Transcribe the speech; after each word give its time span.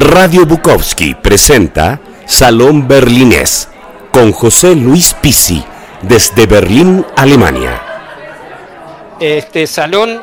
Radio 0.00 0.46
Bukowski 0.46 1.16
presenta 1.16 2.00
Salón 2.24 2.86
Berlinés 2.86 3.68
con 4.12 4.30
José 4.30 4.76
Luis 4.76 5.12
Pisi 5.12 5.64
desde 6.02 6.46
Berlín, 6.46 7.04
Alemania. 7.16 7.82
Este 9.18 9.66
salón 9.66 10.22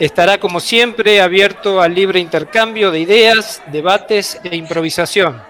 estará 0.00 0.40
como 0.40 0.58
siempre 0.58 1.20
abierto 1.20 1.80
al 1.80 1.94
libre 1.94 2.18
intercambio 2.18 2.90
de 2.90 2.98
ideas, 2.98 3.62
debates 3.70 4.40
e 4.42 4.56
improvisación. 4.56 5.40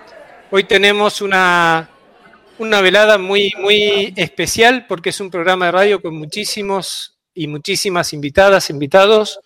Hoy 0.51 0.65
tenemos 0.65 1.23
una, 1.23 1.89
una 2.59 2.83
velada 2.83 3.17
muy, 3.17 3.55
muy 3.59 4.13
especial 4.17 4.85
porque 4.87 5.09
es 5.09 5.21
un 5.21 5.31
programa 5.31 5.67
de 5.67 5.73
radio 5.73 6.03
con 6.03 6.19
muchísimos 6.19 7.17
y 7.33 7.47
muchísimas 7.47 8.13
invitadas, 8.13 8.69
invitados 8.69 9.41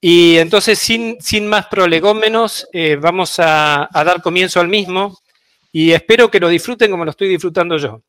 y 0.00 0.36
entonces, 0.38 0.78
sin, 0.78 1.20
sin 1.20 1.46
más 1.46 1.66
prolegómenos, 1.66 2.68
eh, 2.72 2.96
vamos 2.96 3.38
a, 3.38 3.88
a, 3.92 4.04
dar 4.04 4.22
comienzo 4.22 4.60
al 4.60 4.68
mismo 4.68 5.18
y 5.72 5.90
espero 5.90 6.30
que 6.30 6.40
lo 6.40 6.48
disfruten 6.48 6.90
como 6.90 7.04
lo 7.04 7.10
estoy 7.10 7.28
disfrutando 7.28 7.76
yo. 7.76 8.02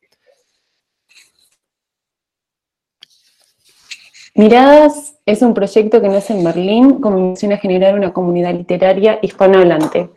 Miradas 4.36 5.16
es 5.26 5.42
un 5.42 5.54
proyecto 5.54 6.02
que 6.02 6.08
nace 6.08 6.34
en 6.34 6.44
Berlín 6.44 7.02
con 7.02 7.32
misión 7.32 7.52
a 7.52 7.58
generar 7.58 7.96
una 7.96 8.14
comunidad 8.14 8.54
literaria 8.54 9.20
hispanohablante. 9.22 10.10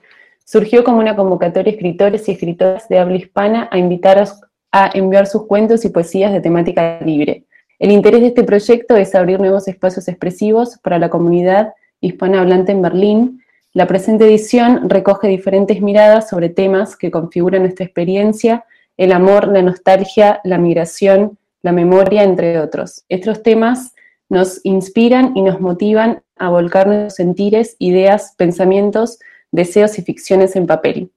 Surgió 0.44 0.84
como 0.84 0.98
una 0.98 1.16
convocatoria 1.16 1.72
de 1.72 1.76
escritores 1.76 2.28
y 2.28 2.32
escritoras 2.32 2.88
de 2.88 2.98
habla 2.98 3.16
hispana 3.16 3.68
a 3.72 3.78
invitar 3.78 4.18
a, 4.18 4.28
a 4.70 4.90
enviar 4.94 5.26
sus 5.26 5.46
cuentos 5.46 5.84
y 5.84 5.88
poesías 5.88 6.32
de 6.32 6.40
temática 6.40 7.00
libre. 7.00 7.46
El 7.82 7.90
interés 7.90 8.20
de 8.20 8.28
este 8.28 8.44
proyecto 8.44 8.94
es 8.94 9.12
abrir 9.16 9.40
nuevos 9.40 9.66
espacios 9.66 10.06
expresivos 10.06 10.78
para 10.84 11.00
la 11.00 11.10
comunidad 11.10 11.74
hispanohablante 12.00 12.70
en 12.70 12.80
Berlín. 12.80 13.42
La 13.72 13.88
presente 13.88 14.24
edición 14.24 14.88
recoge 14.88 15.26
diferentes 15.26 15.82
miradas 15.82 16.28
sobre 16.28 16.48
temas 16.48 16.94
que 16.96 17.10
configuran 17.10 17.62
nuestra 17.62 17.84
experiencia, 17.84 18.64
el 18.96 19.10
amor, 19.10 19.48
la 19.48 19.62
nostalgia, 19.62 20.40
la 20.44 20.58
migración, 20.58 21.38
la 21.62 21.72
memoria, 21.72 22.22
entre 22.22 22.60
otros. 22.60 23.04
Estos 23.08 23.42
temas 23.42 23.94
nos 24.28 24.60
inspiran 24.62 25.36
y 25.36 25.42
nos 25.42 25.60
motivan 25.60 26.22
a 26.36 26.50
volcar 26.50 26.86
nuestros 26.86 27.16
sentires, 27.16 27.74
ideas, 27.80 28.34
pensamientos, 28.36 29.18
deseos 29.50 29.98
y 29.98 30.02
ficciones 30.02 30.54
en 30.54 30.68
papel. 30.68 31.10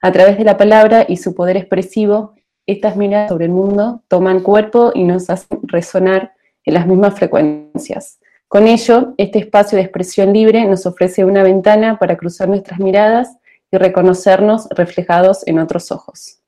A 0.00 0.10
través 0.10 0.36
de 0.36 0.42
la 0.42 0.56
palabra 0.56 1.06
y 1.08 1.18
su 1.18 1.32
poder 1.36 1.56
expresivo, 1.56 2.34
estas 2.68 2.96
miradas 2.96 3.30
sobre 3.30 3.46
el 3.46 3.50
mundo 3.50 4.02
toman 4.08 4.40
cuerpo 4.40 4.92
y 4.94 5.04
nos 5.04 5.30
hacen 5.30 5.58
resonar 5.64 6.32
en 6.64 6.74
las 6.74 6.86
mismas 6.86 7.14
frecuencias. 7.14 8.18
Con 8.46 8.68
ello, 8.68 9.14
este 9.16 9.38
espacio 9.38 9.76
de 9.76 9.82
expresión 9.82 10.32
libre 10.32 10.64
nos 10.66 10.84
ofrece 10.86 11.24
una 11.24 11.42
ventana 11.42 11.98
para 11.98 12.16
cruzar 12.16 12.48
nuestras 12.48 12.78
miradas 12.78 13.36
y 13.70 13.78
reconocernos 13.78 14.68
reflejados 14.70 15.46
en 15.46 15.58
otros 15.58 15.90
ojos. 15.90 16.40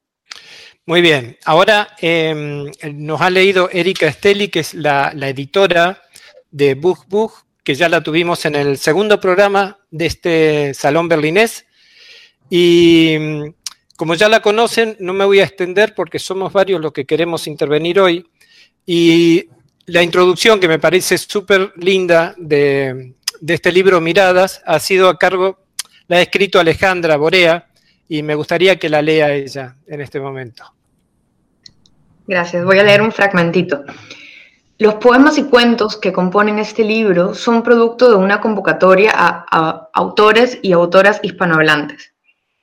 Muy 0.84 1.00
bien, 1.00 1.38
ahora 1.44 1.88
eh, 2.00 2.70
nos 2.94 3.20
ha 3.20 3.30
leído 3.30 3.70
Erika 3.70 4.06
Esteli, 4.06 4.48
que 4.48 4.60
es 4.60 4.74
la, 4.74 5.12
la 5.14 5.28
editora 5.28 6.02
de 6.50 6.74
Bug 6.74 7.06
Bug, 7.08 7.32
que 7.64 7.74
ya 7.74 7.88
la 7.88 8.02
tuvimos 8.02 8.44
en 8.44 8.56
el 8.56 8.76
segundo 8.76 9.20
programa 9.20 9.78
de 9.90 10.06
este 10.06 10.74
Salón 10.74 11.08
Berlinés. 11.08 11.66
Y 12.48 13.16
como 14.00 14.14
ya 14.14 14.30
la 14.30 14.40
conocen, 14.40 14.96
no 14.98 15.12
me 15.12 15.26
voy 15.26 15.40
a 15.40 15.44
extender 15.44 15.94
porque 15.94 16.18
somos 16.18 16.54
varios 16.54 16.80
los 16.80 16.90
que 16.90 17.04
queremos 17.04 17.46
intervenir 17.46 18.00
hoy. 18.00 18.26
Y 18.86 19.50
la 19.84 20.02
introducción, 20.02 20.58
que 20.58 20.68
me 20.68 20.78
parece 20.78 21.18
súper 21.18 21.74
linda 21.76 22.34
de, 22.38 23.12
este 23.46 23.70
libro 23.70 24.00
Miradas, 24.00 24.62
ha 24.64 24.78
sido 24.78 25.10
a 25.10 25.18
cargo, 25.18 25.58
la 26.08 26.16
ha 26.16 26.22
escrito 26.22 26.58
Alejandra 26.58 27.18
Borea, 27.18 27.66
y 28.08 28.22
me 28.22 28.34
gustaría 28.36 28.78
que 28.78 28.88
la 28.88 29.02
lea 29.02 29.34
ella 29.34 29.76
en 29.86 30.00
este 30.00 30.18
momento. 30.18 30.64
Gracias, 32.26 32.64
voy 32.64 32.78
a 32.78 32.84
leer 32.84 33.02
un 33.02 33.12
fragmentito. 33.12 33.84
Los 34.78 34.94
poemas 34.94 35.36
y 35.36 35.42
cuentos 35.42 35.98
que 35.98 36.10
componen 36.10 36.58
este 36.58 36.84
libro 36.84 37.34
son 37.34 37.62
producto 37.62 38.08
de 38.08 38.16
una 38.16 38.40
convocatoria 38.40 39.12
a 39.14 39.90
autores 39.92 40.58
y 40.62 40.72
autoras 40.72 41.20
hispanohablantes. 41.22 42.09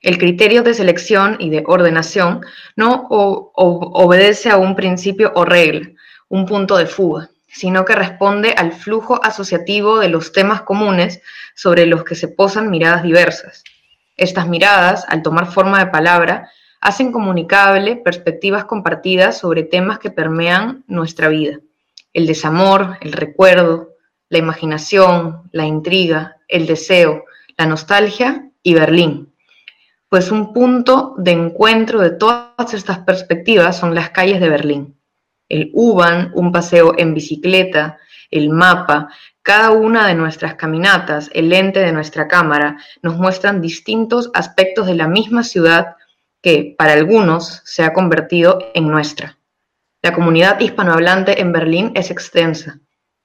El 0.02 0.20
criterio 0.20 0.62
de 0.62 0.76
selección 0.76 1.38
y 1.40 1.50
de 1.50 1.64
ordenación 1.66 2.42
no 2.76 3.08
obedece 3.10 4.52
a 4.52 4.58
un 4.58 4.76
principio 4.76 5.32
o 5.34 5.44
regla, 5.44 5.90
un 6.30 6.46
punto 6.46 6.78
de 6.78 6.86
fuga, 6.86 7.32
sino 7.48 7.84
que 7.84 7.96
responde 7.96 8.54
al 8.56 8.74
flujo 8.74 9.20
asociativo 9.24 9.98
de 9.98 10.10
los 10.10 10.34
temas 10.34 10.62
comunes 10.62 11.22
sobre 11.56 11.88
los 11.88 12.04
que 12.04 12.14
se 12.14 12.28
posan 12.28 12.70
miradas 12.70 13.02
diversas. 13.02 13.64
Estas 14.18 14.48
miradas, 14.48 15.04
al 15.10 15.24
tomar 15.24 15.52
forma 15.52 15.80
de 15.80 15.90
palabra, 15.90 16.52
hacen 16.80 17.12
comunicable 17.12 17.96
perspectivas 17.96 18.66
compartidas 18.66 19.40
sobre 19.40 19.64
temas 19.64 19.98
que 19.98 20.12
permean 20.12 20.84
nuestra 20.86 21.28
vida. 21.28 21.58
El 22.14 22.28
desamor, 22.28 22.98
el 23.02 23.14
recuerdo, 23.14 23.96
la 24.30 24.38
imaginación, 24.38 25.50
la 25.52 25.66
intriga, 25.66 26.38
el 26.48 26.68
deseo, 26.68 27.26
la 27.58 27.66
nostalgia 27.66 28.52
y 28.62 28.76
Berlín 28.76 29.34
pues 30.10 30.32
un 30.32 30.54
punto 30.54 31.16
de 31.18 31.32
encuentro 31.32 32.00
de 32.00 32.12
todas 32.12 32.74
estas 32.74 33.00
perspectivas 33.00 33.78
son 33.78 33.94
las 33.94 34.12
calles 34.12 34.40
de 34.40 34.50
Berlín. 34.50 35.00
El 35.50 35.72
U-Bahn, 35.74 36.32
un 36.34 36.52
paseo 36.52 36.94
en 36.98 37.14
bicicleta, 37.14 37.98
el 38.32 38.50
mapa, 38.50 39.10
cada 39.42 39.72
una 39.72 40.08
de 40.08 40.16
nuestras 40.16 40.56
caminatas, 40.56 41.30
el 41.34 41.50
lente 41.50 41.80
de 41.80 41.94
nuestra 41.94 42.28
cámara, 42.28 42.78
nos 43.02 43.18
muestran 43.18 43.62
distintos 43.62 44.30
aspectos 44.34 44.88
de 44.88 44.96
la 44.96 45.08
misma 45.08 45.44
ciudad 45.44 45.96
que, 46.42 46.76
para 46.78 46.94
algunos, 46.94 47.62
se 47.64 47.84
ha 47.84 47.94
convertido 47.94 48.60
en 48.74 48.88
nuestra. 48.90 49.38
La 50.02 50.14
comunidad 50.14 50.60
hispanohablante 50.60 51.42
en 51.42 51.52
Berlín 51.52 51.92
es 51.96 52.12
extensa. 52.12 52.80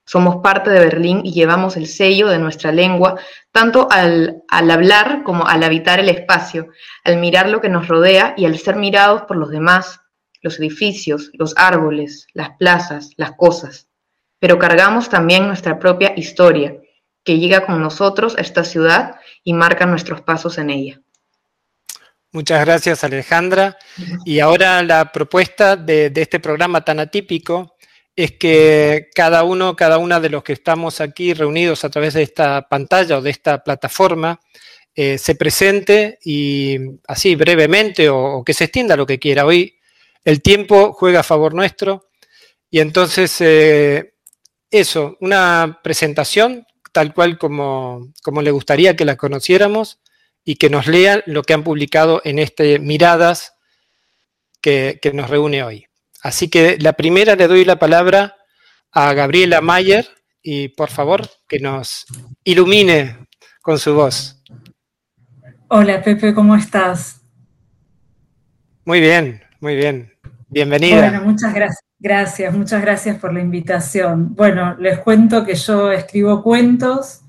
Somos 0.05 0.37
parte 0.43 0.69
de 0.69 0.79
Berlín 0.79 1.21
y 1.23 1.31
llevamos 1.31 1.77
el 1.77 1.87
sello 1.87 2.27
de 2.27 2.39
nuestra 2.39 2.71
lengua 2.71 3.19
tanto 3.51 3.87
al, 3.89 4.43
al, 4.49 4.71
hablar 4.71 5.23
como 5.23 5.47
al 5.47 5.63
habitar 5.63 5.99
el 5.99 6.09
espacio, 6.09 6.67
al 7.03 7.17
mirar 7.17 7.49
lo 7.49 7.61
que 7.61 7.69
nos 7.69 7.87
rodea 7.87 8.33
y 8.35 8.45
al 8.45 8.57
ser 8.57 8.75
mirados 8.75 9.23
por 9.23 9.37
los 9.37 9.49
demás, 9.49 10.01
los 10.41 10.59
edificios, 10.59 11.31
los 11.33 11.53
árboles, 11.57 12.27
las 12.33 12.51
plazas, 12.57 13.11
las 13.15 13.31
cosas. 13.31 13.87
Pero 14.39 14.59
cargamos 14.59 15.09
también 15.09 15.47
nuestra 15.47 15.79
propia 15.79 16.13
historia, 16.17 16.75
que 17.23 17.39
llega 17.39 17.65
con 17.65 17.81
nosotros 17.81 18.37
a 18.37 18.41
esta 18.41 18.65
ciudad 18.65 19.15
y 19.43 19.53
marca 19.53 19.85
nuestros 19.85 20.21
pasos 20.21 20.57
en 20.57 20.69
ella. 20.69 21.01
Muchas 22.33 22.65
gracias 22.65 23.03
Alejandra. 23.03 23.77
Y 24.25 24.39
ahora 24.39 24.83
la 24.83 25.11
propuesta 25.11 25.77
de, 25.77 26.09
de 26.09 26.21
este 26.23 26.39
programa 26.41 26.83
tan 26.83 26.99
atípico 26.99 27.77
es 28.15 28.33
que 28.33 29.09
cada 29.15 29.43
uno, 29.43 29.75
cada 29.75 29.97
una 29.97 30.19
de 30.19 30.29
los 30.29 30.43
que 30.43 30.53
estamos 30.53 31.01
aquí 31.01 31.33
reunidos 31.33 31.83
a 31.83 31.89
través 31.89 32.13
de 32.13 32.23
esta 32.23 32.67
pantalla 32.69 33.17
o 33.17 33.21
de 33.21 33.31
esta 33.31 33.63
plataforma 33.63 34.39
eh, 34.95 35.17
se 35.17 35.35
presente 35.35 36.19
y 36.23 36.77
así 37.07 37.35
brevemente 37.35 38.09
o, 38.09 38.43
que 38.45 38.53
se 38.53 38.65
extienda 38.65 38.95
lo 38.95 39.07
que 39.07 39.19
quiera. 39.19 39.45
Hoy 39.45 39.79
el 40.23 40.41
tiempo 40.41 40.93
juega 40.93 41.21
a 41.21 41.23
favor 41.23 41.55
nuestro 41.55 42.09
y 42.69 42.79
entonces 42.79 43.35
eh, 43.41 44.13
eso, 44.69 45.17
una 45.19 45.79
presentación 45.83 46.65
tal 46.91 47.13
cual 47.15 47.39
como, 47.39 48.13
como 48.21 48.43
le 48.43 48.51
gustaría 48.51 48.95
que 48.95 49.05
la 49.05 49.17
conociéramos 49.17 49.99
y 50.45 50.57
que 50.57 50.69
nos 50.69 50.85
lean 50.85 51.23
lo 51.25 51.41
que 51.41 51.53
han 51.53 51.63
publicado 51.63 52.21
en 52.23 52.37
este 52.37 52.77
Miradas 52.77 53.55
que, 54.61 54.99
que 55.01 55.11
nos 55.11 55.29
reúne 55.29 55.63
hoy. 55.63 55.87
Así 56.23 56.49
que 56.49 56.77
la 56.79 56.93
primera 56.93 57.35
le 57.35 57.47
doy 57.47 57.65
la 57.65 57.77
palabra 57.77 58.37
a 58.93 59.13
Gabriela 59.13 59.59
Mayer 59.59 60.07
y 60.41 60.69
por 60.69 60.89
favor 60.89 61.27
que 61.49 61.59
nos 61.59 62.05
ilumine 62.45 63.27
con 63.61 63.77
su 63.77 63.93
voz. 63.93 64.41
Hola 65.67 66.01
Pepe, 66.01 66.33
¿cómo 66.33 66.55
estás? 66.55 67.21
Muy 68.85 69.01
bien, 69.01 69.43
muy 69.59 69.75
bien. 69.75 70.13
Bienvenida. 70.47 71.09
Bueno, 71.09 71.25
muchas 71.25 71.53
gracias. 71.53 71.83
Gracias, 71.99 72.53
muchas 72.53 72.81
gracias 72.81 73.17
por 73.17 73.33
la 73.33 73.39
invitación. 73.39 74.35
Bueno, 74.35 74.75
les 74.77 74.99
cuento 74.99 75.45
que 75.45 75.55
yo 75.55 75.89
escribo 75.89 76.43
cuentos, 76.43 77.21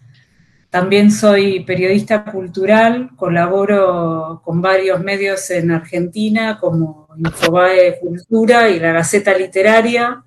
también 0.69 1.13
soy 1.13 1.65
periodista 1.65 2.25
cultural, 2.25 3.11
colaboro 3.15 4.43
con 4.45 4.61
varios 4.61 5.01
medios 5.01 5.49
en 5.53 5.71
Argentina 5.71 6.59
como 6.61 7.04
Infobae 7.17 7.99
Cultura 8.01 8.69
y 8.69 8.81
la 8.81 8.93
Gaceta 8.93 9.37
Literaria. 9.37 10.23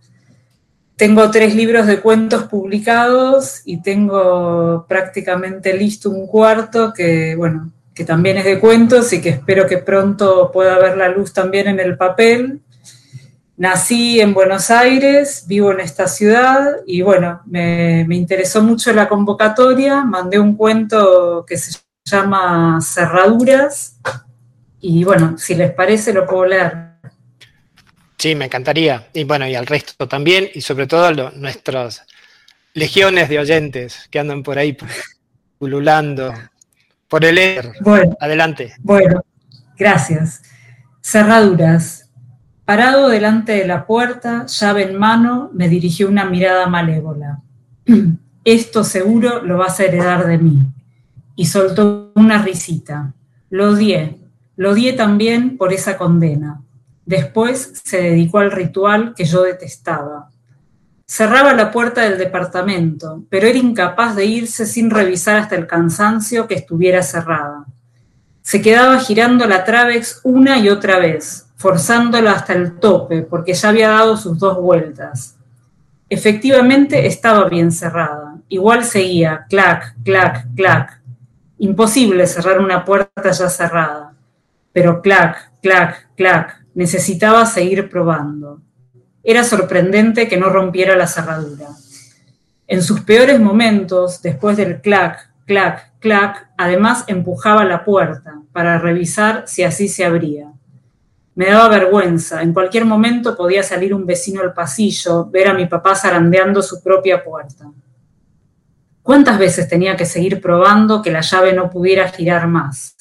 Tengo 0.95 1.29
tres 1.29 1.55
libros 1.55 1.85
de 1.85 1.99
cuentos 1.99 2.43
publicados 2.43 3.61
y 3.65 3.81
tengo 3.81 4.85
prácticamente 4.87 5.73
listo 5.73 6.09
un 6.09 6.25
cuarto 6.25 6.91
que, 6.91 7.35
bueno, 7.35 7.71
que 7.93 8.03
también 8.03 8.37
es 8.37 8.45
de 8.45 8.59
cuentos 8.59 9.13
y 9.13 9.21
que 9.21 9.29
espero 9.29 9.67
que 9.67 9.77
pronto 9.77 10.51
pueda 10.51 10.77
ver 10.79 10.97
la 10.97 11.09
luz 11.09 11.33
también 11.33 11.67
en 11.67 11.79
el 11.79 11.97
papel. 11.97 12.61
Nací 13.57 14.19
en 14.19 14.33
Buenos 14.33 14.69
Aires, 14.69 15.45
vivo 15.47 15.71
en 15.71 15.79
esta 15.79 16.07
ciudad 16.07 16.77
y 16.85 17.01
bueno, 17.01 17.41
me, 17.45 18.05
me, 18.07 18.15
interesó 18.15 18.61
mucho 18.61 18.93
la 18.93 19.09
convocatoria, 19.09 20.03
mandé 20.03 20.39
un 20.39 20.55
cuento 20.55 21.43
que 21.47 21.57
se 21.57 21.79
llama 22.05 22.79
Cerraduras 22.81 23.97
y 24.81 25.03
bueno, 25.03 25.37
si 25.37 25.55
les 25.55 25.71
parece 25.71 26.13
lo 26.13 26.25
puedo 26.25 26.45
leer. 26.45 26.87
Sí, 28.17 28.35
me 28.35 28.45
encantaría. 28.45 29.07
Y 29.13 29.23
bueno, 29.23 29.47
y 29.47 29.55
al 29.55 29.67
resto 29.67 30.07
también, 30.07 30.49
y 30.53 30.61
sobre 30.61 30.87
todo 30.87 31.05
a 31.05 31.31
nuestras 31.35 32.05
legiones 32.73 33.29
de 33.29 33.39
oyentes 33.39 34.07
que 34.09 34.19
andan 34.19 34.43
por 34.43 34.57
ahí 34.57 34.77
pululando 35.57 36.33
por 37.07 37.25
el 37.25 37.37
éter. 37.37 37.71
Bueno, 37.81 38.15
adelante. 38.19 38.73
Bueno, 38.79 39.23
gracias. 39.77 40.41
Cerraduras. 41.01 42.09
Parado 42.65 43.07
delante 43.07 43.53
de 43.53 43.65
la 43.65 43.85
puerta, 43.85 44.45
llave 44.45 44.83
en 44.83 44.97
mano, 44.97 45.49
me 45.53 45.69
dirigió 45.69 46.09
una 46.09 46.25
mirada 46.25 46.67
malévola. 46.67 47.39
Esto 48.43 48.83
seguro 48.83 49.41
lo 49.41 49.57
vas 49.57 49.79
a 49.79 49.85
heredar 49.85 50.27
de 50.27 50.37
mí. 50.37 50.59
Y 51.35 51.45
soltó 51.45 52.11
una 52.15 52.41
risita. 52.41 53.13
Lo 53.49 53.71
odié. 53.71 54.17
Lo 54.57 54.71
odié 54.71 54.93
también 54.93 55.57
por 55.57 55.71
esa 55.71 55.97
condena. 55.97 56.61
Después 57.05 57.81
se 57.85 58.01
dedicó 58.01 58.39
al 58.39 58.51
ritual 58.51 59.13
que 59.15 59.23
yo 59.23 59.43
detestaba. 59.43 60.29
Cerraba 61.05 61.53
la 61.53 61.71
puerta 61.71 62.01
del 62.01 62.17
departamento, 62.17 63.23
pero 63.29 63.47
era 63.47 63.57
incapaz 63.57 64.15
de 64.15 64.25
irse 64.25 64.65
sin 64.65 64.89
revisar 64.89 65.37
hasta 65.37 65.55
el 65.55 65.65
cansancio 65.65 66.47
que 66.47 66.55
estuviera 66.55 67.01
cerrada. 67.01 67.65
Se 68.41 68.61
quedaba 68.61 68.99
girando 68.99 69.47
la 69.47 69.63
Travex 69.63 70.21
una 70.23 70.57
y 70.57 70.69
otra 70.69 70.99
vez, 70.99 71.47
forzándola 71.55 72.31
hasta 72.31 72.53
el 72.53 72.79
tope, 72.79 73.21
porque 73.21 73.53
ya 73.53 73.69
había 73.69 73.89
dado 73.89 74.17
sus 74.17 74.37
dos 74.37 74.57
vueltas. 74.57 75.35
Efectivamente 76.09 77.05
estaba 77.07 77.47
bien 77.47 77.71
cerrada. 77.71 78.37
Igual 78.49 78.83
seguía, 78.83 79.45
clac, 79.49 79.95
clac, 80.03 80.47
clac. 80.55 81.01
Imposible 81.59 82.25
cerrar 82.27 82.59
una 82.59 82.83
puerta 82.83 83.31
ya 83.31 83.49
cerrada. 83.49 84.06
Pero 84.77 85.01
clac, 85.01 85.53
clac, 85.59 86.09
clac, 86.15 86.63
necesitaba 86.75 87.47
seguir 87.47 87.89
probando. 87.89 88.61
Era 89.23 89.43
sorprendente 89.43 90.27
que 90.27 90.37
no 90.37 90.49
rompiera 90.49 90.95
la 90.95 91.07
cerradura. 91.07 91.69
En 92.67 92.83
sus 92.83 93.01
peores 93.01 93.39
momentos, 93.39 94.21
después 94.21 94.55
del 94.55 94.79
clac, 94.79 95.31
clac, 95.47 95.93
clac, 95.97 96.51
además 96.59 97.05
empujaba 97.07 97.65
la 97.65 97.83
puerta 97.83 98.39
para 98.53 98.77
revisar 98.77 99.45
si 99.47 99.63
así 99.63 99.87
se 99.87 100.05
abría. 100.05 100.51
Me 101.33 101.47
daba 101.47 101.69
vergüenza, 101.69 102.43
en 102.43 102.53
cualquier 102.53 102.85
momento 102.85 103.35
podía 103.35 103.63
salir 103.63 103.95
un 103.95 104.05
vecino 104.05 104.41
al 104.41 104.53
pasillo, 104.53 105.25
ver 105.25 105.47
a 105.47 105.55
mi 105.55 105.65
papá 105.65 105.95
zarandeando 105.95 106.61
su 106.61 106.83
propia 106.83 107.23
puerta. 107.23 107.65
¿Cuántas 109.01 109.39
veces 109.39 109.67
tenía 109.67 109.97
que 109.97 110.05
seguir 110.05 110.39
probando 110.39 111.01
que 111.01 111.09
la 111.09 111.21
llave 111.21 111.53
no 111.53 111.67
pudiera 111.67 112.07
girar 112.09 112.47
más? 112.47 112.96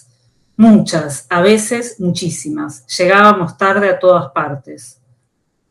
Muchas, 0.56 1.26
a 1.28 1.42
veces 1.42 2.00
muchísimas. 2.00 2.86
Llegábamos 2.86 3.58
tarde 3.58 3.90
a 3.90 3.98
todas 3.98 4.30
partes. 4.30 5.00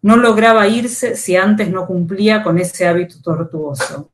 No 0.01 0.15
lograba 0.15 0.67
irse 0.67 1.15
si 1.15 1.35
antes 1.35 1.71
no 1.71 1.87
cumplía 1.87 2.43
con 2.43 2.59
ese 2.59 2.87
hábito 2.87 3.15
tortuoso. 3.23 4.09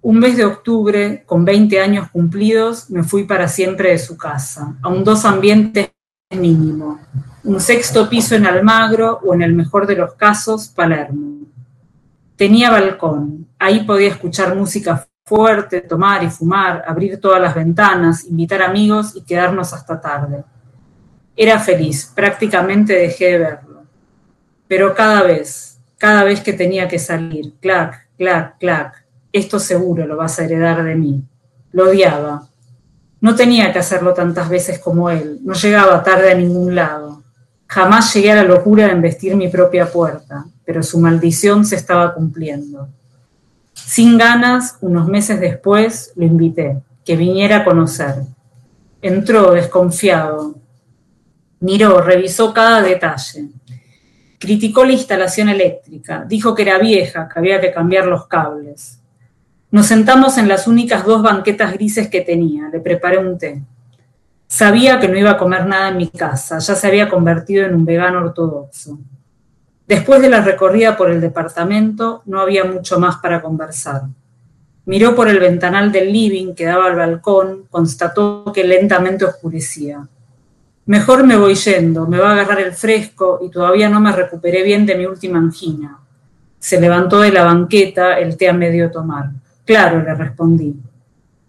Un 0.00 0.18
mes 0.20 0.36
de 0.36 0.44
octubre, 0.44 1.24
con 1.26 1.44
20 1.44 1.80
años 1.80 2.08
cumplidos, 2.10 2.90
me 2.90 3.02
fui 3.02 3.24
para 3.24 3.48
siempre 3.48 3.90
de 3.90 3.98
su 3.98 4.16
casa, 4.16 4.76
a 4.82 4.88
un 4.88 5.02
dos 5.02 5.24
ambientes 5.24 5.90
mínimo, 6.30 7.00
un 7.44 7.60
sexto 7.60 8.08
piso 8.08 8.34
en 8.34 8.46
Almagro 8.46 9.20
o 9.24 9.34
en 9.34 9.42
el 9.42 9.52
mejor 9.52 9.86
de 9.86 9.96
los 9.96 10.14
casos, 10.14 10.68
Palermo. 10.68 11.46
Tenía 12.36 12.70
balcón, 12.70 13.48
ahí 13.58 13.84
podía 13.84 14.08
escuchar 14.08 14.54
música 14.56 15.06
fuerte, 15.24 15.80
tomar 15.80 16.22
y 16.24 16.30
fumar, 16.30 16.84
abrir 16.86 17.20
todas 17.20 17.40
las 17.40 17.54
ventanas, 17.54 18.24
invitar 18.24 18.62
amigos 18.62 19.12
y 19.14 19.22
quedarnos 19.22 19.72
hasta 19.72 20.00
tarde. 20.00 20.44
Era 21.36 21.58
feliz, 21.58 22.10
prácticamente 22.14 22.94
dejé 22.94 23.32
de 23.32 23.38
verlo. 23.38 23.82
Pero 24.68 24.94
cada 24.94 25.22
vez, 25.22 25.78
cada 25.98 26.24
vez 26.24 26.40
que 26.40 26.52
tenía 26.52 26.88
que 26.88 26.98
salir, 26.98 27.54
clac, 27.60 28.08
clac, 28.18 28.58
clac, 28.58 29.04
esto 29.32 29.58
seguro 29.58 30.06
lo 30.06 30.16
vas 30.16 30.38
a 30.38 30.44
heredar 30.44 30.84
de 30.84 30.94
mí. 30.94 31.22
Lo 31.72 31.88
odiaba. 31.88 32.48
No 33.20 33.34
tenía 33.34 33.72
que 33.72 33.78
hacerlo 33.78 34.12
tantas 34.12 34.48
veces 34.48 34.78
como 34.80 35.08
él, 35.08 35.38
no 35.42 35.54
llegaba 35.54 36.02
tarde 36.02 36.32
a 36.32 36.34
ningún 36.34 36.74
lado. 36.74 37.22
Jamás 37.68 38.12
llegué 38.12 38.32
a 38.32 38.36
la 38.36 38.44
locura 38.44 38.86
de 38.86 38.92
embestir 38.92 39.34
mi 39.36 39.48
propia 39.48 39.90
puerta, 39.90 40.44
pero 40.64 40.82
su 40.82 40.98
maldición 40.98 41.64
se 41.64 41.76
estaba 41.76 42.12
cumpliendo. 42.12 42.88
Sin 43.74 44.18
ganas, 44.18 44.78
unos 44.80 45.08
meses 45.08 45.40
después, 45.40 46.12
lo 46.16 46.24
invité, 46.24 46.78
que 47.04 47.16
viniera 47.16 47.58
a 47.58 47.64
conocer. 47.64 48.14
Entró 49.00 49.52
desconfiado. 49.52 50.54
Miró, 51.60 52.00
revisó 52.00 52.52
cada 52.52 52.82
detalle. 52.82 53.48
Criticó 54.38 54.84
la 54.84 54.92
instalación 54.92 55.48
eléctrica, 55.48 56.24
dijo 56.26 56.54
que 56.54 56.62
era 56.62 56.78
vieja, 56.78 57.28
que 57.28 57.38
había 57.38 57.60
que 57.60 57.72
cambiar 57.72 58.06
los 58.06 58.26
cables. 58.26 58.98
Nos 59.70 59.86
sentamos 59.86 60.36
en 60.36 60.48
las 60.48 60.66
únicas 60.66 61.04
dos 61.04 61.22
banquetas 61.22 61.72
grises 61.72 62.08
que 62.08 62.20
tenía, 62.20 62.68
le 62.68 62.80
preparé 62.80 63.18
un 63.18 63.38
té. 63.38 63.62
Sabía 64.46 65.00
que 65.00 65.08
no 65.08 65.16
iba 65.16 65.30
a 65.30 65.38
comer 65.38 65.64
nada 65.64 65.88
en 65.88 65.96
mi 65.96 66.08
casa, 66.08 66.58
ya 66.58 66.74
se 66.74 66.86
había 66.86 67.08
convertido 67.08 67.64
en 67.64 67.74
un 67.74 67.84
vegano 67.84 68.18
ortodoxo. 68.18 68.98
Después 69.92 70.22
de 70.22 70.30
la 70.30 70.40
recorrida 70.40 70.96
por 70.96 71.10
el 71.10 71.20
departamento, 71.20 72.22
no 72.24 72.40
había 72.40 72.64
mucho 72.64 72.98
más 72.98 73.18
para 73.18 73.42
conversar. 73.42 74.04
Miró 74.86 75.14
por 75.14 75.28
el 75.28 75.38
ventanal 75.38 75.92
del 75.92 76.10
living 76.10 76.54
que 76.54 76.64
daba 76.64 76.86
al 76.86 76.96
balcón, 76.96 77.64
constató 77.68 78.50
que 78.54 78.64
lentamente 78.64 79.26
oscurecía. 79.26 80.08
Mejor 80.86 81.24
me 81.24 81.36
voy 81.36 81.56
yendo, 81.56 82.06
me 82.06 82.16
va 82.18 82.30
a 82.30 82.32
agarrar 82.32 82.60
el 82.60 82.72
fresco 82.72 83.40
y 83.44 83.50
todavía 83.50 83.90
no 83.90 84.00
me 84.00 84.12
recuperé 84.12 84.62
bien 84.62 84.86
de 84.86 84.94
mi 84.94 85.04
última 85.04 85.38
angina. 85.38 85.98
Se 86.58 86.80
levantó 86.80 87.20
de 87.20 87.30
la 87.30 87.44
banqueta, 87.44 88.18
el 88.18 88.38
té 88.38 88.48
a 88.48 88.54
medio 88.54 88.90
tomar. 88.90 89.28
Claro, 89.66 90.02
le 90.02 90.14
respondí. 90.14 90.74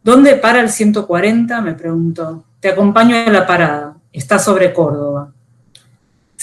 ¿Dónde 0.04 0.36
para 0.36 0.60
el 0.60 0.68
140? 0.68 1.62
me 1.62 1.76
preguntó. 1.76 2.44
Te 2.60 2.72
acompaño 2.72 3.16
a 3.16 3.30
la 3.30 3.48
parada. 3.48 3.96
Está 4.12 4.38
sobre 4.38 4.74
Córdoba. 4.74 5.13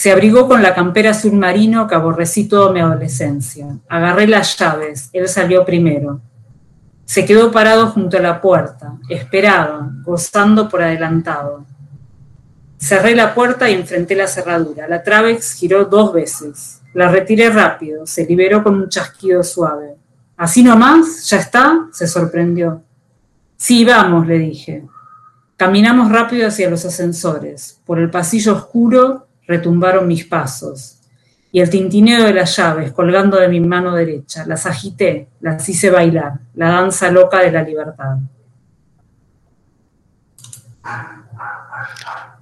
Se 0.01 0.11
abrigó 0.11 0.49
con 0.49 0.63
la 0.63 0.75
campera 0.75 1.11
azul 1.11 1.35
marino 1.35 1.87
que 1.87 1.95
aborrecí 1.95 2.49
toda 2.49 2.73
mi 2.73 2.81
adolescencia. 2.81 3.67
Agarré 3.87 4.27
las 4.27 4.57
llaves, 4.57 5.11
él 5.13 5.29
salió 5.29 5.63
primero. 5.63 6.23
Se 7.05 7.27
quedó 7.27 7.53
parado 7.53 7.89
junto 7.89 8.17
a 8.17 8.21
la 8.21 8.41
puerta, 8.41 8.95
esperaba, 9.11 9.91
gozando 10.03 10.71
por 10.71 10.81
adelantado. 10.83 11.67
Cerré 12.79 13.15
la 13.15 13.35
puerta 13.35 13.69
y 13.69 13.75
enfrenté 13.75 14.17
la 14.17 14.27
cerradura. 14.27 14.89
La 14.89 15.03
Travex 15.03 15.53
giró 15.53 15.85
dos 15.85 16.15
veces. 16.15 16.81
La 16.95 17.09
retiré 17.09 17.51
rápido, 17.51 18.07
se 18.07 18.25
liberó 18.25 18.65
con 18.65 18.77
un 18.77 18.89
chasquido 18.89 19.43
suave. 19.43 19.97
¿Así 20.39 20.63
nomás? 20.63 21.29
¿Ya 21.29 21.41
está? 21.41 21.89
se 21.93 22.07
sorprendió. 22.07 22.83
Sí, 23.59 23.85
vamos, 23.85 24.27
le 24.27 24.39
dije. 24.39 24.83
Caminamos 25.59 26.11
rápido 26.11 26.49
hacia 26.49 26.71
los 26.71 26.87
ascensores. 26.87 27.83
Por 27.85 27.99
el 27.99 28.09
pasillo 28.09 28.55
oscuro 28.55 29.27
retumbaron 29.51 30.07
mis 30.07 30.25
pasos, 30.25 31.01
y 31.53 31.61
el 31.61 31.69
tintineo 31.69 32.25
de 32.25 32.33
las 32.33 32.57
llaves 32.57 32.93
colgando 32.93 33.37
de 33.37 33.49
mi 33.49 33.59
mano 33.59 33.95
derecha. 33.95 34.47
Las 34.47 34.67
agité, 34.67 35.29
las 35.41 35.69
hice 35.69 35.91
bailar, 35.91 36.35
la 36.55 36.69
danza 36.69 37.11
loca 37.11 37.41
de 37.41 37.51
la 37.51 37.63
libertad. 37.63 38.19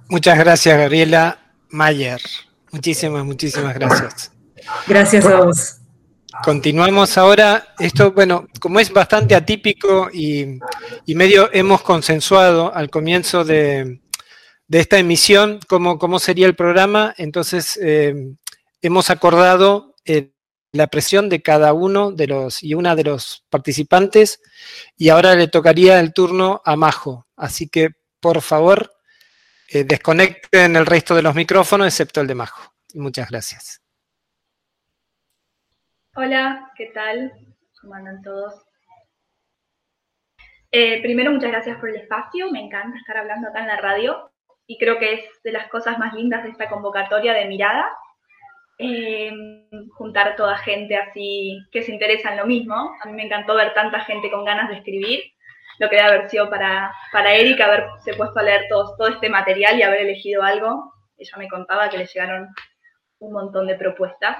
Muchas 0.07 0.37
gracias, 0.37 0.77
Gabriela 0.77 1.39
Mayer. 1.69 2.21
Muchísimas, 2.71 3.25
muchísimas 3.25 3.73
gracias. 3.73 4.31
Gracias 4.87 5.25
a 5.25 5.37
vos. 5.37 5.77
Continuamos 6.43 7.17
ahora. 7.17 7.73
Esto, 7.79 8.11
bueno, 8.11 8.47
como 8.59 8.79
es 8.79 8.93
bastante 8.93 9.33
atípico 9.33 10.09
y, 10.13 10.59
y 11.07 11.15
medio 11.15 11.49
hemos 11.51 11.81
consensuado 11.81 12.73
al 12.73 12.91
comienzo 12.91 13.43
de, 13.43 13.99
de 14.69 14.79
esta 14.79 14.99
emisión, 14.99 15.59
cómo, 15.67 15.97
cómo 15.97 16.19
sería 16.19 16.45
el 16.45 16.55
programa. 16.55 17.13
Entonces, 17.17 17.77
eh, 17.81 18.35
hemos 18.81 19.09
acordado 19.09 19.95
eh, 20.05 20.31
la 20.71 20.87
presión 20.87 21.27
de 21.27 21.41
cada 21.41 21.73
uno 21.73 22.11
de 22.11 22.27
los 22.27 22.61
y 22.63 22.75
una 22.75 22.95
de 22.95 23.03
los 23.03 23.43
participantes 23.49 24.39
y 24.95 25.09
ahora 25.09 25.33
le 25.33 25.47
tocaría 25.47 25.99
el 25.99 26.13
turno 26.13 26.61
a 26.63 26.75
Majo. 26.75 27.25
Así 27.35 27.67
que, 27.67 27.89
por 28.19 28.41
favor, 28.41 28.91
eh, 29.69 29.83
desconecten 29.83 30.75
el 30.75 30.85
resto 30.85 31.15
de 31.15 31.23
los 31.23 31.33
micrófonos, 31.33 31.87
excepto 31.87 32.21
el 32.21 32.27
de 32.27 32.35
Majo. 32.35 32.71
muchas 32.93 33.27
gracias. 33.29 33.81
Hola, 36.15 36.71
¿qué 36.75 36.91
tal? 36.93 37.33
¿Cómo 37.81 37.95
andan 37.95 38.21
todos? 38.21 38.53
primero, 40.71 41.31
muchas 41.31 41.49
gracias 41.49 41.79
por 41.79 41.89
el 41.89 41.95
espacio. 41.95 42.51
Me 42.51 42.63
encanta 42.63 42.95
estar 42.99 43.17
hablando 43.17 43.47
acá 43.47 43.61
en 43.61 43.67
la 43.67 43.77
radio 43.77 44.29
y 44.69 44.77
creo 44.77 44.99
que 44.99 45.13
es 45.13 45.43
de 45.43 45.51
las 45.51 45.67
cosas 45.69 45.97
más 45.97 46.13
lindas 46.13 46.43
de 46.43 46.51
esta 46.51 46.69
convocatoria 46.69 47.33
de 47.33 47.45
mirada, 47.45 47.89
eh, 48.77 49.31
juntar 49.93 50.35
toda 50.35 50.57
gente 50.59 50.95
así 50.95 51.57
que 51.71 51.81
se 51.81 51.91
interesa 51.91 52.29
en 52.29 52.37
lo 52.37 52.45
mismo. 52.45 52.95
A 53.01 53.07
mí 53.07 53.13
me 53.13 53.25
encantó 53.25 53.55
ver 53.55 53.73
tanta 53.73 54.01
gente 54.01 54.29
con 54.29 54.45
ganas 54.45 54.69
de 54.69 54.75
escribir 54.75 55.23
lo 55.79 55.89
que 55.89 55.95
debe 55.95 56.07
haber 56.07 56.29
sido 56.29 56.51
para, 56.51 56.93
para 57.11 57.33
Erika 57.33 57.65
haberse 57.65 58.13
puesto 58.13 58.39
a 58.39 58.43
leer 58.43 58.67
todo, 58.69 58.95
todo 58.95 59.07
este 59.07 59.27
material 59.27 59.79
y 59.79 59.81
haber 59.81 60.01
elegido 60.01 60.43
algo. 60.43 60.93
Ella 61.17 61.37
me 61.37 61.49
contaba 61.49 61.89
que 61.89 61.97
le 61.97 62.05
llegaron 62.05 62.49
un 63.17 63.33
montón 63.33 63.65
de 63.65 63.73
propuestas. 63.73 64.37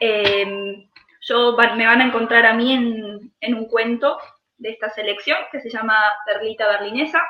Em, 0.00 0.86
yo 1.22 1.56
me 1.56 1.86
van 1.86 2.02
a 2.02 2.06
encontrar 2.06 2.44
a 2.44 2.52
mí 2.52 2.74
en, 2.74 3.32
en, 3.40 3.54
un 3.54 3.68
cuento 3.68 4.18
de 4.58 4.68
esta 4.68 4.90
selección 4.90 5.38
que 5.50 5.60
se 5.60 5.70
llama 5.70 5.96
Perlita 6.26 6.68
Berlinesa. 6.68 7.22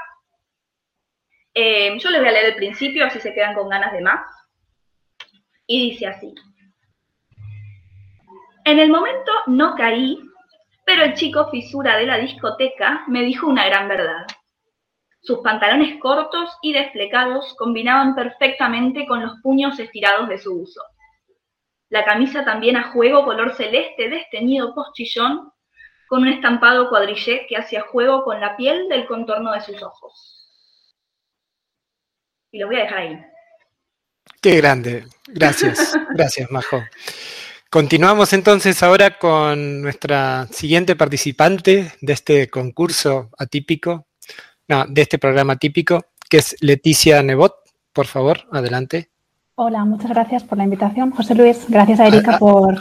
Em, 1.61 1.99
yo 1.99 2.11
les 2.11 2.21
voy 2.21 2.29
a 2.29 2.31
leer 2.31 2.45
el 2.47 2.55
principio, 2.55 3.05
así 3.05 3.19
se 3.19 3.35
quedan 3.35 3.53
con 3.53 3.69
ganas 3.69 3.93
de 3.93 4.01
más. 4.01 4.21
Y 5.67 5.91
dice 5.91 6.07
así. 6.07 6.33
En 8.65 8.79
el 8.79 8.89
momento 8.91 9.33
no 9.49 9.75
caí, 9.75 10.21
pero 10.87 11.03
el 11.03 11.15
chico 11.15 11.51
fisura 11.51 11.97
de 11.97 12.07
la 12.07 12.17
discoteca 12.19 13.03
me 13.09 13.23
dijo 13.23 13.49
una 13.49 13.67
gran 13.67 13.89
verdad. 13.89 14.25
Sus 15.21 15.41
pantalones 15.41 15.99
cortos 15.99 16.57
y 16.63 16.73
desplecados 16.73 17.57
combinaban 17.57 18.15
perfectamente 18.15 19.05
con 19.09 19.21
los 19.21 19.41
puños 19.43 19.81
estirados 19.81 20.29
de 20.29 20.39
su 20.39 20.63
uso. 20.63 20.81
La 21.89 22.05
camisa 22.05 22.45
también 22.45 22.77
a 22.77 22.93
juego 22.93 23.25
color 23.25 23.53
celeste 23.57 24.09
desteñido 24.09 24.77
postillón, 24.77 25.51
con 26.07 26.23
un 26.23 26.29
estampado 26.29 26.89
cuadrillé 26.89 27.49
que 27.49 27.57
hacía 27.57 27.81
juego 27.81 28.23
con 28.23 28.41
la 28.41 28.57
piel 28.57 28.89
del 28.89 29.09
contorno 29.09 29.51
de 29.51 29.61
sus 29.63 29.83
ojos. 29.83 30.38
Y 32.51 32.59
lo 32.59 32.67
voy 32.67 32.77
a 32.77 32.81
dejar 32.81 32.99
ahí. 32.99 33.19
Qué 34.41 34.57
grande. 34.57 35.05
Gracias. 35.27 35.95
Gracias, 36.15 36.51
Majo. 36.51 36.83
Continuamos 37.71 38.33
entonces 38.33 38.83
ahora 38.83 39.19
con 39.19 39.83
nuestra 39.83 40.47
siguiente 40.51 40.97
participante 40.97 41.93
de 42.01 42.13
este 42.13 42.49
concurso 42.49 43.29
atípico, 43.37 44.07
no, 44.69 44.87
de 44.87 45.03
este 45.03 45.19
programa 45.19 45.57
típico, 45.57 46.07
que 46.31 46.39
es 46.39 46.57
Leticia 46.61 47.23
Nebot. 47.23 47.55
Por 47.93 48.07
favor, 48.07 48.41
adelante. 48.53 49.11
Hola, 49.57 49.85
muchas 49.85 50.11
gracias 50.11 50.45
por 50.45 50.57
la 50.57 50.65
invitación. 50.65 51.11
José 51.11 51.35
Luis, 51.35 51.67
gracias 51.69 52.01
a 52.01 52.07
Erika 52.07 52.37
ah, 52.37 52.39
por 52.39 52.79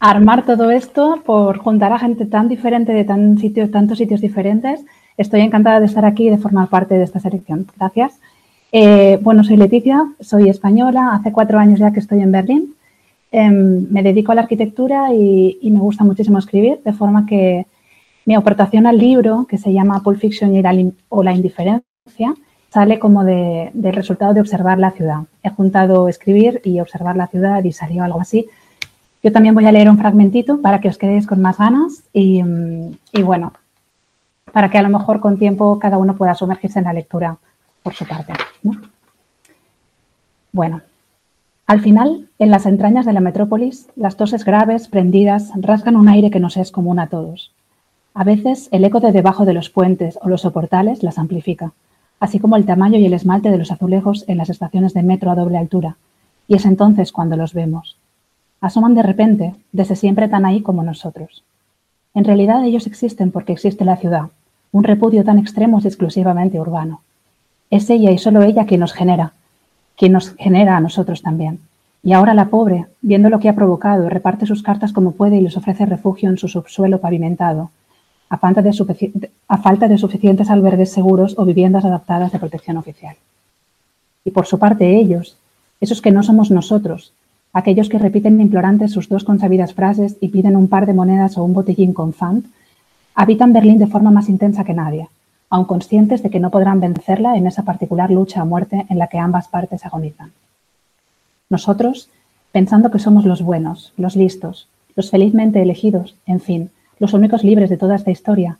armar 0.00 0.46
todo 0.46 0.70
esto, 0.70 1.20
por 1.26 1.58
juntar 1.58 1.92
a 1.92 1.98
gente 1.98 2.24
tan 2.24 2.48
diferente 2.48 2.92
de 2.92 3.04
tan 3.04 3.36
tantos 3.70 3.98
sitios 3.98 4.22
diferentes. 4.22 4.80
Estoy 5.18 5.40
encantada 5.42 5.80
de 5.80 5.86
estar 5.86 6.06
aquí 6.06 6.28
y 6.28 6.30
de 6.30 6.38
formar 6.38 6.68
parte 6.68 6.94
de 6.94 7.04
esta 7.04 7.20
selección. 7.20 7.66
Gracias. 7.76 8.14
Eh, 8.72 9.18
bueno, 9.22 9.44
soy 9.44 9.56
Leticia, 9.56 10.02
soy 10.20 10.48
española, 10.48 11.14
hace 11.14 11.30
cuatro 11.30 11.58
años 11.58 11.78
ya 11.78 11.92
que 11.92 12.00
estoy 12.00 12.20
en 12.20 12.32
Berlín 12.32 12.74
Em, 13.32 13.86
me 13.90 14.02
dedico 14.02 14.30
a 14.30 14.34
la 14.34 14.42
arquitectura 14.42 15.12
y, 15.14 15.58
me 15.70 15.80
gusta 15.80 16.04
muchísimo 16.04 16.38
escribir, 16.38 16.80
de 16.84 16.92
forma 16.92 17.24
que 17.24 17.66
mi 18.26 18.34
aportación 18.34 18.86
al 18.86 18.98
libro, 18.98 19.46
que 19.48 19.56
se 19.56 19.72
llama 19.72 20.02
Pulp 20.02 20.20
Fiction 20.20 20.52
o 21.08 21.22
la 21.22 21.32
indiferencia, 21.32 22.34
sale 22.68 22.98
como 22.98 23.24
de, 23.24 23.70
del 23.72 23.94
resultado 23.94 24.34
de 24.34 24.42
observar 24.42 24.78
la 24.78 24.90
ciudad. 24.90 25.20
He 25.42 25.48
juntado 25.48 26.08
escribir 26.08 26.60
y 26.62 26.78
observar 26.80 27.16
la 27.16 27.26
ciudad 27.26 27.64
y 27.64 27.72
salió 27.72 28.04
algo 28.04 28.20
así. 28.20 28.46
Yo 29.22 29.32
también 29.32 29.54
voy 29.54 29.64
a 29.64 29.72
leer 29.72 29.88
un 29.88 29.98
fragmentito 29.98 30.60
para 30.60 30.80
que 30.80 30.88
os 30.88 30.98
quedéis 30.98 31.26
con 31.26 31.40
más 31.40 31.56
ganas 31.56 32.02
y, 32.12 32.42
y 33.12 33.22
bueno, 33.22 33.54
para 34.52 34.68
que 34.68 34.76
a 34.76 34.82
lo 34.82 34.90
mejor 34.90 35.20
con 35.20 35.38
tiempo 35.38 35.78
cada 35.78 35.96
uno 35.96 36.16
pueda 36.16 36.34
sumergirse 36.34 36.80
en 36.80 36.84
la 36.84 36.92
lectura 36.92 37.38
por 37.82 37.94
su 37.94 38.06
parte. 38.06 38.32
¿no? 38.62 38.80
Bueno, 40.52 40.82
al 41.66 41.80
final, 41.80 42.28
en 42.38 42.50
las 42.50 42.66
entrañas 42.66 43.06
de 43.06 43.12
la 43.12 43.20
metrópolis, 43.20 43.88
las 43.96 44.16
toses 44.16 44.44
graves, 44.44 44.88
prendidas, 44.88 45.50
rasgan 45.56 45.96
un 45.96 46.08
aire 46.08 46.30
que 46.30 46.40
nos 46.40 46.56
es 46.56 46.70
común 46.70 46.98
a 46.98 47.06
todos. 47.06 47.52
A 48.14 48.24
veces, 48.24 48.68
el 48.72 48.84
eco 48.84 49.00
de 49.00 49.12
debajo 49.12 49.46
de 49.46 49.54
los 49.54 49.70
puentes 49.70 50.18
o 50.20 50.28
los 50.28 50.42
soportales 50.42 51.02
las 51.02 51.18
amplifica, 51.18 51.72
así 52.20 52.38
como 52.38 52.56
el 52.56 52.66
tamaño 52.66 52.98
y 52.98 53.06
el 53.06 53.14
esmalte 53.14 53.50
de 53.50 53.56
los 53.58 53.72
azulejos 53.72 54.24
en 54.28 54.36
las 54.36 54.50
estaciones 54.50 54.92
de 54.92 55.02
metro 55.02 55.30
a 55.30 55.34
doble 55.34 55.56
altura, 55.56 55.96
y 56.46 56.56
es 56.56 56.66
entonces 56.66 57.10
cuando 57.10 57.36
los 57.36 57.54
vemos. 57.54 57.96
Asoman 58.60 58.94
de 58.94 59.02
repente, 59.02 59.54
desde 59.72 59.96
siempre 59.96 60.28
tan 60.28 60.44
ahí 60.44 60.60
como 60.60 60.82
nosotros. 60.82 61.42
En 62.12 62.24
realidad 62.24 62.64
ellos 62.64 62.86
existen 62.86 63.30
porque 63.30 63.52
existe 63.52 63.86
la 63.86 63.96
ciudad, 63.96 64.28
un 64.72 64.84
repudio 64.84 65.22
tan 65.24 65.38
extremo 65.38 65.78
es 65.78 65.84
exclusivamente 65.84 66.60
urbano. 66.60 67.02
Es 67.72 67.88
ella 67.88 68.10
y 68.10 68.18
solo 68.18 68.42
ella 68.42 68.66
quien 68.66 68.80
nos 68.80 68.92
genera, 68.92 69.32
quien 69.96 70.12
nos 70.12 70.34
genera 70.34 70.76
a 70.76 70.80
nosotros 70.80 71.22
también. 71.22 71.60
Y 72.02 72.12
ahora 72.12 72.34
la 72.34 72.50
pobre, 72.50 72.84
viendo 73.00 73.30
lo 73.30 73.40
que 73.40 73.48
ha 73.48 73.54
provocado, 73.54 74.10
reparte 74.10 74.44
sus 74.44 74.62
cartas 74.62 74.92
como 74.92 75.12
puede 75.12 75.38
y 75.38 75.40
les 75.40 75.56
ofrece 75.56 75.86
refugio 75.86 76.28
en 76.28 76.36
su 76.36 76.48
subsuelo 76.48 77.00
pavimentado, 77.00 77.70
a 78.28 78.36
falta 78.36 78.60
de, 78.60 78.74
suficientes 78.74 80.50
albergues 80.50 80.92
seguros 80.92 81.34
o 81.38 81.46
viviendas 81.46 81.86
adaptadas 81.86 82.30
de 82.30 82.38
protección 82.38 82.76
oficial. 82.76 83.16
Y 84.26 84.32
por 84.32 84.44
su 84.44 84.58
parte 84.58 84.98
ellos, 84.98 85.38
esos 85.80 86.02
que 86.02 86.10
no 86.10 86.22
somos 86.22 86.50
nosotros, 86.50 87.14
aquellos 87.54 87.88
que 87.88 87.98
repiten 87.98 88.38
implorantes 88.38 88.92
sus 88.92 89.08
dos 89.08 89.24
consabidas 89.24 89.72
frases 89.72 90.18
y 90.20 90.28
piden 90.28 90.56
un 90.56 90.68
par 90.68 90.84
de 90.84 90.92
monedas 90.92 91.38
o 91.38 91.44
un 91.44 91.54
botellín 91.54 91.94
con 91.94 92.12
Fant, 92.12 92.44
habitan 93.14 93.54
Berlín 93.54 93.78
de 93.78 93.86
forma 93.86 94.10
más 94.10 94.28
intensa 94.28 94.62
que 94.62 94.74
nadie, 94.74 95.08
aun 95.52 95.66
conscientes 95.66 96.22
de 96.22 96.30
que 96.30 96.40
no 96.40 96.50
podrán 96.50 96.80
vencerla 96.80 97.36
en 97.36 97.46
esa 97.46 97.62
particular 97.62 98.10
lucha 98.10 98.40
a 98.40 98.46
muerte 98.46 98.86
en 98.88 98.98
la 98.98 99.08
que 99.08 99.18
ambas 99.18 99.48
partes 99.48 99.84
agonizan. 99.84 100.32
Nosotros, 101.50 102.08
pensando 102.52 102.90
que 102.90 102.98
somos 102.98 103.26
los 103.26 103.42
buenos, 103.42 103.92
los 103.98 104.16
listos, 104.16 104.66
los 104.96 105.10
felizmente 105.10 105.60
elegidos, 105.60 106.16
en 106.24 106.40
fin, 106.40 106.70
los 106.98 107.12
únicos 107.12 107.44
libres 107.44 107.68
de 107.68 107.76
toda 107.76 107.96
esta 107.96 108.10
historia, 108.10 108.56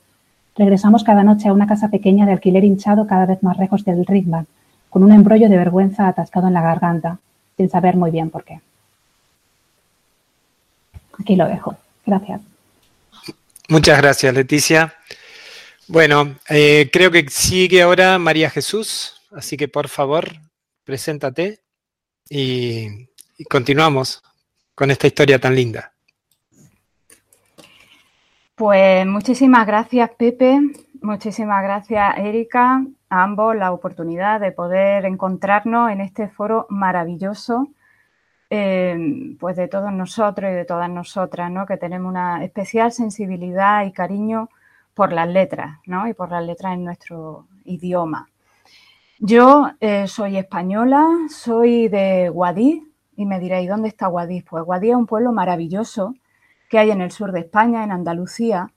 regresamos 0.55 1.03
cada 1.03 1.25
noche 1.25 1.49
a 1.49 1.55
una 1.55 1.67
casa 1.67 1.89
pequeña 1.89 2.27
de 2.27 2.33
alquiler 2.33 2.63
hinchado 2.63 3.07
cada 3.07 3.25
vez 3.25 3.43
más 3.43 3.57
lejos 3.57 3.87
del 3.87 4.05
Ritman, 4.05 4.47
con 4.91 5.03
un 5.03 5.13
embrollo 5.13 5.49
de 5.49 5.57
vergüenza 5.57 6.09
atascado 6.09 6.49
en 6.49 6.55
la 6.55 6.61
garganta, 6.61 7.17
sin 7.57 7.71
saber 7.71 7.97
muy 7.97 8.11
bien 8.11 8.29
por 8.29 8.45
qué. 8.45 8.61
Aquí 11.19 11.37
lo 11.37 11.49
dejo. 11.49 11.75
Gracias. 12.05 12.43
Muchas 13.71 13.97
gracias, 13.97 14.35
Leticia. 14.35 14.93
Bueno, 15.93 16.37
eh, 16.49 16.89
creo 16.91 17.11
que 17.11 17.29
sigue 17.29 17.83
ahora 17.83 18.19
María 18.19 18.49
Jesús, 18.49 19.21
así 19.31 19.59
que 19.59 19.69
por 19.69 19.89
favor, 19.89 20.25
preséntate 20.85 21.61
y, 22.31 23.11
continuamos 23.51 24.23
con 24.75 24.91
esta 24.91 25.07
historia 25.07 25.39
tan 25.39 25.55
linda. 25.55 25.93
Pues 28.55 29.05
muchísimas 29.05 29.67
gracias, 29.67 30.09
Pepe. 30.17 30.61
Muchísimas 31.03 31.63
gracias, 31.63 32.17
Erika, 32.17 32.87
a 33.11 33.23
ambos 33.23 33.55
la 33.55 33.71
oportunidad 33.71 34.41
de 34.41 34.53
poder 34.53 35.05
encontrarnos 35.05 35.91
en 35.91 36.01
este 36.01 36.27
foro 36.29 36.67
maravilloso, 36.71 37.69
eh, 38.49 39.37
pues 39.39 39.57
de 39.57 39.69
todos 39.69 39.93
nosotros 39.93 40.53
y 40.53 40.55
de 40.55 40.65
todas 40.65 40.89
nosotras, 40.89 41.51
¿no? 41.51 41.67
Que 41.67 41.77
tenemos 41.77 42.09
una 42.09 42.43
especial 42.43 42.93
sensibilidad 42.93 43.85
y 43.85 43.93
cariño 43.93 44.49
por 44.95 45.13
las 45.13 45.29
letras, 45.29 45.79
¿no? 45.87 46.09
Y 46.09 46.15
por 46.15 46.31
las 46.31 46.45
letras 46.45 46.75
en 46.75 46.85
nuestro 46.85 47.47
idioma. 47.65 48.29
Yo 49.19 49.71
eh, 49.81 50.09
soy 50.09 50.37
española, 50.37 51.07
soy 51.29 51.89
de 51.89 52.29
Guadix 52.29 52.85
y 53.17 53.25
me 53.25 53.39
diréis, 53.39 53.69
¿dónde 53.69 53.89
está 53.89 54.09
Guadix? 54.09 54.45
Pues 54.49 54.65
Guadix 54.65 54.91
es 54.91 54.97
un 54.97 55.07
pueblo 55.07 55.33
maravilloso 55.33 56.15
que 56.69 56.79
hay 56.79 56.91
en 56.91 57.01
el 57.03 57.13
sur 57.13 57.33
de 57.33 57.41
España, 57.41 57.85
en 57.85 57.93
Andalucía, 57.93 58.73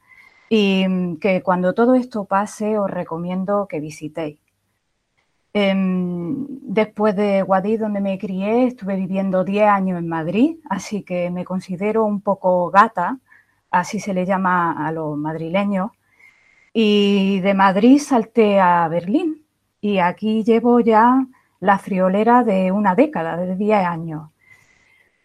y 0.50 0.86
mm, 0.88 1.17
que 1.17 1.41
cuando 1.41 1.74
todo 1.74 1.95
esto 1.95 2.25
pase 2.25 2.77
os 2.77 2.91
recomiendo 2.91 3.67
que 3.67 3.79
visitéis. 3.79 4.39
Em, 5.53 6.45
después 6.62 7.15
de 7.15 7.41
Guadix, 7.41 7.79
donde 7.79 8.01
me 8.01 8.17
crié, 8.19 8.67
estuve 8.67 8.98
viviendo 8.98 9.45
10 9.45 9.69
años 9.69 9.98
en 9.98 10.10
Madrid, 10.10 10.57
así 10.69 11.03
que 11.03 11.31
me 11.31 11.45
considero 11.45 12.03
un 12.03 12.19
poco 12.22 12.69
gata, 12.69 13.19
así 13.72 14.00
se 14.00 14.13
le 14.13 14.25
llama 14.25 14.86
a 14.86 14.91
los 14.91 15.17
madrileños. 15.17 15.91
Y 16.77 17.39
de 17.39 17.53
Madrid 17.53 18.00
salté 18.00 18.60
a 18.60 18.86
Berlín 18.89 19.46
y 19.79 20.00
aquí 20.00 20.44
llevo 20.44 20.82
ya 20.82 21.25
la 21.62 21.79
friolera 21.79 22.44
de 22.44 22.74
una 22.74 22.96
década, 22.96 23.38
de 23.38 23.55
10 23.55 23.86
años. 23.86 24.29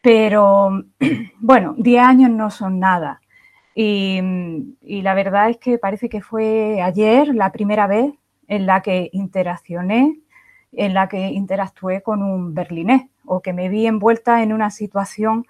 Pero 0.00 0.84
bueno, 1.40 1.74
10 1.76 2.04
años 2.04 2.30
no 2.30 2.52
son 2.52 2.78
nada. 2.78 3.20
Y, 3.74 4.20
la 5.02 5.14
verdad 5.14 5.50
es 5.50 5.56
que 5.56 5.76
parece 5.76 6.08
que 6.08 6.20
fue 6.20 6.80
ayer 6.82 7.34
la 7.34 7.50
primera 7.50 7.88
vez 7.88 8.14
en 8.46 8.66
la 8.66 8.80
que 8.80 9.10
interaccioné, 9.12 10.20
en 10.70 10.94
la 10.94 11.08
que 11.08 11.30
interactué 11.30 12.00
con 12.00 12.22
un 12.22 12.54
berlinés 12.54 13.06
o 13.26 13.40
que 13.40 13.52
me 13.52 13.68
vi 13.68 13.88
envuelta 13.88 14.44
en 14.44 14.52
una 14.52 14.70
situación 14.70 15.46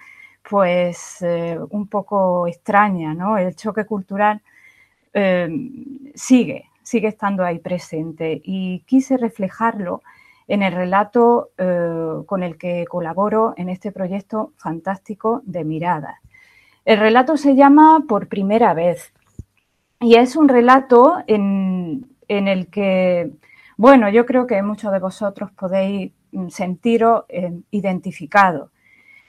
pues 0.48 1.20
eh, 1.20 1.58
un 1.68 1.88
poco 1.88 2.46
extraña, 2.46 3.12
¿no? 3.12 3.36
El 3.36 3.54
choque 3.54 3.84
cultural 3.84 4.40
Em, 5.12 6.12
sigue, 6.14 6.66
sigue 6.82 7.08
estando 7.08 7.44
ahí 7.44 7.58
presente 7.58 8.40
y 8.44 8.80
quise 8.86 9.16
reflejarlo 9.16 10.02
en 10.46 10.62
el 10.62 10.72
relato 10.72 11.50
eh, 11.58 12.22
con 12.26 12.42
el 12.42 12.56
que 12.58 12.84
colaboro 12.88 13.54
en 13.56 13.68
este 13.68 13.92
proyecto 13.92 14.52
fantástico 14.56 15.42
de 15.44 15.64
miradas. 15.64 16.16
El 16.84 16.98
relato 16.98 17.36
se 17.36 17.54
llama 17.54 18.04
Por 18.08 18.28
primera 18.28 18.74
vez 18.74 19.12
y 20.00 20.14
es 20.14 20.36
un 20.36 20.48
relato 20.48 21.18
en, 21.26 22.06
el 22.28 22.68
que, 22.68 23.32
bueno, 23.76 24.08
yo 24.10 24.26
creo 24.26 24.46
que 24.46 24.62
muchos 24.62 24.92
de 24.92 24.98
vosotros 24.98 25.50
podéis 25.52 26.12
sentiros 26.48 27.24
eh, 27.28 27.52
identificados. 27.70 28.70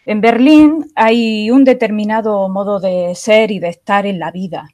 En 0.06 0.22
Berlín 0.22 0.92
hay 0.96 1.52
un 1.52 1.64
determinado 1.64 2.48
modo 2.50 2.80
de 2.80 3.14
ser 3.16 3.52
y 3.52 3.60
de 3.60 3.70
estar 3.70 4.06
en 4.06 4.18
la 4.18 4.32
vida, 4.32 4.70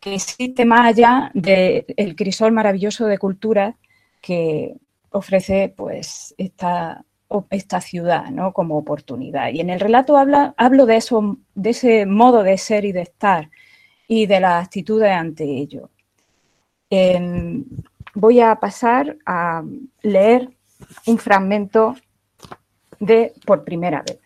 que 0.00 0.14
existe 0.14 0.64
más 0.64 0.86
allá 0.86 1.30
del 1.34 2.16
crisol 2.16 2.52
maravilloso 2.52 3.06
de 3.06 3.18
cultura 3.18 3.76
que 4.20 4.74
ofrece 5.10 5.72
pues 5.76 6.34
esta, 6.38 7.04
esta 7.50 7.80
ciudad 7.80 8.30
¿no? 8.30 8.52
como 8.52 8.78
oportunidad. 8.78 9.50
Y 9.52 9.60
en 9.60 9.70
el 9.70 9.78
relato 9.78 10.16
habla, 10.16 10.54
hablo 10.56 10.86
de, 10.86 10.96
eso, 10.96 11.38
de 11.54 11.70
ese 11.70 12.06
modo 12.06 12.42
de 12.42 12.56
ser 12.56 12.84
y 12.84 12.92
de 12.92 13.02
estar 13.02 13.50
y 14.08 14.26
de 14.26 14.40
las 14.40 14.64
actitudes 14.64 15.12
ante 15.12 15.44
ello. 15.44 15.90
Voy 18.14 18.40
a 18.40 18.56
pasar 18.56 19.16
a 19.24 19.62
leer 20.02 20.50
un 21.06 21.18
fragmento 21.18 21.94
de 22.98 23.32
Por 23.46 23.64
primera 23.64 24.02
vez. 24.02 24.18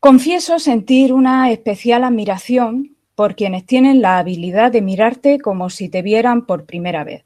Confieso 0.00 0.58
sentir 0.58 1.12
una 1.12 1.50
especial 1.50 2.04
admiración 2.04 2.93
por 3.14 3.36
quienes 3.36 3.64
tienen 3.64 4.02
la 4.02 4.18
habilidad 4.18 4.72
de 4.72 4.82
mirarte 4.82 5.38
como 5.38 5.70
si 5.70 5.88
te 5.88 6.02
vieran 6.02 6.46
por 6.46 6.66
primera 6.66 7.04
vez, 7.04 7.24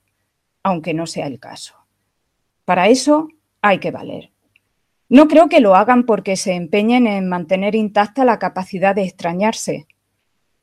aunque 0.63 0.95
no 0.95 1.07
sea 1.07 1.27
el 1.27 1.41
caso. 1.41 1.75
Para 2.65 2.89
eso 2.89 3.29
hay 3.63 3.79
que 3.79 3.91
valer. 3.91 4.31
No 5.09 5.27
creo 5.27 5.49
que 5.49 5.61
lo 5.61 5.75
hagan 5.75 6.05
porque 6.05 6.37
se 6.37 6.53
empeñen 6.53 7.07
en 7.07 7.29
mantener 7.29 7.75
intacta 7.75 8.27
la 8.27 8.39
capacidad 8.39 8.95
de 8.95 9.05
extrañarse, 9.05 9.87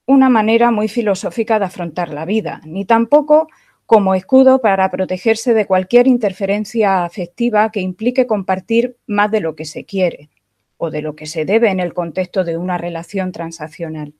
una 0.06 0.30
manera 0.30 0.70
muy 0.70 0.88
filosófica 0.88 1.58
de 1.58 1.66
afrontar 1.66 2.14
la 2.14 2.26
vida, 2.26 2.62
ni 2.64 2.86
tampoco 2.86 3.48
como 3.88 4.14
escudo 4.14 4.62
para 4.62 4.90
protegerse 4.92 5.54
de 5.56 5.66
cualquier 5.66 6.08
interferencia 6.08 7.04
afectiva 7.04 7.72
que 7.72 7.82
implique 7.82 8.28
compartir 8.28 8.98
más 9.08 9.32
de 9.32 9.40
lo 9.40 9.56
que 9.56 9.66
se 9.66 9.86
quiere 9.86 10.30
o 10.78 10.92
de 10.92 11.02
lo 11.02 11.16
que 11.16 11.26
se 11.26 11.46
debe 11.46 11.70
en 11.70 11.80
el 11.80 11.94
contexto 11.94 12.44
de 12.44 12.58
una 12.58 12.78
relación 12.78 13.32
transaccional. 13.32 14.14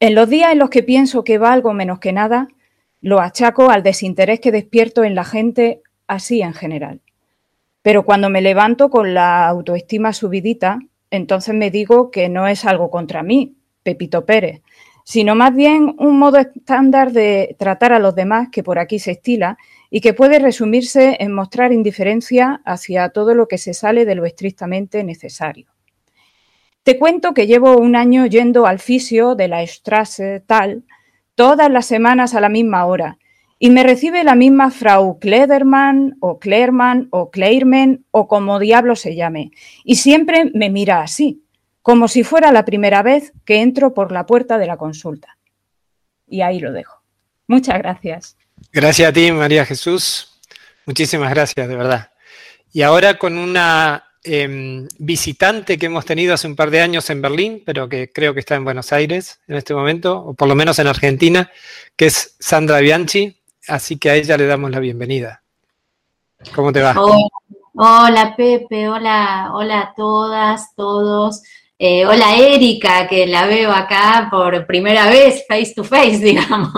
En 0.00 0.14
los 0.14 0.28
días 0.28 0.52
en 0.52 0.60
los 0.60 0.70
que 0.70 0.84
pienso 0.84 1.24
que 1.24 1.38
va 1.38 1.52
algo 1.52 1.72
menos 1.72 1.98
que 1.98 2.12
nada, 2.12 2.46
lo 3.00 3.20
achaco 3.20 3.70
al 3.70 3.82
desinterés 3.82 4.38
que 4.38 4.52
despierto 4.52 5.02
en 5.02 5.16
la 5.16 5.24
gente 5.24 5.82
así 6.06 6.40
en 6.40 6.54
general. 6.54 7.00
Pero 7.82 8.04
cuando 8.04 8.30
me 8.30 8.40
levanto 8.40 8.90
con 8.90 9.12
la 9.12 9.48
autoestima 9.48 10.12
subidita, 10.12 10.78
entonces 11.10 11.52
me 11.52 11.72
digo 11.72 12.12
que 12.12 12.28
no 12.28 12.46
es 12.46 12.64
algo 12.64 12.92
contra 12.92 13.24
mí, 13.24 13.56
Pepito 13.82 14.24
Pérez, 14.24 14.62
sino 15.02 15.34
más 15.34 15.52
bien 15.52 15.96
un 15.98 16.16
modo 16.16 16.38
estándar 16.38 17.10
de 17.10 17.56
tratar 17.58 17.92
a 17.92 17.98
los 17.98 18.14
demás 18.14 18.50
que 18.52 18.62
por 18.62 18.78
aquí 18.78 19.00
se 19.00 19.12
estila 19.12 19.58
y 19.90 20.00
que 20.00 20.14
puede 20.14 20.38
resumirse 20.38 21.16
en 21.18 21.32
mostrar 21.32 21.72
indiferencia 21.72 22.60
hacia 22.64 23.08
todo 23.08 23.34
lo 23.34 23.48
que 23.48 23.58
se 23.58 23.74
sale 23.74 24.04
de 24.04 24.14
lo 24.14 24.26
estrictamente 24.26 25.02
necesario. 25.02 25.66
Te 26.88 26.98
cuento 26.98 27.34
que 27.34 27.46
llevo 27.46 27.76
un 27.76 27.96
año 27.96 28.24
yendo 28.24 28.66
al 28.66 28.78
fisio 28.78 29.34
de 29.34 29.46
la 29.46 29.60
Strasse 29.66 30.40
tal, 30.46 30.84
todas 31.34 31.70
las 31.70 31.84
semanas 31.84 32.34
a 32.34 32.40
la 32.40 32.48
misma 32.48 32.86
hora, 32.86 33.18
y 33.58 33.68
me 33.68 33.82
recibe 33.82 34.24
la 34.24 34.34
misma 34.34 34.70
Frau 34.70 35.18
Klederman 35.18 36.16
o 36.20 36.38
Klerman 36.38 37.08
o 37.10 37.30
Kleirman 37.30 38.06
o 38.10 38.26
como 38.26 38.58
diablo 38.58 38.96
se 38.96 39.14
llame, 39.14 39.50
y 39.84 39.96
siempre 39.96 40.50
me 40.54 40.70
mira 40.70 41.02
así, 41.02 41.42
como 41.82 42.08
si 42.08 42.24
fuera 42.24 42.52
la 42.52 42.64
primera 42.64 43.02
vez 43.02 43.34
que 43.44 43.60
entro 43.60 43.92
por 43.92 44.10
la 44.10 44.24
puerta 44.24 44.56
de 44.56 44.66
la 44.66 44.78
consulta. 44.78 45.36
Y 46.26 46.40
ahí 46.40 46.58
lo 46.58 46.72
dejo. 46.72 47.02
Muchas 47.48 47.76
gracias. 47.76 48.38
Gracias 48.72 49.10
a 49.10 49.12
ti, 49.12 49.30
María 49.30 49.66
Jesús. 49.66 50.40
Muchísimas 50.86 51.28
gracias, 51.28 51.68
de 51.68 51.76
verdad. 51.76 52.12
Y 52.72 52.80
ahora 52.80 53.18
con 53.18 53.36
una 53.36 54.07
em, 54.24 54.86
visitante 54.98 55.78
que 55.78 55.86
hemos 55.86 56.04
tenido 56.04 56.34
hace 56.34 56.46
un 56.46 56.56
par 56.56 56.70
de 56.70 56.80
años 56.80 57.08
en 57.10 57.22
Berlín, 57.22 57.62
pero 57.64 57.88
que 57.88 58.10
creo 58.10 58.34
que 58.34 58.40
está 58.40 58.54
en 58.54 58.64
Buenos 58.64 58.92
Aires 58.92 59.40
en 59.48 59.56
este 59.56 59.74
momento, 59.74 60.18
o 60.18 60.34
por 60.34 60.48
lo 60.48 60.54
menos 60.54 60.78
en 60.78 60.86
Argentina, 60.86 61.50
que 61.96 62.06
es 62.06 62.36
Sandra 62.38 62.80
Bianchi. 62.80 63.36
Así 63.66 63.98
que 63.98 64.10
a 64.10 64.16
ella 64.16 64.36
le 64.36 64.46
damos 64.46 64.70
la 64.70 64.80
bienvenida. 64.80 65.42
¿Cómo 66.54 66.72
te 66.72 66.80
va? 66.80 66.94
Hola, 67.74 68.34
Pepe, 68.36 68.88
hola, 68.88 69.50
hola 69.54 69.80
a 69.80 69.94
todas, 69.94 70.74
todos. 70.74 71.42
Eh, 71.80 72.04
hola 72.04 72.36
Erika, 72.36 73.06
que 73.06 73.24
la 73.24 73.46
veo 73.46 73.70
acá 73.70 74.26
por 74.32 74.66
primera 74.66 75.08
vez, 75.08 75.44
face 75.46 75.74
to 75.76 75.84
face, 75.84 76.18
digamos. 76.24 76.70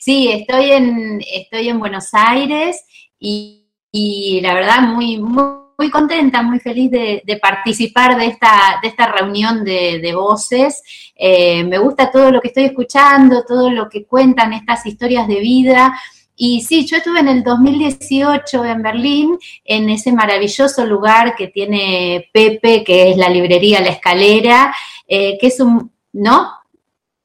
sí, 0.00 0.28
estoy 0.28 0.72
en, 0.72 1.22
estoy 1.32 1.68
en 1.68 1.78
Buenos 1.78 2.08
Aires 2.12 2.84
y, 3.20 4.40
la 4.42 4.54
verdad 4.54 4.80
muy, 4.80 5.18
muy, 5.18 5.57
contenta, 5.90 6.42
muy 6.42 6.58
feliz 6.58 6.90
de, 6.90 7.38
participar 7.40 8.18
de 8.18 8.26
esta, 8.26 8.80
de 8.82 8.88
esta 8.88 9.06
reunión 9.12 9.64
de, 9.64 10.12
voces. 10.12 10.82
Eh, 11.14 11.62
me 11.62 11.78
gusta 11.78 12.10
todo 12.10 12.32
lo 12.32 12.40
que 12.40 12.48
estoy 12.48 12.64
escuchando, 12.64 13.44
todo 13.46 13.70
lo 13.70 13.88
que 13.88 14.04
cuentan 14.04 14.52
estas 14.52 14.84
historias 14.86 15.28
de 15.28 15.38
vida. 15.38 15.96
Y 16.34 16.62
sí, 16.62 16.84
yo 16.84 16.96
estuve 16.96 17.20
en 17.20 17.28
el 17.28 17.44
2018 17.44 18.64
en 18.64 18.82
Berlín, 18.82 19.38
en 19.64 19.88
ese 19.88 20.12
maravilloso 20.12 20.84
lugar 20.84 21.36
que 21.36 21.46
tiene 21.46 22.28
Pepe, 22.32 22.82
que 22.82 23.10
es 23.10 23.16
la 23.16 23.28
librería 23.28 23.80
La 23.80 23.90
Escalera, 23.90 24.74
eh, 25.06 25.38
que 25.40 25.46
es 25.46 25.60
un... 25.60 25.92
¿No? 26.12 26.50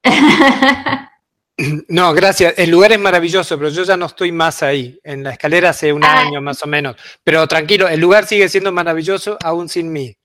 No, 1.88 2.14
gracias. 2.14 2.56
El 2.58 2.72
lugar 2.72 2.92
es 2.92 3.00
maravilloso, 3.00 3.58
pero 3.58 3.70
yo 3.70 3.84
ya 3.84 3.98
no 3.98 4.08
estoy 4.08 4.32
más 4.32 4.64
ahí. 4.64 4.98
En 5.04 5.24
la 5.24 5.32
escalera 5.32 5.70
hace 5.70 5.94
un 5.94 6.04
ah. 6.04 6.22
año 6.22 6.42
más 6.42 6.62
o 6.64 6.68
menos. 6.68 6.96
Pero 7.24 7.48
tranquilo, 7.48 7.88
el 7.88 8.00
lugar 8.00 8.26
sigue 8.26 8.50
siendo 8.50 8.72
maravilloso 8.72 9.38
aún 9.44 9.70
sin 9.70 9.92
mí. 9.92 10.16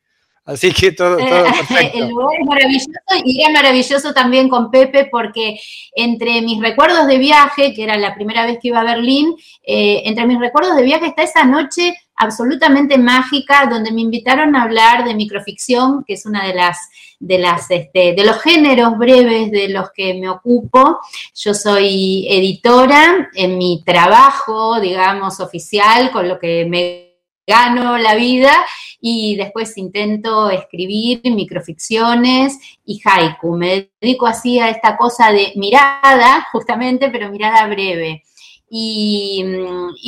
Así 0.44 0.72
que 0.72 0.92
todo, 0.92 1.18
todo 1.18 1.44
perfecto. 1.68 1.98
El 1.98 2.08
lugar 2.08 2.38
es 2.40 2.46
maravilloso 2.46 2.90
y 3.22 3.42
era 3.42 3.52
maravilloso 3.52 4.14
también 4.14 4.48
con 4.48 4.70
Pepe 4.70 5.06
porque 5.10 5.60
entre 5.94 6.40
mis 6.40 6.58
recuerdos 6.62 7.06
de 7.06 7.18
viaje, 7.18 7.74
que 7.74 7.84
era 7.84 7.98
la 7.98 8.14
primera 8.14 8.46
vez 8.46 8.58
que 8.58 8.68
iba 8.68 8.80
a 8.80 8.84
Berlín, 8.84 9.36
eh, 9.62 10.02
entre 10.06 10.26
mis 10.26 10.40
recuerdos 10.40 10.74
de 10.76 10.84
viaje 10.84 11.06
está 11.06 11.22
esa 11.22 11.44
noche 11.44 11.94
absolutamente 12.18 12.98
mágica 12.98 13.66
donde 13.66 13.92
me 13.92 14.02
invitaron 14.02 14.56
a 14.56 14.62
hablar 14.62 15.04
de 15.04 15.14
microficción, 15.14 16.04
que 16.04 16.14
es 16.14 16.26
una 16.26 16.46
de 16.46 16.54
las 16.54 16.78
de 17.20 17.38
las 17.38 17.68
este, 17.70 18.14
de 18.14 18.24
los 18.24 18.40
géneros 18.40 18.96
breves 18.96 19.50
de 19.50 19.68
los 19.68 19.90
que 19.92 20.14
me 20.14 20.28
ocupo. 20.28 21.00
Yo 21.34 21.52
soy 21.52 22.26
editora 22.30 23.28
en 23.34 23.58
mi 23.58 23.82
trabajo, 23.84 24.80
digamos, 24.80 25.40
oficial, 25.40 26.10
con 26.12 26.28
lo 26.28 26.38
que 26.38 26.64
me 26.68 27.08
gano 27.46 27.96
la 27.96 28.14
vida 28.14 28.52
y 29.00 29.36
después 29.36 29.76
intento 29.78 30.50
escribir 30.50 31.22
microficciones 31.24 32.58
y 32.84 33.00
haiku. 33.02 33.56
Me 33.56 33.90
dedico 34.00 34.26
así 34.26 34.58
a 34.58 34.68
esta 34.68 34.96
cosa 34.96 35.32
de 35.32 35.52
mirada, 35.56 36.46
justamente, 36.52 37.08
pero 37.10 37.30
mirada 37.30 37.66
breve. 37.66 38.22
Y, 38.70 39.42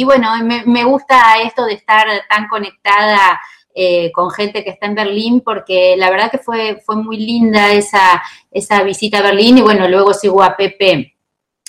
bueno, 0.05 0.31
me, 0.45 0.85
gusta 0.85 1.41
esto 1.43 1.65
de 1.65 1.75
estar 1.75 2.07
tan 2.29 2.49
conectada 2.49 3.41
eh, 3.75 4.11
con 4.13 4.31
gente 4.31 4.65
que 4.65 4.71
está 4.71 4.87
en 4.87 4.95
Berlín, 4.95 5.41
porque 5.41 5.97
la 5.97 6.11
verdad 6.11 6.31
que 6.31 6.39
fue, 6.39 6.83
fue 6.85 6.97
muy 6.97 7.17
linda 7.17 7.73
esa, 7.73 8.23
esa 8.51 8.83
visita 8.83 9.19
a 9.19 9.23
Berlín 9.23 9.59
y 9.59 9.63
bueno, 9.63 9.89
luego 9.89 10.13
sigo 10.13 10.43
a 10.43 10.57
Pepe 10.57 11.15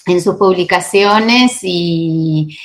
en 0.06 0.22
sus 0.22 0.36
publicaciones 0.36 1.60
y, 1.62 2.58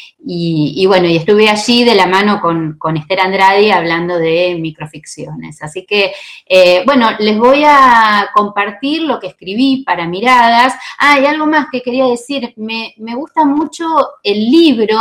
bueno, 0.87 1.07
y 1.07 1.17
estuve 1.17 1.49
allí 1.49 1.85
de 1.85 1.95
la 1.95 2.07
mano 2.07 2.41
con, 2.41 2.77
con 2.79 2.97
Esther 2.97 3.21
Andrade 3.21 3.73
hablando 3.73 4.19
de 4.19 4.57
microficciones. 4.61 5.63
Así 5.63 5.87
que, 5.87 6.13
eh, 6.45 6.83
bueno, 6.85 7.11
les 7.21 7.39
voy 7.39 7.63
a 7.65 8.31
compartir 8.35 9.03
lo 9.03 9.21
que 9.21 9.29
escribí 9.29 9.85
para 9.85 10.09
miradas. 10.09 10.75
Ah, 10.99 11.21
y 11.21 11.27
algo 11.27 11.47
más 11.47 11.67
que 11.71 11.81
quería 11.81 12.07
decir, 12.07 12.53
me, 12.57 12.95
me 12.99 13.15
gusta 13.15 13.45
mucho 13.45 13.85
el 14.23 14.51
libro, 14.51 14.99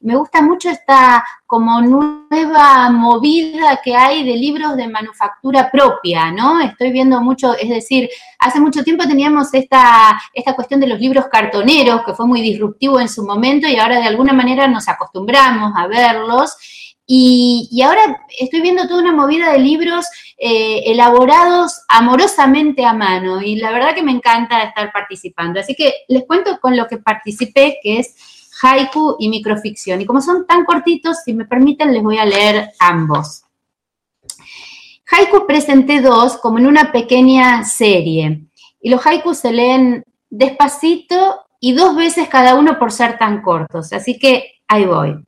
me 0.00 0.16
gusta 0.16 0.42
mucho 0.42 0.68
esta 0.68 1.24
como 1.48 1.80
nueva 1.80 2.90
movida 2.90 3.80
que 3.82 3.96
hay 3.96 4.22
de 4.22 4.36
libros 4.36 4.76
de 4.76 4.86
manufactura 4.86 5.70
propia, 5.70 6.30
¿no? 6.30 6.60
Estoy 6.60 6.92
viendo 6.92 7.22
mucho, 7.22 7.54
es 7.56 7.70
decir, 7.70 8.10
hace 8.38 8.60
mucho 8.60 8.84
tiempo 8.84 9.04
teníamos 9.08 9.54
esta, 9.54 10.20
esta 10.34 10.54
cuestión 10.54 10.78
de 10.78 10.88
los 10.88 11.00
libros 11.00 11.24
cartoneros, 11.32 12.02
que 12.04 12.12
fue 12.12 12.26
muy 12.26 12.42
disruptivo 12.42 13.00
en 13.00 13.08
su 13.08 13.24
momento 13.24 13.66
y 13.66 13.76
ahora 13.76 13.98
de 13.98 14.08
alguna 14.08 14.34
manera 14.34 14.57
nos 14.66 14.88
acostumbramos 14.88 15.72
a 15.76 15.86
verlos. 15.86 16.56
Y, 17.06 17.80
ahora 17.82 18.26
estoy 18.38 18.60
viendo 18.60 18.86
toda 18.86 19.00
una 19.00 19.12
movida 19.12 19.52
de 19.52 19.58
libros 19.58 20.06
eh, 20.36 20.82
elaborados 20.86 21.82
amorosamente 21.88 22.84
a 22.84 22.92
mano 22.92 23.40
y 23.40 23.56
la 23.56 23.70
verdad 23.70 23.94
que 23.94 24.02
me 24.02 24.12
encanta 24.12 24.62
estar 24.62 24.92
participando. 24.92 25.58
Así 25.58 25.74
que 25.74 25.94
les 26.08 26.26
cuento 26.26 26.58
con 26.60 26.76
lo 26.76 26.86
que 26.86 26.98
participé, 26.98 27.78
que 27.82 28.00
es 28.00 28.14
haiku 28.60 29.16
y 29.18 29.28
microficción. 29.28 30.00
Y 30.00 30.06
como 30.06 30.20
son 30.20 30.46
tan 30.46 30.64
cortitos, 30.64 31.18
si 31.24 31.32
me 31.32 31.44
permiten, 31.44 31.92
les 31.92 32.02
voy 32.02 32.18
a 32.18 32.26
leer 32.26 32.72
ambos. 32.78 33.42
Haiku 35.10 35.46
presenté 35.46 36.02
dos 36.02 36.36
como 36.36 36.58
en 36.58 36.66
una 36.66 36.92
pequeña 36.92 37.64
serie. 37.64 38.42
Y 38.80 38.90
los 38.90 39.04
haikus 39.06 39.38
se 39.38 39.52
leen 39.52 40.04
despacito 40.28 41.46
y 41.60 41.72
dos 41.72 41.96
veces 41.96 42.28
cada 42.28 42.54
uno 42.54 42.78
por 42.78 42.92
ser 42.92 43.18
tan 43.18 43.42
cortos. 43.42 43.92
Así 43.92 44.18
que 44.18 44.60
ahí 44.66 44.86
voy. 44.86 45.24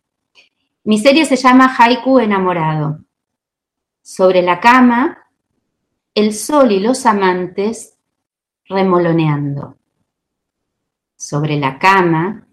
Mi 0.84 0.98
serie 0.98 1.24
se 1.24 1.36
llama 1.36 1.74
Haiku 1.76 2.18
enamorado. 2.18 3.00
Sobre 4.02 4.42
la 4.42 4.60
cama, 4.60 5.18
el 6.14 6.34
sol 6.34 6.72
y 6.72 6.80
los 6.80 7.06
amantes 7.06 7.96
remoloneando. 8.66 9.76
Sobre 11.16 11.58
la 11.58 11.78
cama, 11.78 12.46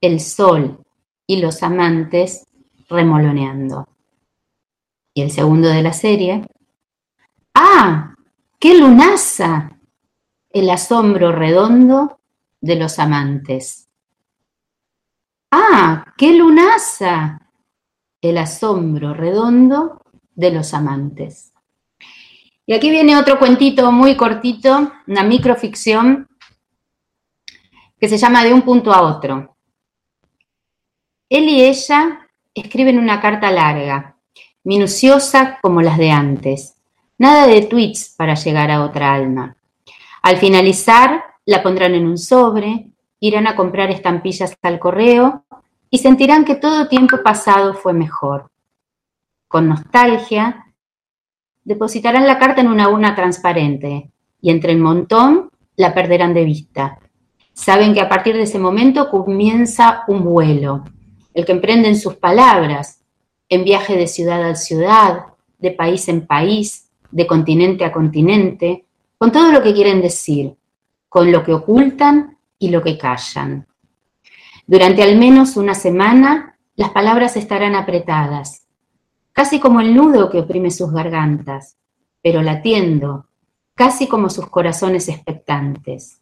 el 0.00 0.20
sol 0.20 0.84
y 1.26 1.40
los 1.40 1.62
amantes 1.62 2.46
remoloneando. 2.88 3.88
Y 5.14 5.22
el 5.22 5.30
segundo 5.30 5.68
de 5.68 5.82
la 5.82 5.92
serie. 5.92 6.46
¡Ah! 7.54 8.14
¡Qué 8.58 8.76
lunaza! 8.78 9.70
El 10.50 10.68
asombro 10.70 11.32
redondo 11.32 12.19
de 12.60 12.76
los 12.76 12.98
amantes. 12.98 13.88
¡Ah! 15.50 16.04
¡Qué 16.16 16.32
lunaza! 16.34 17.40
El 18.20 18.38
asombro 18.38 19.14
redondo 19.14 20.02
de 20.34 20.50
los 20.50 20.74
amantes. 20.74 21.52
Y 22.66 22.74
aquí 22.74 22.90
viene 22.90 23.16
otro 23.16 23.38
cuentito 23.38 23.90
muy 23.90 24.16
cortito, 24.16 24.92
una 25.06 25.24
microficción 25.24 26.28
que 27.98 28.08
se 28.08 28.16
llama 28.16 28.44
De 28.44 28.54
un 28.54 28.62
punto 28.62 28.92
a 28.92 29.02
otro. 29.02 29.56
Él 31.28 31.48
y 31.48 31.62
ella 31.62 32.28
escriben 32.54 32.98
una 32.98 33.20
carta 33.20 33.50
larga, 33.50 34.16
minuciosa 34.64 35.58
como 35.60 35.82
las 35.82 35.98
de 35.98 36.10
antes. 36.10 36.76
Nada 37.18 37.46
de 37.46 37.62
tweets 37.62 38.14
para 38.16 38.34
llegar 38.34 38.70
a 38.70 38.84
otra 38.84 39.14
alma. 39.14 39.56
Al 40.22 40.36
finalizar, 40.38 41.24
la 41.50 41.64
pondrán 41.64 41.96
en 41.96 42.06
un 42.06 42.16
sobre, 42.16 42.92
irán 43.18 43.48
a 43.48 43.56
comprar 43.56 43.90
estampillas 43.90 44.56
al 44.62 44.78
correo 44.78 45.46
y 45.90 45.98
sentirán 45.98 46.44
que 46.44 46.54
todo 46.54 46.86
tiempo 46.86 47.16
pasado 47.24 47.74
fue 47.74 47.92
mejor. 47.92 48.52
Con 49.48 49.68
nostalgia, 49.68 50.64
depositarán 51.64 52.28
la 52.28 52.38
carta 52.38 52.60
en 52.60 52.68
una 52.68 52.88
urna 52.88 53.16
transparente 53.16 54.12
y 54.40 54.50
entre 54.50 54.70
el 54.70 54.78
montón 54.78 55.50
la 55.74 55.92
perderán 55.92 56.34
de 56.34 56.44
vista. 56.44 57.00
Saben 57.52 57.94
que 57.94 58.00
a 58.00 58.08
partir 58.08 58.36
de 58.36 58.42
ese 58.42 58.60
momento 58.60 59.10
comienza 59.10 60.04
un 60.06 60.22
vuelo, 60.22 60.84
el 61.34 61.44
que 61.44 61.50
emprenden 61.50 61.96
sus 61.96 62.14
palabras, 62.14 63.02
en 63.48 63.64
viaje 63.64 63.96
de 63.96 64.06
ciudad 64.06 64.44
a 64.44 64.54
ciudad, 64.54 65.24
de 65.58 65.72
país 65.72 66.06
en 66.06 66.28
país, 66.28 66.88
de 67.10 67.26
continente 67.26 67.84
a 67.84 67.90
continente, 67.90 68.84
con 69.18 69.32
todo 69.32 69.50
lo 69.50 69.60
que 69.64 69.74
quieren 69.74 70.00
decir, 70.00 70.54
con 71.10 71.30
lo 71.32 71.42
que 71.44 71.52
ocultan 71.52 72.38
y 72.58 72.70
lo 72.70 72.82
que 72.82 72.96
callan. 72.96 73.66
Durante 74.66 75.02
al 75.02 75.18
menos 75.18 75.56
una 75.56 75.74
semana, 75.74 76.56
las 76.76 76.90
palabras 76.90 77.36
estarán 77.36 77.74
apretadas, 77.74 78.68
casi 79.32 79.58
como 79.58 79.80
el 79.80 79.94
nudo 79.94 80.30
que 80.30 80.38
oprime 80.38 80.70
sus 80.70 80.92
gargantas, 80.92 81.76
pero 82.22 82.42
latiendo, 82.42 83.26
casi 83.74 84.06
como 84.06 84.30
sus 84.30 84.48
corazones 84.48 85.08
expectantes. 85.08 86.20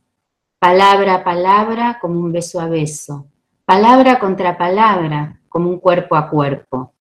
Palabra 0.59 1.17
a 1.17 1.25
palabra 1.25 1.99
como 2.01 2.19
un 2.21 2.33
beso 2.33 2.59
a 2.59 2.67
beso, 2.67 3.27
palabra 3.67 4.19
contra 4.19 4.57
palabra 4.57 5.39
como 5.51 5.69
un 5.69 5.81
cuerpo 5.81 6.17
a 6.17 6.31
cuerpo. 6.31 6.95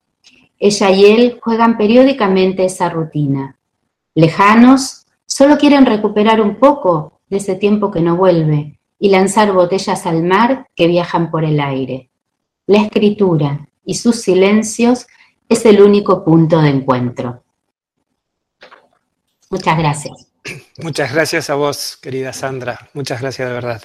Ella 0.60 0.92
y 0.92 1.06
él 1.06 1.40
juegan 1.42 1.78
periódicamente 1.78 2.66
esa 2.66 2.90
rutina. 2.90 3.58
Lejanos, 4.14 5.06
solo 5.26 5.58
quieren 5.58 5.86
recuperar 5.86 6.42
un 6.42 6.56
poco 6.56 7.17
de 7.30 7.38
ese 7.38 7.56
tiempo 7.56 7.92
que 7.92 8.02
no 8.02 8.16
vuelve 8.16 8.80
y 9.00 9.10
lanzar 9.10 9.52
botellas 9.54 10.06
al 10.06 10.24
mar 10.24 10.68
que 10.76 10.88
viajan 10.88 11.30
por 11.30 11.44
el 11.44 11.60
aire. 11.60 12.10
La 12.66 12.82
escritura 12.82 13.68
y 13.86 13.96
sus 13.96 14.22
silencios 14.22 15.08
es 15.50 15.66
el 15.66 15.82
único 15.82 16.24
punto 16.24 16.62
de 16.62 16.70
encuentro. 16.70 17.44
Muchas 19.50 19.78
gracias. 19.78 20.28
Muchas 20.80 21.14
gracias 21.14 21.50
a 21.50 21.56
vos, 21.56 21.98
querida 22.02 22.34
Sandra. 22.34 22.90
Muchas 22.94 23.22
gracias 23.22 23.48
de 23.48 23.54
verdad. 23.54 23.84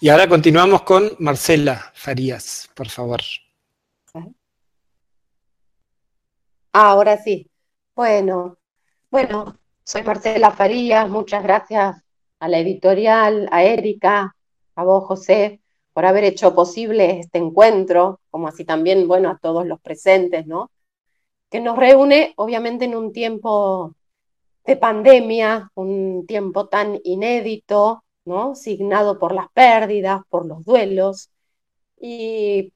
Y 0.00 0.08
ahora 0.08 0.28
continuamos 0.28 0.82
con 0.82 1.12
Marcela 1.18 1.92
Farías, 1.94 2.70
por 2.74 2.88
favor. 2.88 3.20
Ahora 6.72 7.16
sí. 7.18 7.50
Bueno, 7.94 8.58
bueno, 9.10 9.58
soy 9.84 10.02
Marcela 10.02 10.52
Farías. 10.52 11.08
Muchas 11.08 11.42
gracias 11.42 12.02
a 12.40 12.48
la 12.48 12.58
editorial, 12.58 13.48
a 13.52 13.62
Erika, 13.62 14.34
a 14.74 14.84
vos, 14.84 15.04
José, 15.04 15.60
por 15.92 16.06
haber 16.06 16.24
hecho 16.24 16.54
posible 16.54 17.20
este 17.20 17.38
encuentro, 17.38 18.20
como 18.30 18.48
así 18.48 18.64
también, 18.64 19.06
bueno, 19.06 19.30
a 19.30 19.38
todos 19.38 19.66
los 19.66 19.80
presentes, 19.80 20.46
¿no? 20.46 20.70
Que 21.50 21.60
nos 21.60 21.76
reúne, 21.76 22.32
obviamente, 22.36 22.86
en 22.86 22.96
un 22.96 23.12
tiempo 23.12 23.94
de 24.64 24.76
pandemia, 24.76 25.70
un 25.74 26.24
tiempo 26.26 26.68
tan 26.68 26.98
inédito, 27.04 28.04
¿no? 28.24 28.54
Signado 28.54 29.18
por 29.18 29.34
las 29.34 29.50
pérdidas, 29.52 30.22
por 30.28 30.46
los 30.46 30.64
duelos, 30.64 31.30
y 32.00 32.72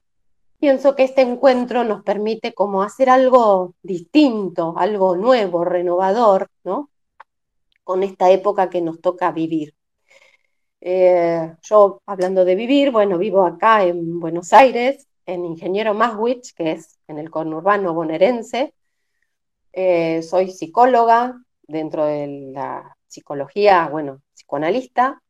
pienso 0.59 0.95
que 0.95 1.03
este 1.03 1.21
encuentro 1.21 1.83
nos 1.83 2.03
permite 2.03 2.53
como 2.53 2.83
hacer 2.83 3.09
algo 3.09 3.73
distinto, 3.81 4.75
algo 4.77 5.15
nuevo, 5.15 5.65
renovador, 5.65 6.49
¿no? 6.63 6.89
Con 7.85 8.03
esta 8.03 8.31
época 8.31 8.69
que 8.69 8.81
nos 8.81 8.99
toca 8.99 9.31
vivir. 9.31 9.73
Eh, 10.81 11.55
yo, 11.61 12.01
hablando 12.05 12.43
de 12.43 12.55
vivir, 12.55 12.91
bueno, 12.91 13.17
vivo 13.17 13.45
acá 13.45 13.85
en 13.85 14.19
Buenos 14.19 14.53
Aires, 14.53 15.07
en 15.25 15.45
Ingeniero 15.45 15.93
Maswich, 15.93 16.53
que 16.55 16.73
es 16.73 16.99
en 17.07 17.19
el 17.19 17.29
conurbano 17.29 17.93
bonaerense. 17.93 18.73
Eh, 19.71 20.21
soy 20.23 20.51
psicóloga 20.51 21.35
dentro 21.63 22.05
de 22.05 22.51
la 22.53 22.97
psicología, 23.07 23.87
bueno, 23.89 24.21
psicoanalista, 24.33 25.21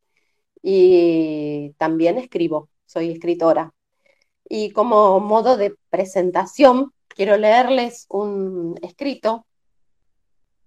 y 0.61 1.71
también 1.77 2.17
escribo, 2.17 2.69
soy 2.85 3.11
escritora. 3.11 3.73
Y 4.47 4.71
como 4.71 5.19
modo 5.19 5.57
de 5.57 5.75
presentación, 5.89 6.93
quiero 7.09 7.37
leerles 7.37 8.05
un 8.09 8.77
escrito 8.81 9.45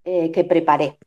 eh, 0.05 0.31
que 0.33 0.45
preparé. 0.45 0.99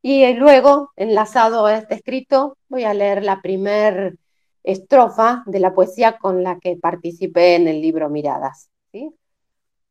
Y 0.00 0.32
luego, 0.34 0.92
enlazado 0.96 1.66
a 1.66 1.76
este 1.76 1.94
escrito, 1.94 2.56
voy 2.68 2.84
a 2.84 2.94
leer 2.94 3.24
la 3.24 3.42
primer 3.42 4.16
estrofa 4.62 5.42
de 5.46 5.60
la 5.60 5.74
poesía 5.74 6.18
con 6.18 6.42
la 6.42 6.58
que 6.58 6.76
participé 6.76 7.56
en 7.56 7.68
el 7.68 7.80
libro 7.80 8.08
Miradas. 8.08 8.70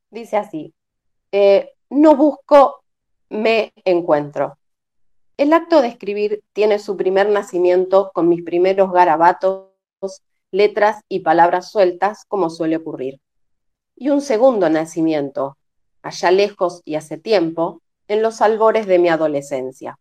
Dice 0.09 0.37
así, 0.37 0.73
eh, 1.31 1.73
no 1.89 2.15
busco, 2.15 2.83
me 3.29 3.73
encuentro. 3.83 4.57
El 5.35 5.51
acto 5.53 5.81
de 5.81 5.89
escribir 5.89 6.43
tiene 6.53 6.79
su 6.79 6.95
primer 6.95 7.29
nacimiento 7.29 8.11
con 8.13 8.29
mis 8.29 8.43
primeros 8.43 8.91
garabatos, 8.91 9.67
letras 10.51 11.03
y 11.09 11.19
palabras 11.19 11.69
sueltas, 11.69 12.25
como 12.27 12.49
suele 12.49 12.77
ocurrir. 12.77 13.19
Y 13.95 14.09
un 14.09 14.21
segundo 14.21 14.69
nacimiento, 14.69 15.57
allá 16.01 16.31
lejos 16.31 16.81
y 16.85 16.95
hace 16.95 17.17
tiempo, 17.17 17.81
en 18.07 18.21
los 18.21 18.41
albores 18.41 18.87
de 18.87 18.99
mi 18.99 19.09
adolescencia. 19.09 19.99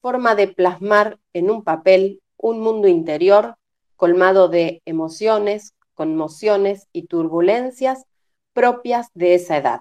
Forma 0.00 0.34
de 0.34 0.48
plasmar 0.48 1.18
en 1.32 1.50
un 1.50 1.62
papel 1.62 2.20
un 2.36 2.60
mundo 2.60 2.88
interior 2.88 3.56
colmado 3.96 4.48
de 4.48 4.82
emociones, 4.86 5.74
conmociones 5.94 6.88
y 6.92 7.06
turbulencias 7.06 8.04
propias 8.52 9.08
de 9.14 9.34
esa 9.34 9.56
edad. 9.56 9.80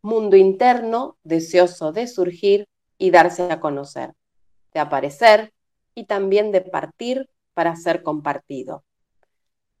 Mundo 0.00 0.36
interno 0.36 1.16
deseoso 1.22 1.92
de 1.92 2.06
surgir 2.06 2.68
y 2.98 3.10
darse 3.10 3.50
a 3.50 3.60
conocer, 3.60 4.12
de 4.72 4.80
aparecer 4.80 5.52
y 5.94 6.04
también 6.04 6.52
de 6.52 6.62
partir 6.62 7.28
para 7.52 7.76
ser 7.76 8.02
compartido. 8.02 8.84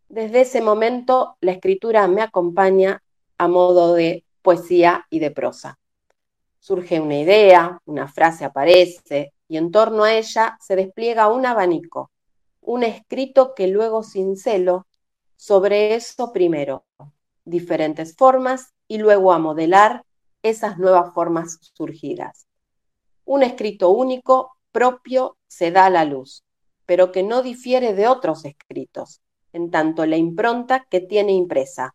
Desde 0.08 0.42
ese 0.42 0.60
momento 0.60 1.36
la 1.40 1.52
escritura 1.52 2.06
me 2.08 2.22
acompaña 2.22 3.02
a 3.38 3.48
modo 3.48 3.94
de 3.94 4.24
poesía 4.42 5.06
y 5.10 5.18
de 5.18 5.30
prosa 5.30 5.78
surge 6.66 6.98
una 6.98 7.16
idea, 7.16 7.80
una 7.84 8.08
frase 8.08 8.44
aparece 8.44 9.32
y 9.46 9.56
en 9.56 9.70
torno 9.70 10.02
a 10.02 10.14
ella 10.14 10.58
se 10.60 10.74
despliega 10.74 11.28
un 11.28 11.46
abanico, 11.46 12.10
un 12.60 12.82
escrito 12.82 13.54
que 13.54 13.68
luego 13.68 14.02
cincelo 14.02 14.88
sobre 15.36 15.94
eso 15.94 16.32
primero, 16.32 16.84
diferentes 17.44 18.16
formas 18.16 18.74
y 18.88 18.98
luego 18.98 19.32
a 19.32 19.38
modelar 19.38 20.02
esas 20.42 20.76
nuevas 20.76 21.14
formas 21.14 21.60
surgidas. 21.72 22.48
Un 23.24 23.44
escrito 23.44 23.90
único, 23.90 24.56
propio, 24.72 25.36
se 25.46 25.70
da 25.70 25.86
a 25.86 25.90
la 25.90 26.04
luz, 26.04 26.42
pero 26.84 27.12
que 27.12 27.22
no 27.22 27.42
difiere 27.42 27.94
de 27.94 28.08
otros 28.08 28.44
escritos, 28.44 29.20
en 29.52 29.70
tanto 29.70 30.04
la 30.04 30.16
impronta 30.16 30.84
que 30.90 30.98
tiene 30.98 31.30
impresa, 31.30 31.94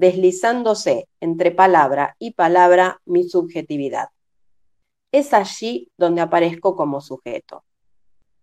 deslizándose 0.00 1.10
entre 1.20 1.50
palabra 1.50 2.16
y 2.18 2.30
palabra 2.30 3.02
mi 3.04 3.28
subjetividad. 3.28 4.08
Es 5.12 5.34
allí 5.34 5.92
donde 5.98 6.22
aparezco 6.22 6.74
como 6.74 7.02
sujeto. 7.02 7.64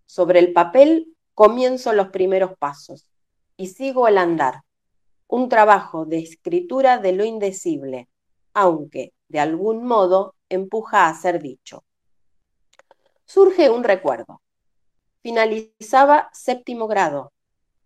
Sobre 0.05 0.37
el 0.37 0.53
papel 0.53 1.15
comienzo 1.33 1.93
los 1.93 2.09
primeros 2.09 2.55
pasos 2.59 3.09
y 3.57 3.69
sigo 3.69 4.07
el 4.07 4.19
andar, 4.19 4.61
un 5.25 5.49
trabajo 5.49 6.05
de 6.05 6.19
escritura 6.19 6.99
de 6.99 7.13
lo 7.13 7.25
indecible, 7.25 8.07
aunque 8.53 9.13
de 9.27 9.39
algún 9.39 9.83
modo 9.83 10.35
empuja 10.49 11.07
a 11.07 11.15
ser 11.15 11.41
dicho. 11.41 11.83
Surge 13.25 13.71
un 13.71 13.83
recuerdo. 13.83 14.43
Finalizaba 15.23 16.29
séptimo 16.33 16.87
grado 16.87 17.33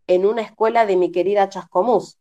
en 0.08 0.26
una 0.26 0.42
escuela 0.42 0.86
de 0.86 0.98
mi 0.98 1.14
querida 1.14 1.48
Chascomús, 1.48 2.18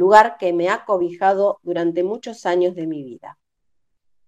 lugar 0.00 0.38
que 0.38 0.52
me 0.52 0.68
ha 0.70 0.84
cobijado 0.84 1.60
durante 1.62 2.02
muchos 2.02 2.46
años 2.46 2.74
de 2.74 2.86
mi 2.86 3.04
vida. 3.04 3.38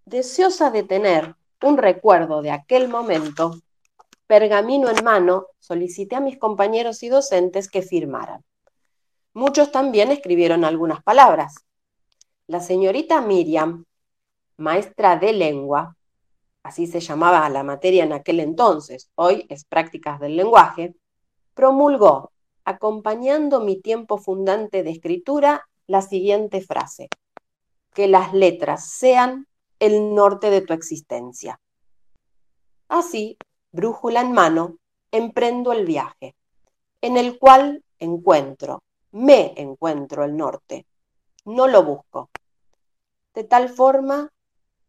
Deseosa 0.04 0.70
de 0.70 0.82
tener 0.82 1.35
un 1.62 1.78
recuerdo 1.78 2.42
de 2.42 2.50
aquel 2.50 2.88
momento, 2.88 3.54
pergamino 4.26 4.90
en 4.90 5.02
mano, 5.04 5.46
solicité 5.61 6.16
a 6.16 6.20
mis 6.20 6.38
compañeros 6.38 7.02
y 7.02 7.08
docentes 7.08 7.70
que 7.70 7.82
firmaran. 7.82 8.44
Muchos 9.32 9.72
también 9.72 10.11
escribieron 10.11 10.64
algunas 10.64 11.02
palabras. 11.02 11.54
La 12.46 12.61
señorita 12.61 13.20
Miriam, 13.22 13.85
maestra 14.58 15.16
de 15.16 15.32
lengua, 15.32 15.96
así 16.62 16.87
se 16.87 17.00
llamaba 17.00 17.48
la 17.48 17.62
materia 17.62 18.04
en 18.04 18.12
aquel 18.12 18.40
entonces, 18.40 19.11
hoy 19.14 19.46
es 19.48 19.64
prácticas 19.64 20.20
del 20.20 20.37
lenguaje, 20.37 20.94
promulgó, 21.54 22.32
acompañando 22.64 23.61
mi 23.61 23.81
tiempo 23.81 24.18
fundante 24.18 24.83
de 24.83 24.90
escritura, 24.90 25.68
la 25.87 26.03
siguiente 26.03 26.61
frase, 26.61 27.09
que 27.94 28.09
las 28.09 28.33
letras 28.33 28.88
sean 28.88 29.46
el 29.79 30.14
norte 30.14 30.51
de 30.51 30.61
tu 30.61 30.72
existencia. 30.72 31.61
Así, 32.88 33.37
brújula 33.72 34.20
en 34.20 34.33
mano, 34.33 34.77
emprendo 35.11 35.72
el 35.72 35.85
viaje, 35.87 36.35
en 37.01 37.16
el 37.16 37.38
cual 37.38 37.83
encuentro, 37.98 38.83
me 39.11 39.55
encuentro 39.57 40.25
el 40.25 40.37
norte, 40.37 40.87
no 41.44 41.66
lo 41.66 41.83
busco. 41.85 42.31
De 43.35 43.44
tal 43.44 43.68
forma, 43.68 44.31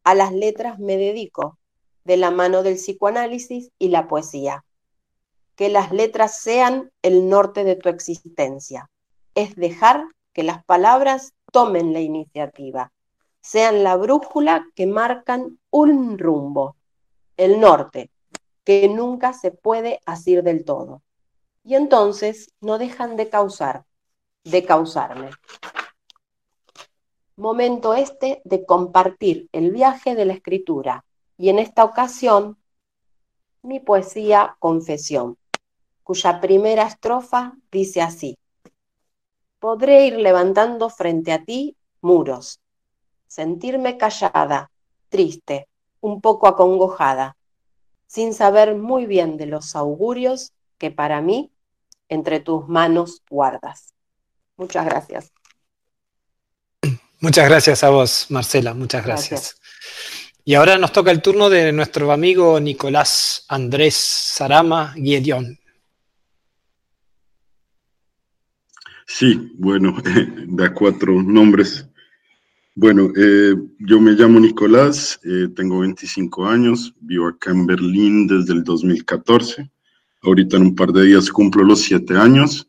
a 0.03 0.15
las 0.15 0.33
letras 0.33 0.79
me 0.79 0.97
dedico, 0.97 1.57
de 2.03 2.17
la 2.17 2.31
mano 2.31 2.63
del 2.63 2.75
psicoanálisis 2.75 3.71
y 3.79 3.89
la 3.89 4.07
poesía. 4.07 4.65
Que 5.55 5.69
las 5.69 5.91
letras 5.91 6.39
sean 6.39 6.91
el 7.01 7.29
norte 7.29 7.63
de 7.63 7.75
tu 7.75 7.89
existencia, 7.89 8.89
es 9.35 9.55
dejar 9.55 10.05
que 10.33 10.43
las 10.43 10.63
palabras 10.65 11.33
tomen 11.51 11.93
la 11.93 11.99
iniciativa, 11.99 12.91
sean 13.41 13.83
la 13.83 13.95
brújula 13.95 14.65
que 14.75 14.87
marcan 14.87 15.59
un 15.69 16.17
rumbo, 16.17 16.75
el 17.37 17.59
norte, 17.59 18.09
que 18.63 18.87
nunca 18.87 19.33
se 19.33 19.51
puede 19.51 19.99
asir 20.05 20.43
del 20.43 20.65
todo. 20.65 21.01
Y 21.63 21.75
entonces 21.75 22.49
no 22.61 22.77
dejan 22.77 23.15
de 23.15 23.29
causar, 23.29 23.85
de 24.43 24.65
causarme. 24.65 25.29
Momento 27.35 27.93
este 27.93 28.41
de 28.43 28.65
compartir 28.65 29.49
el 29.51 29.71
viaje 29.71 30.15
de 30.15 30.25
la 30.25 30.33
escritura 30.33 31.03
y 31.37 31.49
en 31.49 31.59
esta 31.59 31.83
ocasión 31.83 32.57
mi 33.63 33.79
poesía 33.79 34.55
Confesión, 34.59 35.37
cuya 36.03 36.39
primera 36.41 36.83
estrofa 36.83 37.53
dice 37.71 38.01
así, 38.01 38.37
podré 39.59 40.07
ir 40.07 40.17
levantando 40.17 40.89
frente 40.89 41.31
a 41.31 41.43
ti 41.43 41.77
muros, 42.01 42.59
sentirme 43.27 43.97
callada, 43.97 44.69
triste, 45.09 45.67
un 46.01 46.19
poco 46.19 46.47
acongojada, 46.47 47.37
sin 48.07 48.33
saber 48.33 48.75
muy 48.75 49.05
bien 49.05 49.37
de 49.37 49.45
los 49.45 49.75
augurios 49.75 50.51
que 50.77 50.91
para 50.91 51.21
mí 51.21 51.51
entre 52.09 52.39
tus 52.41 52.67
manos 52.67 53.21
guardas. 53.29 53.93
Muchas 54.57 54.85
gracias. 54.85 55.31
Muchas 57.19 57.47
gracias 57.47 57.83
a 57.85 57.89
vos, 57.89 58.25
Marcela, 58.29 58.73
muchas 58.73 59.05
gracias. 59.05 59.55
Y 60.43 60.55
ahora 60.55 60.77
nos 60.77 60.91
toca 60.91 61.09
el 61.09 61.21
turno 61.21 61.49
de 61.49 61.71
nuestro 61.71 62.11
amigo 62.11 62.59
Nicolás 62.59 63.45
Andrés 63.47 63.95
Sarama 63.95 64.93
Guiedión. 64.97 65.57
Sí, 69.15 69.51
bueno, 69.59 69.95
da 70.47 70.73
cuatro 70.73 71.21
nombres. 71.21 71.87
Bueno, 72.73 73.11
eh, 73.15 73.53
yo 73.77 74.01
me 74.01 74.13
llamo 74.13 74.39
Nicolás, 74.39 75.19
eh, 75.23 75.49
tengo 75.55 75.81
25 75.81 76.47
años, 76.47 76.95
vivo 76.99 77.27
acá 77.27 77.51
en 77.51 77.67
Berlín 77.67 78.25
desde 78.25 78.53
el 78.53 78.63
2014. 78.63 79.69
Ahorita 80.23 80.57
en 80.57 80.63
un 80.63 80.75
par 80.75 80.91
de 80.91 81.05
días 81.05 81.29
cumplo 81.29 81.63
los 81.63 81.81
siete 81.81 82.17
años 82.17 82.67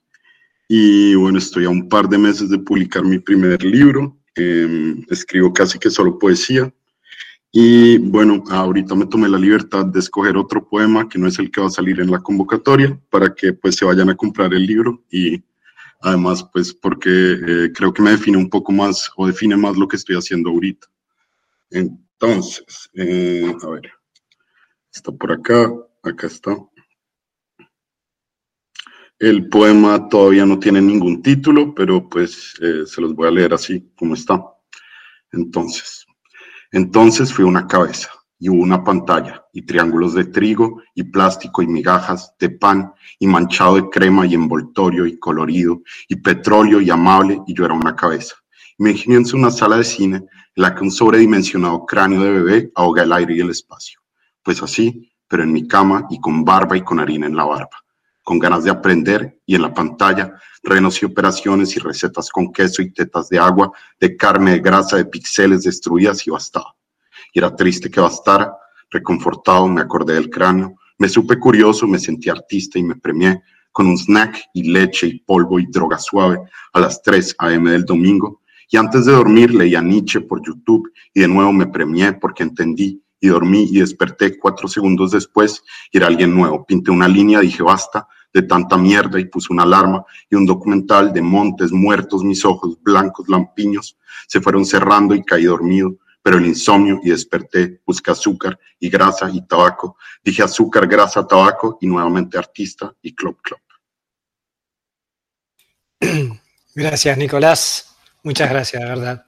y 0.69 1.15
bueno, 1.15 1.39
estoy 1.39 1.65
a 1.65 1.71
un 1.71 1.89
par 1.89 2.11
de 2.11 2.19
meses 2.19 2.51
de 2.51 2.59
publicar 2.59 3.05
mi 3.05 3.19
primer 3.19 3.65
libro. 3.65 4.15
Em, 4.35 5.03
escribo 5.09 5.51
casi 5.51 5.79
que 5.79 5.89
solo 5.89 6.19
poesía. 6.19 6.71
Y 7.53 7.97
bueno, 7.97 8.45
ahorita 8.51 8.95
me 8.95 9.07
tomé 9.07 9.31
la 9.31 9.39
libertad 9.39 9.87
de 9.87 10.01
escoger 10.01 10.37
otro 10.37 10.69
poema 10.69 11.09
que 11.09 11.19
no 11.19 11.27
es 11.27 11.39
el 11.39 11.51
que 11.51 11.63
va 11.63 11.69
a 11.69 11.71
salir 11.71 12.01
en 12.01 12.11
la 12.11 12.21
convocatoria 12.21 13.01
para 13.09 13.35
que 13.35 13.55
pues 13.55 13.77
se 13.77 13.87
vayan 13.87 14.11
a 14.11 14.17
comprar 14.17 14.53
el 14.53 14.67
libro 14.67 15.03
y 15.11 15.43
Además, 16.05 16.47
pues 16.53 16.75
porque 16.75 17.09
eh, 17.11 17.73
creo 17.75 17.91
que 17.91 18.03
me 18.03 18.11
define 18.11 18.37
un 18.37 18.51
poco 18.51 18.73
más 18.73 19.11
o 19.17 19.27
define 19.27 19.57
más 19.57 19.75
lo 19.79 19.89
que 19.89 19.97
estoy 19.97 20.17
haciendo 20.17 20.51
ahorita. 20.51 20.87
Entonces, 21.71 22.91
eh, 22.93 23.51
a 23.63 23.69
ver, 23.71 23.91
está 24.93 25.13
por 25.13 25.33
acá, 25.33 25.73
acá 26.03 26.27
está. 26.27 26.59
El 29.19 29.49
poema 29.49 30.07
todavía 30.11 30.45
no 30.45 30.59
tiene 30.59 30.83
ningún 30.83 31.23
título, 31.23 31.75
pero 31.75 32.07
pues 32.07 32.53
eh, 32.61 32.85
se 32.85 33.01
los 33.01 33.15
voy 33.15 33.29
a 33.29 33.31
leer 33.31 33.55
así 33.55 33.91
como 33.97 34.13
está. 34.13 34.45
Entonces, 35.33 36.05
entonces 36.71 37.33
fui 37.33 37.47
una 37.47 37.67
cabeza 37.67 38.11
y 38.45 38.51
una 38.51 38.85
pantalla 38.85 39.43
y 39.55 39.63
triángulos 39.63 40.13
de 40.13 40.27
trigo 40.27 40.83
y 40.95 41.05
plástico 41.05 41.63
y 41.63 41.67
migajas 41.67 42.35
de 42.39 42.51
pan 42.51 42.93
y 43.19 43.27
manchado 43.27 43.77
de 43.77 43.89
crema 43.89 44.27
y 44.27 44.35
envoltorio 44.35 45.07
y 45.07 45.19
colorido 45.19 45.81
y 46.09 46.17
petróleo 46.17 46.79
y 46.83 46.91
amable 46.91 47.41
y 47.47 47.55
yo 47.55 47.65
era 47.65 47.73
una 47.73 47.97
cabeza. 47.97 48.35
Imagínense 48.77 49.35
una 49.35 49.51
sala 49.51 49.79
de 49.79 49.85
cine 49.85 50.17
en 50.17 50.27
la 50.57 50.75
que 50.75 50.83
un 50.83 50.91
sobredimensionado 50.91 51.87
cráneo 51.87 52.23
de 52.23 52.33
bebé 52.33 52.71
ahoga 52.75 53.05
el 53.05 53.15
aire 53.15 53.35
y 53.35 53.41
el 53.41 53.49
espacio. 53.49 54.01
Pues 54.43 54.63
así, 54.63 55.11
pero 55.27 55.43
en 55.43 55.51
mi 55.51 55.67
cama 55.67 56.07
y 56.11 56.21
con 56.21 56.45
barba 56.45 56.77
y 56.77 56.83
con 56.83 57.01
harina 57.01 57.27
en 57.27 57.37
la 57.37 57.45
barba, 57.45 57.83
con 58.23 58.39
ganas 58.39 58.63
de 58.65 58.71
aprender 58.71 59.41
y 59.47 59.55
en 59.55 59.63
la 59.63 59.73
pantalla 59.73 60.35
renos 60.63 61.03
y 61.03 61.07
operaciones 61.07 61.75
y 61.77 61.81
recetas 61.81 62.29
con 62.29 62.53
queso 62.53 62.83
y 62.83 62.93
tetas 62.93 63.31
de 63.31 63.39
agua, 63.39 63.73
de 63.99 64.19
carne, 64.19 64.51
de 64.51 64.59
grasa, 64.59 64.99
de 64.99 65.07
pixeles 65.07 65.63
destruidas 65.63 66.27
y 66.27 66.31
bastado 66.31 66.75
y 66.77 66.84
era 67.39 67.55
triste 67.55 67.91
que 67.91 68.01
bastara. 68.01 68.57
Reconfortado 68.91 69.67
me 69.67 69.81
acordé 69.81 70.15
del 70.15 70.31
cráneo, 70.31 70.77
me 70.99 71.09
supe 71.09 71.39
curioso, 71.39 71.87
me 71.87 71.99
sentí 71.99 72.31
artista 72.31 72.79
y 72.79 72.83
me 72.83 72.97
premié 72.97 73.43
con 73.73 73.87
un 73.87 73.99
snack 73.99 74.51
y 74.55 74.71
leche 74.71 75.09
y 75.09 75.19
polvo 75.19 75.59
y 75.59 75.67
droga 75.67 75.99
suave 75.99 76.39
a 76.73 76.81
las 76.81 77.03
3 77.03 77.35
a.m. 77.39 77.71
del 77.71 77.85
domingo. 77.85 78.43
Y 78.71 78.77
antes 78.77 79.05
de 79.05 79.13
dormir 79.13 79.53
leía 79.53 79.81
Nietzsche 79.81 80.21
por 80.21 80.41
YouTube 80.47 80.91
y 81.13 81.21
de 81.21 81.29
nuevo 81.29 81.53
me 81.53 81.67
premié 81.67 82.13
porque 82.13 82.45
entendí 82.45 83.03
y 83.21 83.29
dormí 83.29 83.65
y 83.71 83.81
desperté 83.81 84.39
cuatro 84.39 84.69
segundos 84.69 85.11
después 85.11 85.63
y 85.91 85.97
era 85.97 86.07
alguien 86.07 86.35
nuevo. 86.35 86.65
Pinté 86.65 86.93
una 86.93 87.09
línea, 87.09 87.41
dije 87.41 87.63
basta 87.63 88.07
de 88.33 88.43
tanta 88.43 88.77
mierda 88.77 89.19
y 89.19 89.25
puse 89.27 89.53
una 89.53 89.63
alarma 89.63 90.05
y 90.29 90.35
un 90.35 90.45
documental 90.45 91.13
de 91.13 91.23
montes 91.23 91.73
muertos, 91.73 92.23
mis 92.25 92.45
ojos 92.45 92.77
blancos 92.83 93.29
lampiños 93.29 93.97
se 94.27 94.41
fueron 94.41 94.65
cerrando 94.65 95.15
y 95.15 95.23
caí 95.23 95.45
dormido 95.45 95.97
pero 96.25 96.39
el 96.39 96.47
insomnio 96.47 97.01
y 97.03 97.11
desperté, 97.11 97.83
busqué 97.85 98.11
azúcar 98.11 98.59
y 98.81 98.89
grasa 98.89 99.29
y 99.31 99.47
tabaco. 99.47 99.99
Dije 100.23 100.43
azúcar, 100.43 100.87
grasa, 100.87 101.27
tabaco 101.27 101.77
y 101.83 101.87
nuevamente 101.87 102.39
artista 102.39 102.95
y 103.03 103.15
club 103.15 103.39
club. 103.43 103.61
Gracias, 106.75 107.19
Nicolás. 107.19 107.95
Muchas 108.23 108.49
gracias, 108.49 108.83
de 108.83 108.89
verdad. 108.89 109.27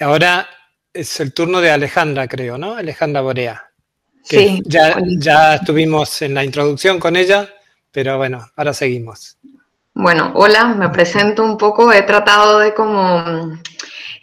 Ahora 0.00 0.48
es 0.94 1.20
el 1.20 1.34
turno 1.34 1.60
de 1.60 1.70
Alejandra, 1.70 2.26
creo, 2.26 2.56
¿no? 2.56 2.74
Alejandra 2.74 3.20
Borea. 3.20 3.70
sí. 4.22 4.62
Ya, 4.64 4.96
ya 5.18 5.56
estuvimos 5.56 6.22
en 6.22 6.32
la 6.32 6.42
introducción 6.42 6.98
con 6.98 7.16
ella, 7.16 7.48
pero 7.92 8.16
bueno, 8.16 8.50
ahora 8.56 8.72
seguimos. 8.72 9.36
Bueno, 9.92 10.32
hola, 10.34 10.74
me 10.74 10.88
presento 10.88 11.44
un 11.44 11.58
poco. 11.58 11.92
He 11.92 12.02
tratado 12.02 12.60
de 12.60 12.72
como 12.72 13.60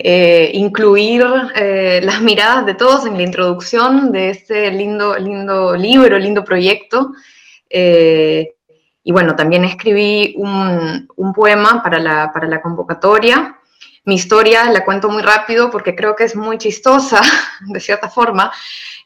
eh, 0.03 0.51
incluir 0.53 1.23
eh, 1.55 2.01
las 2.03 2.21
miradas 2.21 2.65
de 2.65 2.73
todos 2.73 3.05
en 3.05 3.17
la 3.17 3.23
introducción 3.23 4.11
de 4.11 4.31
este 4.31 4.71
lindo, 4.71 5.17
lindo 5.17 5.75
libro, 5.75 6.17
lindo 6.17 6.43
proyecto. 6.43 7.13
Eh, 7.69 8.55
y 9.03 9.11
bueno, 9.11 9.35
también 9.35 9.63
escribí 9.63 10.33
un, 10.37 11.33
poema 11.35 11.83
para 11.83 11.99
la, 11.99 12.61
convocatoria. 12.61 13.57
Mi 14.05 14.15
historia 14.15 14.71
la 14.71 14.83
cuento 14.83 15.09
muy 15.09 15.21
rápido 15.21 15.69
porque 15.69 15.95
creo 15.95 16.15
que 16.15 16.23
es 16.23 16.35
muy 16.35 16.57
chistosa, 16.57 17.21
de 17.67 17.79
cierta 17.79 18.09
forma. 18.09 18.51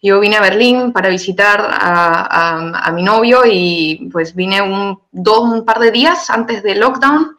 Yo 0.02 0.20
vine 0.20 0.38
a 0.38 0.42
Berlín 0.42 0.94
para 0.94 1.10
visitar 1.10 1.60
a, 1.62 2.92
mi 2.94 3.04
novio 3.04 3.42
y 3.46 4.10
pues 4.12 4.34
vine 4.34 4.62
un, 4.62 5.00
dos, 5.12 5.42
un 5.42 5.66
par 5.66 5.80
de 5.80 5.92
días 5.92 6.30
antes 6.30 6.64
del 6.64 6.80
lockdown 6.80 7.38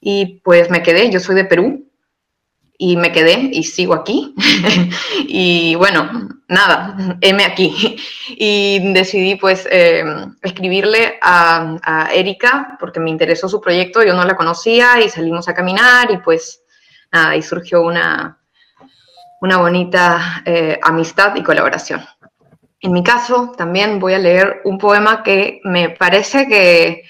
y 0.00 0.40
pues 0.44 0.68
me 0.68 0.82
quedé, 0.82 1.10
yo 1.10 1.20
soy 1.20 1.36
de 1.36 1.44
Perú 1.44 1.91
y 2.78 2.96
me 2.96 3.12
quedé 3.12 3.50
y 3.52 3.64
sigo 3.64 3.94
aquí. 3.94 4.34
y 5.28 5.74
bueno, 5.76 6.28
nada, 6.48 7.16
M 7.20 7.44
aquí. 7.44 7.96
y 8.28 8.92
decidí 8.92 9.36
pues 9.36 9.68
eh, 9.70 10.04
escribirle 10.42 11.18
a, 11.22 11.76
a 11.82 12.12
Erika 12.12 12.76
porque 12.80 13.00
me 13.00 13.10
interesó 13.10 13.48
su 13.48 13.60
proyecto, 13.60 14.02
yo 14.02 14.14
no 14.14 14.24
la 14.24 14.36
conocía 14.36 15.00
y 15.00 15.08
salimos 15.08 15.48
a 15.48 15.54
caminar 15.54 16.10
y 16.10 16.18
pues 16.18 16.62
nada, 17.12 17.36
y 17.36 17.42
surgió 17.42 17.82
una, 17.82 18.38
una 19.42 19.58
bonita 19.58 20.42
eh, 20.44 20.78
amistad 20.82 21.34
y 21.36 21.42
colaboración. 21.42 22.04
En 22.80 22.92
mi 22.92 23.02
caso, 23.02 23.52
también 23.56 23.98
voy 24.00 24.14
a 24.14 24.18
leer 24.18 24.60
un 24.64 24.78
poema 24.78 25.22
que 25.22 25.60
me 25.64 25.90
parece 25.90 26.48
que 26.48 27.02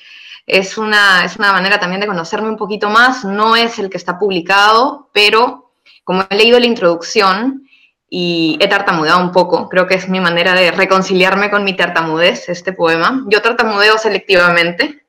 es 0.47 0.79
una, 0.79 1.25
es 1.25 1.37
una 1.37 1.53
manera 1.53 1.79
también 1.79 2.01
de 2.01 2.07
conocerme 2.07 2.49
un 2.49 2.57
poquito 2.57 2.91
más. 2.91 3.25
No 3.25 3.57
es 3.57 3.79
el 3.79 3.91
que 3.91 3.97
está 3.97 4.19
publicado, 4.19 5.11
pero 5.13 5.73
como 6.05 6.25
he 6.29 6.37
leído 6.37 6.59
la 6.59 6.67
introducción 6.67 7.69
y 8.09 8.59
he 8.61 8.69
tartamudeado 8.69 9.21
un 9.21 9.33
poco, 9.33 9.69
creo 9.69 9.87
que 9.87 9.95
es 9.95 10.09
mi 10.09 10.21
manera 10.21 10.53
de 10.55 10.71
reconciliarme 10.71 11.51
con 11.51 11.65
mi 11.65 11.75
tartamudez, 11.75 12.49
este 12.49 12.73
poema. 12.73 13.25
Yo 13.29 13.41
tartamudeo 13.41 13.97
selectivamente, 13.97 15.05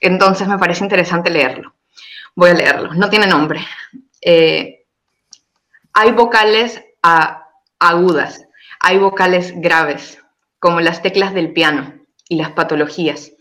entonces 0.00 0.46
me 0.46 0.58
parece 0.58 0.84
interesante 0.84 1.30
leerlo. 1.30 1.74
Voy 2.34 2.50
a 2.50 2.54
leerlo. 2.54 2.92
No 2.94 3.08
tiene 3.08 3.26
nombre. 3.26 3.66
Eh, 4.20 4.84
hay 5.92 6.12
vocales 6.12 6.82
agudas, 7.78 8.46
hay 8.80 8.98
vocales 8.98 9.52
graves, 9.56 10.18
como 10.58 10.80
las 10.80 11.00
teclas 11.00 11.32
del 11.32 11.52
piano 11.52 11.94
y 12.28 12.36
las 12.36 12.50
patologías, 12.50 13.32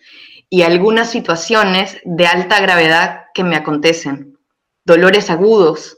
y 0.53 0.61
algunas 0.61 1.09
situaciones 1.09 1.99
de 2.05 2.27
alta 2.27 2.61
gravedad 2.61 3.25
que 3.33 3.43
me 3.43 3.55
acontecen, 3.55 4.37
dolores 4.85 5.31
agudos 5.31 5.97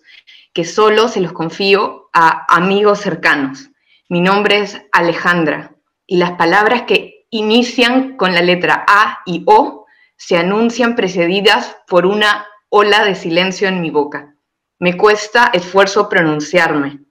que 0.53 0.63
solo 0.63 1.09
se 1.09 1.19
los 1.19 1.33
confío 1.33 2.09
a 2.13 2.45
amigos 2.47 3.01
cercanos. 3.01 3.67
Mi 4.07 4.21
nombre 4.21 4.59
es 4.59 4.81
Alejandra 4.93 5.75
y 6.07 6.15
las 6.15 6.37
palabras 6.37 6.83
que 6.83 7.27
inician 7.31 8.15
con 8.15 8.33
la 8.33 8.41
letra 8.41 8.85
A 8.87 9.23
y 9.25 9.43
O 9.45 9.87
se 10.15 10.37
anuncian 10.37 10.95
precedidas 10.95 11.75
por 11.85 12.05
una 12.05 12.47
ola 12.69 13.03
de 13.03 13.15
silencio 13.15 13.67
en 13.67 13.81
mi 13.81 13.89
boca. 13.89 14.37
Me 14.79 14.95
cuesta 14.95 15.51
esfuerzo 15.51 16.07
pronunciarme. 16.07 17.01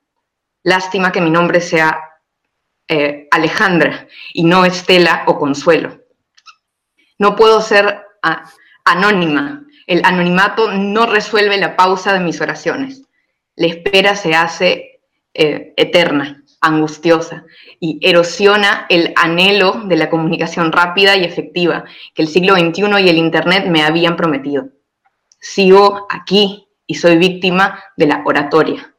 Lástima 0.62 1.12
que 1.12 1.20
mi 1.20 1.28
nombre 1.28 1.61
sea 1.61 2.00
eh, 2.88 3.28
Alejandra 3.30 4.09
y 4.33 4.44
no 4.44 4.64
Estela 4.64 5.24
o 5.26 5.38
Consuelo. 5.38 6.03
No 7.18 7.37
puedo 7.37 7.61
ser 7.61 8.03
anónima. 8.85 9.66
El 9.87 10.05
anonimato 10.05 10.72
no 10.72 11.07
resuelve 11.07 11.59
la 11.59 11.77
pausa 11.77 12.12
de 12.12 12.20
mis 12.20 12.40
oraciones. 12.40 13.03
La 13.57 13.66
espera 13.66 14.16
se 14.16 14.35
hace 14.35 15.00
eh, 15.35 15.74
eterna, 15.77 16.42
angustiosa 16.61 17.44
y 17.79 17.98
erosiona 18.03 18.87
el 18.88 19.12
anhelo 19.16 19.83
de 19.85 19.96
la 19.96 20.09
comunicación 20.09 20.72
rápida 20.72 21.16
y 21.16 21.24
efectiva 21.24 21.85
que 22.14 22.22
el 22.22 22.29
siglo 22.29 22.55
XXI 22.55 23.05
y 23.05 23.09
el 23.09 23.18
Internet 23.18 23.66
me 23.66 23.83
habían 23.83 24.16
prometido. 24.16 24.68
Sigo 25.38 26.07
aquí 26.09 26.68
y 26.87 26.94
soy 26.94 27.18
víctima 27.18 27.83
de 27.96 28.07
la 28.07 28.22
oratoria. 28.24 28.94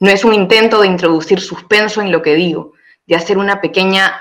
No 0.00 0.10
es 0.10 0.24
un 0.24 0.34
intento 0.34 0.80
de 0.80 0.88
introducir 0.88 1.40
suspenso 1.40 2.00
en 2.00 2.10
lo 2.10 2.22
que 2.22 2.34
digo, 2.34 2.72
de 3.06 3.16
hacer 3.16 3.38
una 3.38 3.60
pequeña 3.60 4.14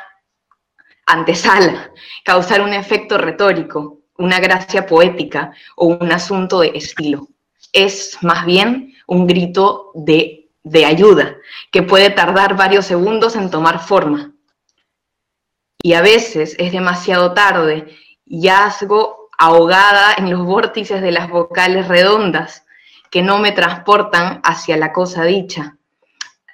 antesala, 1.05 1.91
causar 2.23 2.61
un 2.61 2.73
efecto 2.73 3.17
retórico, 3.17 3.99
una 4.17 4.39
gracia 4.39 4.85
poética 4.85 5.53
o 5.75 5.87
un 5.87 6.11
asunto 6.11 6.59
de 6.59 6.71
estilo. 6.75 7.27
Es 7.71 8.17
más 8.21 8.45
bien 8.45 8.93
un 9.07 9.27
grito 9.27 9.91
de, 9.95 10.49
de 10.63 10.85
ayuda 10.85 11.35
que 11.71 11.83
puede 11.83 12.09
tardar 12.09 12.55
varios 12.55 12.85
segundos 12.85 13.35
en 13.35 13.49
tomar 13.49 13.79
forma. 13.79 14.33
Y 15.81 15.93
a 15.93 16.01
veces 16.01 16.55
es 16.59 16.71
demasiado 16.71 17.33
tarde 17.33 17.97
y 18.25 18.47
hazgo 18.47 19.29
ahogada 19.37 20.13
en 20.17 20.29
los 20.29 20.45
vórtices 20.45 21.01
de 21.01 21.11
las 21.11 21.29
vocales 21.29 21.87
redondas 21.87 22.65
que 23.09 23.21
no 23.21 23.37
me 23.37 23.51
transportan 23.51 24.39
hacia 24.43 24.77
la 24.77 24.93
cosa 24.93 25.23
dicha. 25.23 25.77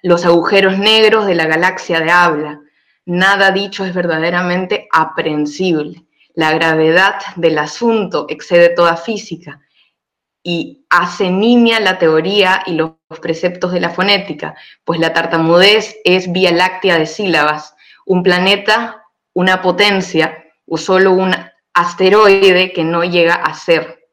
Los 0.01 0.25
agujeros 0.25 0.77
negros 0.77 1.25
de 1.25 1.35
la 1.35 1.45
galaxia 1.45 1.99
de 1.99 2.11
habla. 2.11 2.61
Nada 3.09 3.49
dicho 3.49 3.85
es 3.85 3.95
verdaderamente 3.95 4.87
aprehensible. 4.91 6.05
La 6.35 6.51
gravedad 6.53 7.15
del 7.37 7.57
asunto 7.57 8.27
excede 8.29 8.69
toda 8.69 8.97
física 8.97 9.61
y 10.43 10.85
hace 10.91 11.31
nimia 11.31 11.79
la 11.79 11.97
teoría 11.97 12.61
y 12.67 12.73
los 12.73 12.91
preceptos 13.19 13.71
de 13.71 13.79
la 13.79 13.89
fonética, 13.89 14.55
pues 14.83 14.99
la 14.99 15.11
tartamudez 15.11 15.97
es 16.03 16.31
vía 16.31 16.51
láctea 16.51 16.99
de 16.99 17.07
sílabas, 17.07 17.75
un 18.05 18.21
planeta, 18.21 19.05
una 19.33 19.63
potencia 19.63 20.45
o 20.67 20.77
solo 20.77 21.13
un 21.13 21.33
asteroide 21.73 22.73
que 22.73 22.83
no 22.83 23.03
llega 23.03 23.33
a 23.33 23.55
ser 23.55 24.07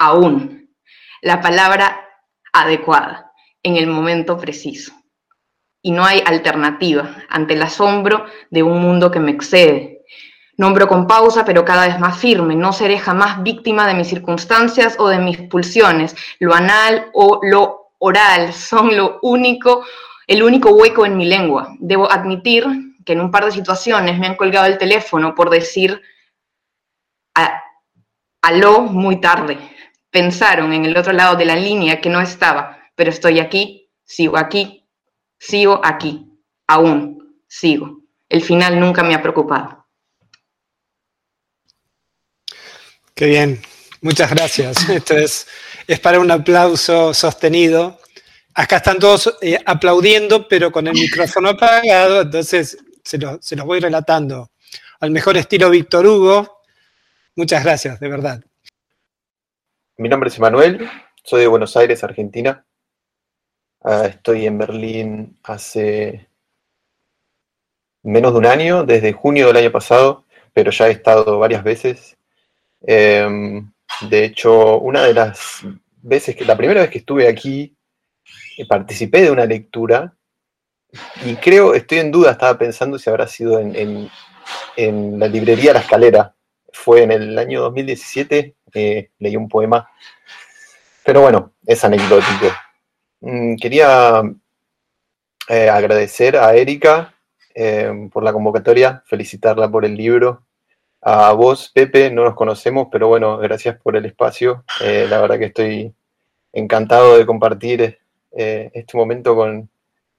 aún 0.00 0.74
la 1.22 1.40
palabra 1.40 2.08
adecuada 2.52 3.32
en 3.62 3.76
el 3.76 3.86
momento 3.86 4.36
preciso. 4.36 5.03
Y 5.84 5.92
no 5.92 6.04
hay 6.04 6.20
alternativa 6.24 7.14
ante 7.28 7.54
el 7.54 7.62
asombro 7.62 8.24
de 8.50 8.64
un 8.64 8.80
mundo 8.80 9.12
que 9.12 9.20
me 9.20 9.30
excede. 9.30 10.02
Nombro 10.56 10.88
con 10.88 11.06
pausa, 11.06 11.44
pero 11.44 11.64
cada 11.64 11.86
vez 11.86 12.00
más 12.00 12.18
firme. 12.18 12.56
No 12.56 12.72
seré 12.72 12.98
jamás 12.98 13.42
víctima 13.42 13.86
de 13.86 13.94
mis 13.94 14.08
circunstancias 14.08 14.96
o 14.98 15.08
de 15.08 15.18
mis 15.18 15.38
pulsiones. 15.42 16.16
Lo 16.38 16.54
anal 16.54 17.10
o 17.12 17.38
lo 17.42 17.90
oral 17.98 18.52
son 18.52 18.96
lo 18.96 19.18
único, 19.22 19.84
el 20.26 20.42
único 20.42 20.70
hueco 20.70 21.04
en 21.04 21.16
mi 21.16 21.26
lengua. 21.26 21.74
Debo 21.78 22.10
admitir 22.10 22.64
que 23.04 23.12
en 23.12 23.20
un 23.20 23.30
par 23.30 23.44
de 23.44 23.52
situaciones 23.52 24.18
me 24.18 24.26
han 24.26 24.36
colgado 24.36 24.66
el 24.66 24.78
teléfono 24.78 25.34
por 25.34 25.50
decir 25.50 26.00
aló 28.42 28.80
muy 28.82 29.20
tarde 29.20 29.58
pensaron 30.14 30.72
en 30.72 30.84
el 30.84 30.96
otro 30.96 31.12
lado 31.12 31.34
de 31.34 31.44
la 31.44 31.56
línea 31.56 32.00
que 32.00 32.08
no 32.08 32.20
estaba, 32.20 32.78
pero 32.94 33.10
estoy 33.10 33.40
aquí, 33.40 33.90
sigo 34.04 34.38
aquí, 34.38 34.83
sigo 35.46 35.80
aquí, 35.82 36.26
aún 36.66 37.42
sigo. 37.46 38.02
El 38.28 38.42
final 38.42 38.80
nunca 38.80 39.02
me 39.02 39.14
ha 39.14 39.22
preocupado. 39.22 39.86
Qué 43.14 43.26
bien, 43.26 43.62
muchas 44.00 44.30
gracias. 44.30 44.88
Esto 44.88 45.16
es, 45.16 45.46
es 45.86 46.00
para 46.00 46.18
un 46.18 46.30
aplauso 46.30 47.14
sostenido. 47.14 48.00
Acá 48.54 48.76
están 48.76 48.98
todos 48.98 49.36
eh, 49.40 49.58
aplaudiendo, 49.64 50.48
pero 50.48 50.70
con 50.70 50.86
el 50.86 50.94
micrófono 50.94 51.50
apagado, 51.50 52.22
entonces 52.22 52.78
se, 53.02 53.18
se 53.40 53.56
los 53.56 53.66
voy 53.66 53.80
relatando. 53.80 54.50
Al 55.00 55.10
mejor 55.10 55.36
estilo 55.36 55.70
Víctor 55.70 56.06
Hugo. 56.06 56.62
Muchas 57.36 57.64
gracias, 57.64 57.98
de 57.98 58.08
verdad. 58.08 58.42
Mi 59.96 60.08
nombre 60.08 60.28
es 60.28 60.38
Emanuel, 60.38 60.88
soy 61.22 61.42
de 61.42 61.46
Buenos 61.48 61.76
Aires, 61.76 62.02
Argentina. 62.02 62.64
Ah, 63.86 64.06
estoy 64.06 64.46
en 64.46 64.56
Berlín 64.56 65.38
hace 65.42 66.26
menos 68.02 68.32
de 68.32 68.38
un 68.38 68.46
año, 68.46 68.84
desde 68.84 69.12
junio 69.12 69.48
del 69.48 69.58
año 69.58 69.72
pasado, 69.72 70.24
pero 70.54 70.70
ya 70.70 70.88
he 70.88 70.92
estado 70.92 71.38
varias 71.38 71.62
veces. 71.62 72.16
Em, 72.80 73.70
de 74.08 74.24
hecho, 74.24 74.78
una 74.78 75.02
de 75.04 75.12
las 75.12 75.60
veces 76.02 76.34
que, 76.34 76.46
la 76.46 76.56
primera 76.56 76.80
vez 76.80 76.90
que 76.90 76.98
estuve 76.98 77.28
aquí, 77.28 77.76
eh, 78.56 78.66
participé 78.66 79.22
de 79.22 79.30
una 79.30 79.44
lectura 79.44 80.14
y 81.26 81.34
creo, 81.36 81.74
estoy 81.74 81.98
en 81.98 82.10
duda, 82.12 82.32
estaba 82.32 82.56
pensando 82.58 82.98
si 82.98 83.10
habrá 83.10 83.26
sido 83.26 83.60
en, 83.60 84.10
en 84.76 85.18
la 85.18 85.28
librería 85.28 85.74
La 85.74 85.80
Escalera. 85.80 86.34
Fue 86.72 87.02
en 87.02 87.12
el 87.12 87.38
año 87.38 87.60
2017 87.62 88.56
leí 89.18 89.36
un 89.36 89.48
poema. 89.48 89.88
Pero 91.04 91.20
bueno, 91.20 91.52
es 91.66 91.84
anecdótico. 91.84 92.46
Mm, 93.26 93.56
quería 93.56 94.22
eh, 95.48 95.70
agradecer 95.70 96.36
a 96.36 96.54
Erika 96.54 97.14
eh, 97.54 97.90
por 98.12 98.22
la 98.22 98.34
convocatoria, 98.34 99.02
felicitarla 99.06 99.70
por 99.70 99.86
el 99.86 99.96
libro. 99.96 100.44
A 101.00 101.32
vos, 101.32 101.70
Pepe, 101.74 102.10
no 102.10 102.24
nos 102.24 102.34
conocemos, 102.34 102.88
pero 102.92 103.08
bueno, 103.08 103.38
gracias 103.38 103.80
por 103.80 103.96
el 103.96 104.04
espacio. 104.04 104.64
Eh, 104.82 105.06
la 105.08 105.22
verdad 105.22 105.38
que 105.38 105.46
estoy 105.46 105.94
encantado 106.52 107.16
de 107.16 107.24
compartir 107.24 107.98
este 108.30 108.96
momento 108.96 109.34
con, 109.36 109.70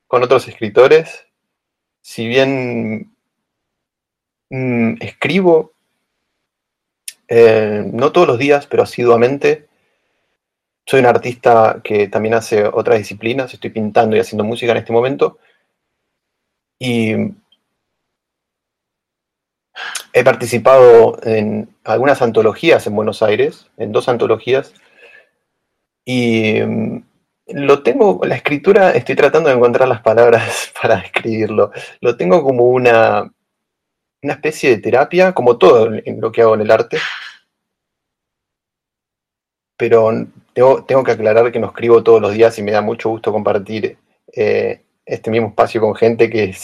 con, 0.07 0.23
otros 0.23 0.47
escritores. 0.47 1.27
Si 2.01 2.27
bien 2.27 3.11
mm, 4.49 4.95
escribo 5.01 5.73
no 7.29 8.11
todos 8.11 8.27
los 8.27 8.39
días, 8.39 8.67
pero 8.67 8.83
asiduamente, 8.83 9.67
soy 10.85 10.99
un 10.99 11.07
artista 11.07 11.81
que 11.83 12.07
también 12.07 12.35
hace 12.35 12.65
otras 12.65 12.97
disciplinas, 12.99 13.53
estoy 13.53 13.71
pintando 13.71 14.15
y 14.15 14.19
haciendo 14.19 14.43
música 14.43 14.71
en 14.71 14.77
este 14.77 14.93
momento. 14.93 15.39
Y 16.79 17.13
he 20.13 20.23
participado 20.23 21.17
en 21.23 21.69
algunas 21.83 22.21
antologías 22.21 22.85
en 22.87 22.95
Buenos 22.95 23.23
Aires, 23.23 23.67
en 23.77 23.91
dos 23.91 24.07
antologías, 24.09 24.73
y 26.05 26.61
mm, 26.61 27.03
lo 27.47 27.83
tengo, 27.83 28.21
la 28.23 28.35
escritura, 28.35 28.91
estoy 28.91 29.15
tratando 29.15 29.49
de 29.49 29.55
encontrar 29.55 29.87
las 29.87 30.01
palabras 30.01 30.71
para 30.81 30.99
escribirlo, 30.99 31.71
lo 32.01 32.15
tengo 32.15 32.43
como 32.43 32.69
una, 32.69 33.31
una 34.21 34.33
especie 34.33 34.69
de 34.69 34.77
terapia, 34.77 35.33
como 35.33 35.57
todo 35.57 35.89
lo 35.89 36.31
que 36.31 36.41
hago 36.43 36.55
en 36.55 36.61
el 36.61 36.71
arte, 36.71 36.97
pero 39.77 40.27
tengo, 40.53 41.03
que 41.03 41.11
aclarar 41.11 41.51
que 41.51 41.59
no 41.59 41.67
escribo 41.67 42.03
todos 42.03 42.21
los 42.21 42.33
días 42.33 42.57
y 42.57 42.63
me 42.63 42.71
da 42.71 42.81
mucho 42.81 43.09
gusto 43.09 43.31
compartir 43.31 43.97
eh, 44.33 44.83
este 45.05 45.29
mismo 45.29 45.49
espacio 45.49 45.81
con 45.81 45.95
gente 45.95 46.29
que 46.29 46.55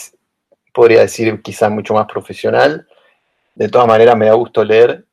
podría 0.74 1.02
decir, 1.02 1.42
quizás 1.42 1.70
mucho 1.70 1.94
más 1.94 2.08
profesional. 2.08 2.88
De 3.54 3.68
todas 3.68 3.88
maneras, 3.88 4.16
me 4.16 4.28
da 4.28 4.34
gusto 4.34 4.64
leer. 4.64 5.06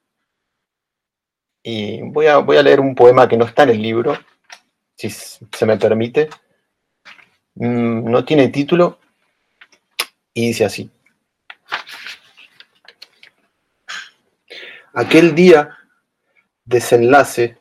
Y 1.63 2.01
voy 2.03 2.27
a, 2.27 2.39
voy 2.39 2.57
a 2.57 2.63
leer 2.63 2.81
un 2.81 2.95
poema 2.95 3.29
que 3.29 3.37
no 3.37 3.45
está 3.45 3.65
en 3.65 3.71
el 3.71 3.83
libro, 3.83 4.17
si 4.95 5.11
se 5.11 5.67
me 5.67 5.77
permite. 5.77 6.31
Mm, 7.55 8.09
no 8.09 8.25
tiene 8.25 8.49
título 8.49 9.01
y 10.33 10.47
dice 10.47 10.65
así. 10.65 10.91
Aquel 14.95 15.35
día, 15.35 15.77
desenlace 16.65 17.58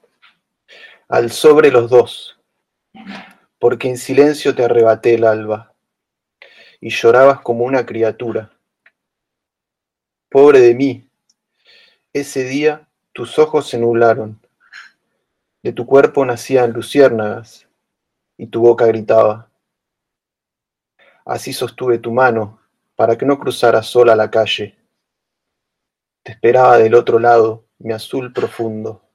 al 1.08 1.32
sobre 1.32 1.72
los 1.72 1.90
dos, 1.90 2.38
porque 3.60 3.88
en 3.90 3.98
silencio 3.98 4.54
te 4.54 4.66
arrebaté 4.66 5.14
el 5.14 5.24
alba 5.24 5.74
y 6.82 6.90
llorabas 6.90 7.40
como 7.42 7.64
una 7.64 7.86
criatura. 7.86 8.52
Pobre 10.30 10.60
de 10.60 10.76
mí, 10.76 11.10
ese 12.12 12.44
día 12.44 12.90
tus 13.14 13.40
ojos 13.40 13.70
se 13.70 13.80
nublaron, 13.80 14.40
de 15.64 15.72
tu 15.72 15.86
cuerpo 15.86 16.26
nacían 16.26 16.74
luciérnagas 16.74 17.68
y 18.38 18.48
tu 18.48 18.62
boca 18.62 18.86
gritaba. 18.86 19.50
Así 21.26 21.54
sostuve 21.54 22.00
tu 22.00 22.12
mano 22.12 22.60
para 22.96 23.18
que 23.18 23.26
no 23.26 23.40
cruzaras 23.40 23.88
sola 23.88 24.16
la 24.16 24.30
calle. 24.30 24.78
Te 26.24 26.34
esperaba 26.34 26.78
del 26.78 26.96
otro 26.96 27.20
lado, 27.20 27.66
mi 27.80 27.94
azul 27.94 28.34
profundo. 28.34 29.07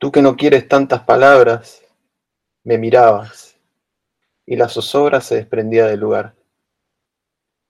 Tú 0.00 0.10
que 0.10 0.22
no 0.22 0.34
quieres 0.34 0.66
tantas 0.66 1.02
palabras, 1.02 1.82
me 2.64 2.78
mirabas 2.78 3.54
y 4.46 4.56
la 4.56 4.66
zozobra 4.66 5.20
se 5.20 5.34
desprendía 5.34 5.86
del 5.86 6.00
lugar. 6.00 6.32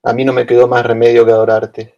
A 0.03 0.13
mí 0.13 0.23
no 0.23 0.31
me 0.31 0.45
quedó 0.45 0.65
más 0.65 0.85
remedio 0.85 1.25
que 1.25 1.31
adorarte. 1.33 1.93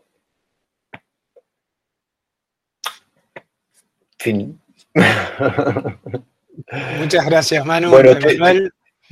Fin. 4.17 4.59
Muchas 6.97 7.25
gracias, 7.27 7.63
Manu. 7.63 7.91
Bueno, 7.91 8.17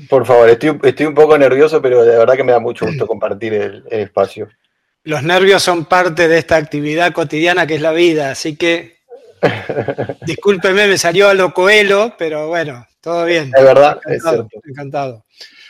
por 0.10 0.26
favor, 0.26 0.50
estoy, 0.50 1.06
un 1.06 1.14
poco 1.14 1.38
nervioso, 1.38 1.80
pero 1.84 2.02
de 2.02 2.18
verdad 2.18 2.36
que 2.36 2.44
me 2.44 2.52
da 2.52 2.60
mucho 2.60 2.88
gusto 2.88 3.06
compartir 3.06 3.54
el 3.54 3.84
espacio. 3.92 4.50
Los 5.04 5.22
nervios 5.22 5.62
son 5.62 5.86
parte 5.86 6.28
de 6.28 6.40
esta 6.40 6.56
actividad 6.56 7.14
cotidiana 7.14 7.68
que 7.68 7.76
es 7.76 7.82
la 7.82 7.92
vida, 7.92 8.32
así 8.32 8.56
que 8.56 9.01
Discúlpeme, 10.26 10.88
me 10.88 10.98
salió 10.98 11.30
a 11.30 11.34
lo 11.34 11.54
coelo, 11.54 12.14
pero 12.18 12.48
bueno, 12.48 12.86
todo 13.00 13.26
bien. 13.26 13.52
Es 13.56 13.64
verdad, 13.64 14.00
encantado, 14.06 14.16
es 14.16 14.50
cierto. 14.50 14.70
Encantado. 14.70 15.26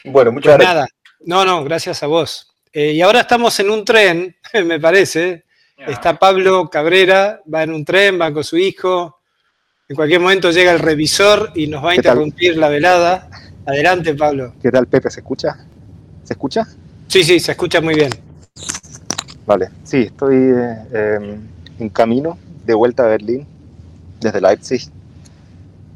Bueno, 0.06 0.32
muchas 0.32 0.56
pues 0.56 0.68
gracias. 0.68 0.76
Nada, 0.76 0.88
no, 1.26 1.46
no, 1.46 1.64
gracias 1.64 2.04
a 2.04 2.08
vos. 2.08 2.54
Eh, 2.74 2.94
y 2.94 3.02
ahora 3.02 3.22
estamos 3.22 3.60
en 3.60 3.70
un 3.70 3.86
tren, 3.86 4.36
me 4.66 4.80
parece. 4.80 5.46
Está 5.88 6.20
Pablo 6.20 6.70
Cabrera, 6.70 7.42
va 7.52 7.64
en 7.64 7.74
un 7.74 7.84
tren, 7.84 8.20
va 8.22 8.32
con 8.32 8.44
su 8.44 8.56
hijo. 8.56 9.20
En 9.90 9.96
cualquier 9.96 10.20
momento 10.20 10.52
llega 10.52 10.72
el 10.72 10.80
revisor 10.80 11.52
y 11.56 11.66
nos 11.68 11.84
va 11.84 11.92
a 11.92 11.96
interrumpir 11.96 12.56
la 12.56 12.70
velada. 12.70 13.30
Adelante, 13.66 14.14
Pablo. 14.14 14.54
¿Qué 14.62 14.70
tal, 14.70 14.86
Pepe? 14.86 15.10
¿Se 15.10 15.22
escucha? 15.22 15.58
¿Se 16.24 16.34
escucha? 16.34 16.68
Sí, 17.08 17.24
sí, 17.24 17.40
se 17.40 17.52
escucha 17.52 17.82
muy 17.82 17.96
bien. 17.96 18.12
Vale, 19.48 19.70
sí, 19.84 20.04
estoy 20.04 20.36
eh, 20.36 20.78
em, 20.94 21.42
en 21.80 21.90
camino 21.90 22.38
de 22.64 22.76
vuelta 22.76 23.04
a 23.04 23.08
Berlín 23.08 23.48
desde 24.22 24.40
Leipzig, 24.40 24.82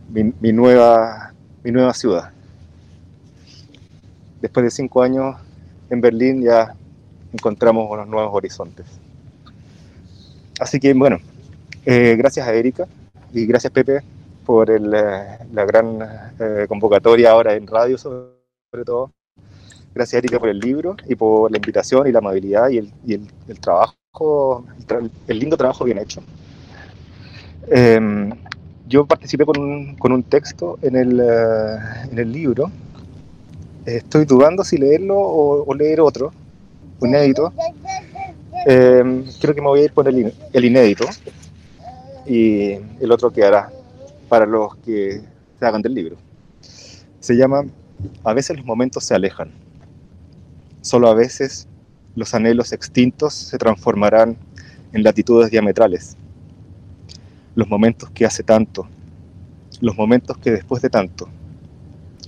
mi, 0.09 0.51
nueva, 0.51 1.33
mi 1.63 1.71
nueva 1.71 1.93
ciudad. 1.93 2.31
Después 4.41 4.63
de 4.63 4.71
cinco 4.71 5.01
años 5.01 5.35
en 5.89 6.01
Berlín 6.01 6.41
ya 6.41 6.75
encontramos 7.31 7.89
unos 7.89 8.07
nuevos 8.07 8.33
horizontes. 8.33 8.85
Así 10.59 10.79
que 10.79 10.93
bueno, 10.93 11.17
eh, 11.85 12.15
gracias 12.17 12.47
a 12.47 12.53
Erika 12.53 12.87
y 13.33 13.45
gracias 13.45 13.71
Pepe 13.71 14.01
por 14.45 14.69
eh, 14.69 14.79
la 14.79 15.65
gran 15.65 15.99
eh, 16.39 16.65
convocatoria 16.67 17.31
ahora 17.31 17.53
en 17.55 17.67
radio 17.67 17.97
sobre 17.97 18.85
todo. 18.85 19.11
Gracias 19.93 20.19
Erika 20.19 20.39
por 20.39 20.49
el 20.49 20.59
libro 20.59 20.95
y 21.07 21.15
por 21.15 21.51
la 21.51 21.57
invitación 21.57 22.07
y 22.07 22.11
la 22.11 22.19
amabilidad 22.19 22.69
y 22.69 22.77
el, 22.79 22.93
y 23.05 23.13
el, 23.13 23.59
trabajo, 23.59 24.65
el 25.27 25.39
lindo 25.39 25.57
trabajo 25.57 25.85
bien 25.85 25.97
hecho. 25.99 26.21
Em, 27.67 28.31
yo 28.87 29.05
participé 29.05 29.45
con 29.45 29.59
un, 29.59 29.95
con 29.95 30.11
un 30.11 30.23
texto 30.23 30.77
en 30.81 30.95
el, 30.95 31.19
eh, 31.19 31.77
en 32.11 32.19
el, 32.19 32.31
libro. 32.31 32.71
Estoy 33.85 34.25
dudando 34.25 34.63
si 34.63 34.77
leerlo 34.77 35.15
o, 35.17 35.73
leer 35.73 35.99
otro, 36.01 36.31
un 36.99 37.09
inédito. 37.09 37.53
Em, 38.67 39.25
creo 39.39 39.55
que 39.55 39.61
me 39.61 39.67
voy 39.67 39.81
a 39.81 39.83
ir 39.85 39.93
por 39.93 40.07
el, 40.07 40.33
el, 40.53 40.65
inédito 40.65 41.05
y 42.25 42.73
el 42.99 43.11
otro 43.11 43.31
quedará 43.31 43.71
para 44.29 44.45
los 44.45 44.75
que 44.77 45.21
se 45.59 45.65
hagan 45.65 45.81
del 45.81 45.93
libro. 45.93 46.17
Se 47.19 47.35
llama 47.35 47.63
A 48.23 48.33
veces 48.33 48.57
los 48.57 48.65
momentos 48.65 49.03
se 49.03 49.15
alejan. 49.15 49.51
Solo 50.81 51.09
a 51.09 51.15
veces 51.15 51.67
los 52.15 52.33
anhelos 52.33 52.71
extintos 52.71 53.33
se 53.33 53.57
transformarán 53.57 54.37
en 54.93 55.03
latitudes 55.03 55.49
diametrales 55.51 56.15
los 57.55 57.69
momentos 57.69 58.09
que 58.11 58.25
hace 58.25 58.43
tanto, 58.43 58.85
los 59.79 59.95
momentos 59.95 60.37
que 60.37 60.51
después 60.51 60.81
de 60.81 60.89
tanto, 60.89 61.29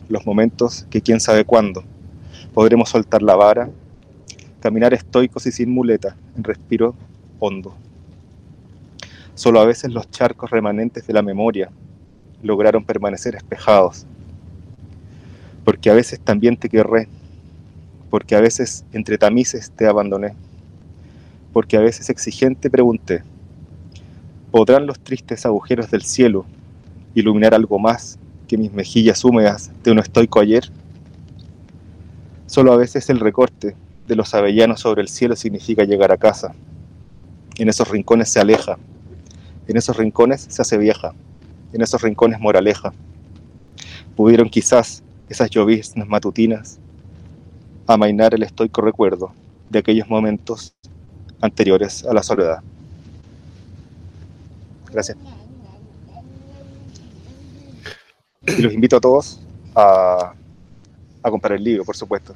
los 0.08 0.26
momentos 0.26 0.88
que 0.90 1.02
quién 1.02 1.20
sabe 1.20 1.44
cuándo, 1.44 1.84
podremos 2.54 2.90
soltar 2.90 3.22
la 3.22 3.36
vara, 3.36 3.70
caminar 4.62 4.94
estoicos 4.94 5.46
y 5.46 5.52
sin 5.52 5.70
muleta, 5.70 6.16
en 6.36 6.44
respiro 6.44 6.96
hondo. 7.40 7.76
Solo 9.36 9.60
a 9.60 9.66
veces 9.66 9.92
los 9.92 10.10
charcos 10.10 10.50
remanentes 10.50 11.06
de 11.06 11.14
la 11.14 11.22
memoria 11.22 11.70
lograron 12.42 12.86
permanecer 12.86 13.36
espejados, 13.36 14.06
porque 15.66 15.90
a 15.90 15.94
veces 15.94 16.22
también 16.22 16.56
te 16.56 16.70
querré, 16.70 17.10
porque 18.10 18.36
a 18.36 18.42
veces 18.42 18.86
entre 18.94 19.18
tamices 19.18 19.72
te 19.72 19.88
abandoné, 19.88 20.34
porque 21.52 21.76
a 21.76 21.82
veces 21.82 22.10
exigente 22.10 22.70
pregunté, 22.70 23.24
¿Podrán 24.52 24.86
los 24.86 25.00
tristes 25.00 25.45
agujeros 25.45 25.91
del 25.91 26.04
cielo 26.04 26.45
iluminar 27.14 27.54
algo 27.54 27.80
más 27.80 28.18
que 28.48 28.58
mis 28.58 28.72
mejillas 28.72 29.24
húmedas 29.26 29.72
de 29.84 29.91
un 29.91 30.00
estoico 30.00 30.39
ayer? 30.39 30.70
Solo 32.45 32.72
a 32.72 32.78
veces 32.78 33.10
el 33.10 33.20
recorte 33.20 33.76
de 34.08 34.16
los 34.16 34.34
avellanos 34.34 34.80
sobre 34.80 35.02
el 35.02 35.10
cielo 35.10 35.36
significa 35.36 35.84
llegar 35.84 36.14
a 36.14 36.18
casa. 36.18 36.56
En 37.58 37.68
esos 37.68 37.89
rincones 37.89 38.30
se 38.30 38.39
aleja, 38.39 38.78
en 39.68 39.76
esos 39.76 39.98
rincones 39.98 40.48
se 40.48 40.62
hace 40.62 40.78
vieja, 40.78 41.14
en 41.74 41.82
esos 41.82 42.02
rincones 42.02 42.39
moraleja. 42.39 42.93
Pudieron 44.16 44.50
quizás 44.50 45.04
esas 45.28 45.50
lloviznas 45.50 46.08
matutinas 46.08 46.80
amainar 47.86 48.34
el 48.34 48.43
estoico 48.43 48.82
recuerdo 48.82 49.34
de 49.70 49.80
aquellos 49.80 50.08
momentos 50.10 50.74
anteriores 51.41 52.06
a 52.06 52.14
la 52.14 52.24
soledad. 52.24 52.62
Gracias. 54.92 55.18
Y 58.48 58.62
los 58.62 58.74
invito 58.74 58.98
a 58.98 59.02
todos 59.02 59.40
a, 59.76 60.34
comprar 61.24 61.58
el 61.58 61.64
libro, 61.64 61.84
por 61.84 61.98
supuesto. 61.98 62.34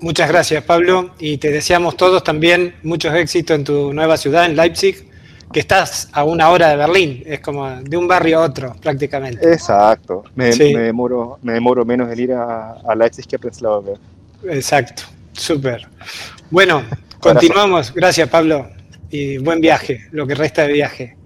Muchas 0.00 0.28
gracias, 0.28 0.64
Pablo, 0.64 1.12
y 1.18 1.38
te 1.38 1.50
deseamos 1.50 1.96
todos 1.96 2.24
también 2.24 2.74
muchos 2.82 3.14
éxitos 3.14 3.56
en 3.56 3.64
tu 3.64 3.92
nueva 3.94 4.16
ciudad, 4.16 4.44
en 4.46 4.56
Leipzig, 4.56 5.08
que 5.52 5.60
estás 5.60 6.08
a 6.12 6.24
una 6.24 6.50
hora 6.50 6.68
de 6.68 6.76
Berlín, 6.76 7.22
es 7.24 7.38
como 7.40 7.70
de 7.70 7.96
un 7.96 8.08
barrio 8.08 8.40
a 8.40 8.46
otro 8.46 8.74
prácticamente. 8.82 9.52
Exacto, 9.52 10.24
me, 10.34 10.50
demoro, 10.50 11.38
me 11.40 11.52
demoro 11.52 11.84
menos 11.84 12.12
en 12.12 12.18
ir 12.18 12.32
a, 12.32 12.94
Leipzig 12.96 13.26
que 13.26 13.36
a 13.36 13.38
Prenzlauer. 13.38 13.98
Exacto, 14.44 15.04
súper. 15.32 15.86
Bueno, 16.50 16.82
continuamos, 17.20 17.94
gracias 17.94 18.28
Pablo 18.28 18.68
y 19.10 19.38
buen 19.38 19.60
viaje, 19.60 20.06
lo 20.12 20.26
que 20.26 20.34
resta 20.34 20.66
de 20.66 20.72
viaje. 20.72 21.16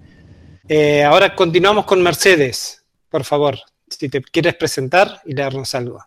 Eh, 0.67 1.03
ahora 1.03 1.35
continuamos 1.35 1.85
con 1.85 2.01
Mercedes. 2.01 2.83
por 3.09 3.23
favor, 3.25 3.59
si 3.89 4.07
te 4.07 4.21
quieres 4.21 4.55
presentar 4.55 5.21
y 5.25 5.33
leernos 5.33 5.75
algo. 5.75 5.99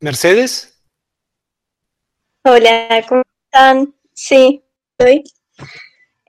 Mercedes. 0.00 0.82
Hola, 2.44 3.04
¿cómo 3.08 3.22
están? 3.46 3.94
Sí, 4.12 4.62
estoy. 4.98 5.24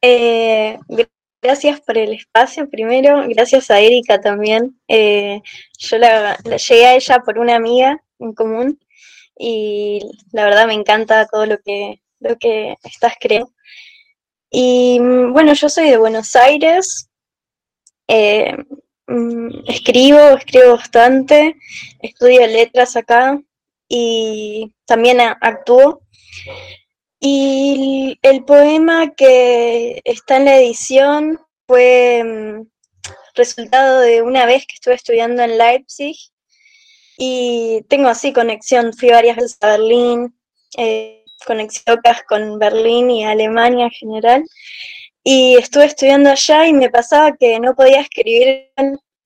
Eh, 0.02 0.78
gracias 1.42 1.82
por 1.82 1.98
el 1.98 2.14
espacio 2.14 2.70
primero, 2.70 3.24
gracias 3.28 3.70
a 3.72 3.80
Erika 3.80 4.22
también. 4.22 4.80
Eh, 4.88 5.42
yo 5.78 5.98
la, 5.98 6.38
llegué 6.38 6.86
a 6.86 6.96
ella 6.96 7.20
por 7.20 7.40
una 7.40 7.56
amiga 7.56 8.02
en 8.20 8.34
común 8.34 8.80
y 9.38 10.02
la 10.32 10.46
verdad 10.46 10.68
me 10.68 10.74
encanta 10.74 11.28
todo 11.28 11.46
lo 11.46 11.58
que, 11.60 12.01
lo 12.22 12.38
que 12.38 12.76
estás 12.84 13.16
creando. 13.20 13.52
Y 14.50 15.00
mm, 15.00 15.34
bueno, 15.34 15.54
yo 15.54 15.70
soy 15.70 15.90
de 15.90 15.98
Buenos 15.98 16.36
Aires, 16.36 17.10
eh, 18.08 18.56
mm, 19.08 19.50
escribo, 19.68 20.20
escribo 20.38 20.78
bastante, 20.78 21.56
estudio 22.02 22.46
letras 22.48 22.96
acá 22.96 23.42
y 23.88 24.74
también 24.86 25.20
actúo. 25.22 26.02
Y 27.20 28.18
el 28.22 28.44
poema 28.46 29.14
que 29.16 30.02
está 30.04 30.38
en 30.38 30.46
la 30.46 30.58
edición 30.58 31.40
fue 31.68 32.24
mm, 32.24 32.68
resultado 33.36 34.02
de 34.02 34.22
una 34.22 34.46
vez 34.46 34.66
que 34.66 34.76
estuve 34.76 34.96
estudiando 34.96 35.44
en 35.44 35.58
Leipzig 35.58 36.18
y 37.18 37.86
tengo 37.88 38.10
así 38.10 38.34
conexión, 38.34 38.94
fui 38.94 39.10
varias 39.10 39.38
veces 39.38 39.58
a 39.62 39.78
Berlín, 39.78 40.36
eh, 40.78 41.21
conexiones 41.46 42.24
con 42.28 42.60
Berlín 42.60 43.10
y 43.10 43.26
Alemania 43.26 43.86
en 43.86 43.92
general, 43.92 44.44
y 45.24 45.56
estuve 45.58 45.86
estudiando 45.86 46.30
allá 46.32 46.68
y 46.68 46.74
me 46.74 46.90
pasaba 46.90 47.36
que 47.38 47.60
no 47.60 47.76
podía 47.76 48.02
escribir, 48.02 48.72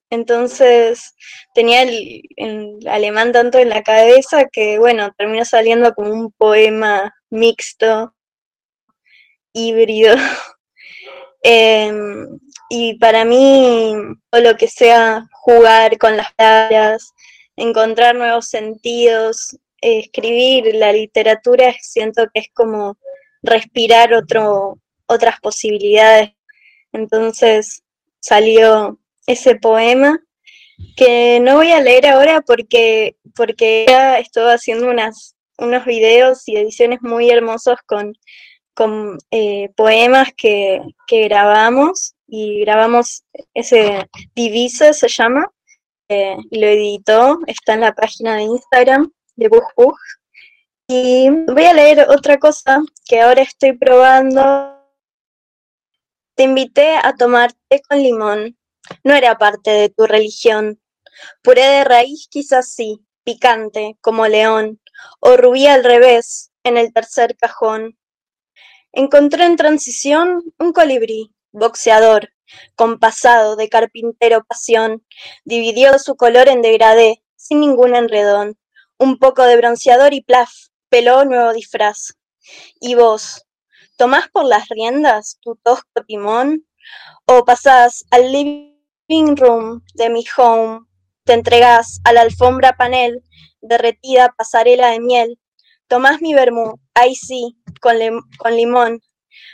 entonces 0.10 1.16
tenía 1.54 1.84
el, 1.84 2.22
el 2.36 2.88
alemán 2.88 3.32
tanto 3.32 3.58
en 3.58 3.70
la 3.70 3.84
cabeza 3.84 4.46
que, 4.52 4.78
bueno, 4.80 5.12
terminó 5.18 5.46
saliendo 5.46 5.94
como 5.94 6.12
un 6.12 6.32
poema 6.32 7.14
mixto, 7.30 8.14
híbrido. 9.54 10.16
Em, 11.48 12.40
y 12.70 12.98
para 12.98 13.24
mí, 13.24 13.94
o 14.32 14.40
lo 14.40 14.58
que 14.58 14.68
sea 14.68 15.28
jugar 15.32 15.96
con 16.00 16.18
las 16.18 16.34
palabras, 16.34 17.14
encontrar 17.56 18.16
nuevos 18.16 18.48
sentidos, 18.48 19.56
escribir 19.82 20.76
la 20.76 20.92
literatura, 20.92 21.74
siento 21.82 22.26
que 22.34 22.42
es 22.42 22.48
como 22.54 22.98
respirar 23.42 24.14
otro, 24.14 24.80
otras 25.08 25.40
posibilidades. 25.40 26.32
Entonces 26.92 27.84
salió 28.20 29.00
ese 29.28 29.56
poema 29.56 30.20
que 30.96 31.40
no 31.42 31.56
voy 31.56 31.72
a 31.72 31.82
leer 31.82 32.08
ahora 32.08 32.42
porque, 32.42 33.16
porque 33.36 33.86
ya 33.88 34.20
estoy 34.20 34.52
haciendo 34.52 34.90
unas, 34.90 35.36
unos 35.58 35.86
videos 35.86 36.48
y 36.48 36.58
ediciones 36.58 37.02
muy 37.02 37.30
hermosos 37.30 37.78
con, 37.86 38.14
con 38.74 39.18
eh, 39.32 39.70
poemas 39.76 40.30
que, 40.36 40.82
que, 41.08 41.26
grabamos 41.26 42.16
y 42.28 42.62
grabamos 42.62 43.24
ese 43.54 44.08
Divisa 44.36 44.92
se 44.94 45.08
llama 45.08 45.50
eh, 46.10 46.36
y 46.52 46.60
lo 46.60 46.68
editó, 46.68 47.40
está 47.48 47.74
en 47.74 47.82
la 47.82 47.94
página 47.94 48.36
de 48.36 48.44
Instagram 48.44 49.12
de 49.36 49.50
Bug 49.50 49.98
Y 50.88 51.30
voy 51.30 51.66
a 51.66 51.74
leer 51.74 52.08
otra 52.10 52.38
cosa 52.38 52.82
que 53.06 53.22
ahora 53.22 53.42
estoy 53.42 53.74
probando. 53.74 54.76
Te 56.36 56.44
invité 56.44 56.98
a 57.02 57.14
tomar 57.16 57.54
té 57.70 57.82
con 57.88 58.02
limón. 58.02 58.58
No 59.04 59.14
era 59.14 59.38
parte 59.38 59.72
de 59.72 59.90
tu 59.90 60.06
religión. 60.06 60.80
Puré 61.42 61.64
de 61.64 61.84
raíz 61.84 62.28
quizás 62.30 62.74
sí, 62.74 63.00
picante, 63.24 63.98
como 64.02 64.28
león, 64.28 64.82
o 65.20 65.38
rubí 65.38 65.66
al 65.68 65.84
revés, 65.84 66.52
en 66.64 66.78
el 66.78 66.94
tercer 66.94 67.36
cajón. 67.38 67.98
Encontré 68.92 69.46
en 69.46 69.56
transición 69.56 70.44
un 70.60 70.74
colibrí, 70.74 71.34
boxeador, 71.52 72.30
con 72.76 73.00
pasado 73.00 73.56
de 73.56 73.70
carpintero 73.70 74.44
pasión, 74.44 75.06
dividió 75.46 75.98
su 76.00 76.16
color 76.16 76.48
en 76.48 76.62
degradé, 76.62 77.24
sin 77.36 77.62
ningún 77.62 77.96
enredón, 77.96 78.58
un 78.98 79.18
poco 79.18 79.44
de 79.44 79.58
bronceador 79.58 80.14
y 80.14 80.22
plaf, 80.22 80.52
peló 80.90 81.26
nuevo 81.26 81.54
disfraz. 81.54 82.14
Y 82.80 82.96
vos, 82.96 83.46
¿tomás 83.98 84.30
por 84.30 84.46
las 84.46 84.68
riendas 84.70 85.38
tu 85.42 85.56
tosco 85.58 86.04
timón? 86.08 86.66
¿O 87.26 87.44
pasás 87.46 88.06
al 88.12 88.32
living 88.32 89.36
room 89.36 89.84
de 89.96 90.10
mi 90.10 90.24
home? 90.38 90.86
¿Te 91.24 91.34
entregás 91.34 92.00
a 92.04 92.14
la 92.14 92.22
alfombra 92.22 92.74
panel, 92.74 93.24
derretida 93.62 94.34
pasarela 94.38 94.90
de 94.90 95.00
miel? 95.00 95.40
¿Tomás 95.88 96.22
mi 96.22 96.34
vermú? 96.34 96.80
Ahí 96.94 97.16
sí, 97.16 97.58
con, 97.82 97.98
con 98.38 98.56
limón. 98.56 99.02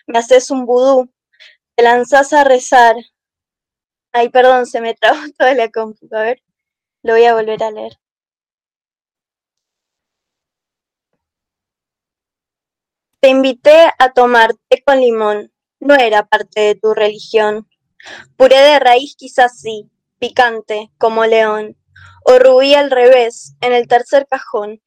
¿Me 0.07 0.19
haces 0.19 0.51
un 0.51 0.65
vudú? 0.65 1.09
¿Te 1.75 1.83
lanzás 1.83 2.33
a 2.33 2.43
rezar? 2.43 2.95
Ay, 4.13 4.29
perdón, 4.29 4.65
se 4.65 4.81
me 4.81 4.93
trabó 4.93 5.17
toda 5.37 5.53
la 5.53 5.69
compu. 5.69 6.07
A 6.11 6.21
ver, 6.21 6.43
lo 7.03 7.13
voy 7.13 7.25
a 7.25 7.33
volver 7.33 7.63
a 7.63 7.71
leer. 7.71 8.00
Te 13.21 13.29
invité 13.29 13.93
a 13.99 14.13
tomar 14.13 14.55
té 14.67 14.81
con 14.83 14.99
limón, 14.99 15.51
no 15.79 15.93
era 15.93 16.25
parte 16.25 16.59
de 16.61 16.73
tu 16.73 16.95
religión. 16.95 17.69
Puré 18.35 18.57
de 18.57 18.79
raíz 18.79 19.15
quizás 19.15 19.59
sí, 19.59 19.91
picante, 20.17 20.89
como 20.97 21.27
león, 21.27 21.77
o 22.25 22.39
rubí 22.39 22.73
al 22.73 22.89
revés, 22.89 23.53
en 23.61 23.73
el 23.73 23.87
tercer 23.87 24.25
cajón. 24.27 24.81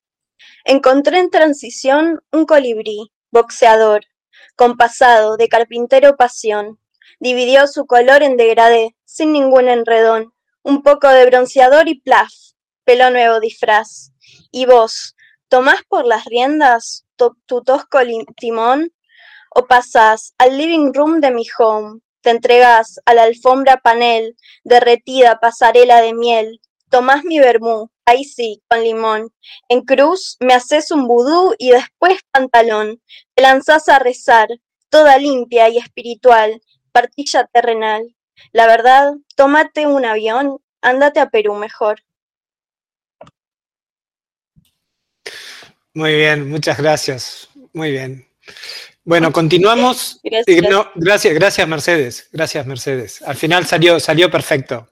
Encontré 0.65 1.21
en 1.21 1.31
transición 1.31 2.25
un 2.33 2.45
colibrí, 2.45 3.13
boxeador, 3.31 4.05
con 4.57 4.77
pasado 4.77 5.37
de 5.37 5.47
carpintero 5.47 6.17
pasión. 6.17 6.81
Dividió 7.21 7.69
su 7.69 7.87
color 7.87 8.25
en 8.25 8.37
degradé, 8.37 8.97
sin 9.05 9.33
ningún 9.33 9.69
enredón, 9.69 10.35
un 10.65 10.83
poco 10.83 11.07
de 11.09 11.25
bronceador 11.27 11.87
y 11.87 12.01
plaf, 12.01 12.33
pelo 12.83 13.11
nuevo 13.11 13.39
disfraz. 13.39 14.11
Y 14.51 14.67
vos, 14.67 15.15
¿tomás 15.49 15.83
por 15.89 16.05
las 16.05 16.25
riendas 16.25 17.04
tu 17.17 17.63
tosco 17.63 17.99
timón 18.37 18.93
o 19.55 19.67
pasas 19.67 20.35
al 20.39 20.59
living 20.59 20.93
room 20.93 21.21
de 21.21 21.31
mi 21.31 21.45
home, 21.59 22.01
te 22.23 22.31
entregas 22.31 23.01
a 23.05 23.15
la 23.15 23.25
alfombra 23.25 23.77
panel, 23.77 24.37
derretida 24.65 25.39
pasarela 25.41 26.01
de 26.01 26.15
miel, 26.15 26.61
tomás 26.91 27.25
mi 27.25 27.39
vermú, 27.39 27.91
ahí 28.07 28.25
sí, 28.25 28.63
con 28.69 28.83
limón, 28.83 29.31
en 29.69 29.83
cruz 29.83 30.37
me 30.41 30.55
haces 30.55 30.91
un 30.91 31.07
vudú 31.07 31.55
y 31.59 31.71
después 31.71 32.21
pantalón, 32.33 33.01
te 33.35 33.43
lanzás 33.43 33.89
a 33.89 33.99
rezar, 33.99 34.49
toda 34.89 35.19
limpia 35.19 35.69
y 35.69 35.79
espiritual, 35.79 36.61
partilla 36.93 37.49
terrenal. 37.53 38.15
La 38.53 38.67
verdad, 38.67 39.15
tómate 39.37 39.87
un 39.87 40.05
avión, 40.05 40.59
ándate 40.83 41.21
a 41.21 41.31
Perú 41.31 41.55
mejor. 41.55 42.01
Muy 45.95 46.13
bien, 46.13 46.51
muchas 46.51 46.77
gracias. 46.77 47.49
Muy 47.73 47.93
bien. 47.93 48.27
Bueno, 49.05 49.31
continuamos. 49.33 50.21
Gracias. 50.25 51.35
gracias, 51.35 51.69
Mercedes. 51.69 52.29
Gracias, 52.33 52.67
Mercedes. 52.67 53.23
Al 53.23 53.37
final 53.37 53.65
salió, 53.65 54.01
salió 54.01 54.29
perfecto. 54.29 54.89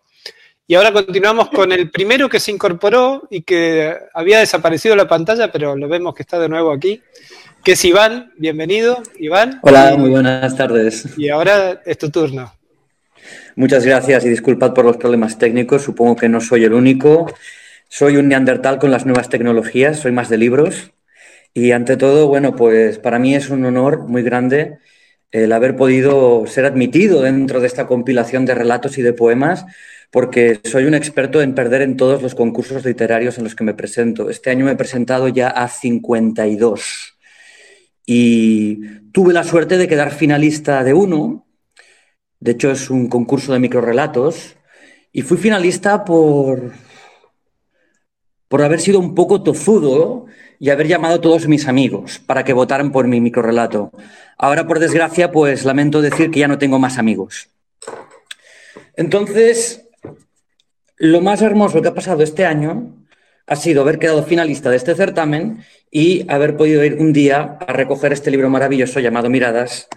Y 0.64 0.76
ahora 0.76 0.92
continuamos 0.92 1.48
con 1.48 1.72
el 1.72 1.90
primero 1.90 2.28
que 2.28 2.38
se 2.38 2.52
incorporó 2.52 3.26
y 3.30 3.42
que 3.42 3.96
había 4.14 4.38
desaparecido 4.38 4.94
la 4.94 5.08
pantalla, 5.08 5.50
pero 5.50 5.74
lo 5.76 5.88
vemos 5.88 6.14
que 6.14 6.22
está 6.22 6.38
de 6.38 6.48
nuevo 6.48 6.72
aquí, 6.72 7.02
que 7.64 7.72
es 7.72 7.84
Iván. 7.84 8.32
Bienvenido, 8.38 9.02
Iván. 9.18 9.58
Hola, 9.62 9.96
muy 9.96 10.10
buenas 10.10 10.56
tardes. 10.56 11.18
Y 11.18 11.30
ahora 11.30 11.82
es 11.84 11.98
tu 11.98 12.10
turno. 12.10 12.54
Muchas 13.56 13.84
gracias 13.84 14.24
y 14.24 14.28
disculpad 14.28 14.72
por 14.72 14.84
los 14.84 14.96
problemas 14.98 15.36
técnicos. 15.36 15.82
Supongo 15.82 16.14
que 16.14 16.28
no 16.28 16.40
soy 16.40 16.62
el 16.62 16.72
único. 16.72 17.26
Soy 17.94 18.16
un 18.16 18.28
neandertal 18.28 18.78
con 18.78 18.90
las 18.90 19.04
nuevas 19.04 19.28
tecnologías, 19.28 19.98
soy 19.98 20.12
más 20.12 20.30
de 20.30 20.38
libros. 20.38 20.94
Y 21.52 21.72
ante 21.72 21.98
todo, 21.98 22.26
bueno, 22.26 22.56
pues 22.56 22.98
para 22.98 23.18
mí 23.18 23.34
es 23.34 23.50
un 23.50 23.66
honor 23.66 24.08
muy 24.08 24.22
grande 24.22 24.78
el 25.30 25.52
haber 25.52 25.76
podido 25.76 26.46
ser 26.46 26.64
admitido 26.64 27.20
dentro 27.20 27.60
de 27.60 27.66
esta 27.66 27.86
compilación 27.86 28.46
de 28.46 28.54
relatos 28.54 28.96
y 28.96 29.02
de 29.02 29.12
poemas, 29.12 29.66
porque 30.10 30.58
soy 30.64 30.86
un 30.86 30.94
experto 30.94 31.42
en 31.42 31.54
perder 31.54 31.82
en 31.82 31.98
todos 31.98 32.22
los 32.22 32.34
concursos 32.34 32.82
literarios 32.82 33.36
en 33.36 33.44
los 33.44 33.54
que 33.54 33.64
me 33.64 33.74
presento. 33.74 34.30
Este 34.30 34.48
año 34.48 34.64
me 34.64 34.70
he 34.72 34.76
presentado 34.76 35.28
ya 35.28 35.48
a 35.48 35.68
52 35.68 37.18
y 38.06 38.86
tuve 39.12 39.34
la 39.34 39.44
suerte 39.44 39.76
de 39.76 39.86
quedar 39.86 40.12
finalista 40.12 40.82
de 40.82 40.94
uno. 40.94 41.46
De 42.40 42.52
hecho, 42.52 42.70
es 42.70 42.88
un 42.88 43.10
concurso 43.10 43.52
de 43.52 43.58
microrelatos 43.58 44.56
y 45.12 45.20
fui 45.20 45.36
finalista 45.36 46.06
por 46.06 46.72
por 48.52 48.60
haber 48.60 48.82
sido 48.82 49.00
un 49.00 49.14
poco 49.14 49.42
tozudo 49.42 50.26
y 50.60 50.68
haber 50.68 50.86
llamado 50.86 51.14
a 51.14 51.20
todos 51.22 51.48
mis 51.48 51.68
amigos 51.68 52.18
para 52.18 52.44
que 52.44 52.52
votaran 52.52 52.92
por 52.92 53.08
mi 53.08 53.18
microrelato. 53.18 53.92
Ahora, 54.36 54.66
por 54.66 54.78
desgracia, 54.78 55.32
pues 55.32 55.64
lamento 55.64 56.02
decir 56.02 56.30
que 56.30 56.40
ya 56.40 56.48
no 56.48 56.58
tengo 56.58 56.78
más 56.78 56.98
amigos. 56.98 57.48
Entonces, 58.94 59.88
lo 60.98 61.22
más 61.22 61.40
hermoso 61.40 61.80
que 61.80 61.88
ha 61.88 61.94
pasado 61.94 62.22
este 62.22 62.44
año 62.44 62.94
ha 63.46 63.56
sido 63.56 63.80
haber 63.80 63.98
quedado 63.98 64.22
finalista 64.22 64.68
de 64.68 64.76
este 64.76 64.94
certamen 64.94 65.64
y 65.90 66.30
haber 66.30 66.54
podido 66.54 66.84
ir 66.84 66.98
un 67.00 67.14
día 67.14 67.56
a 67.66 67.72
recoger 67.72 68.12
este 68.12 68.30
libro 68.30 68.50
maravilloso 68.50 69.00
llamado 69.00 69.30
Miradas, 69.30 69.88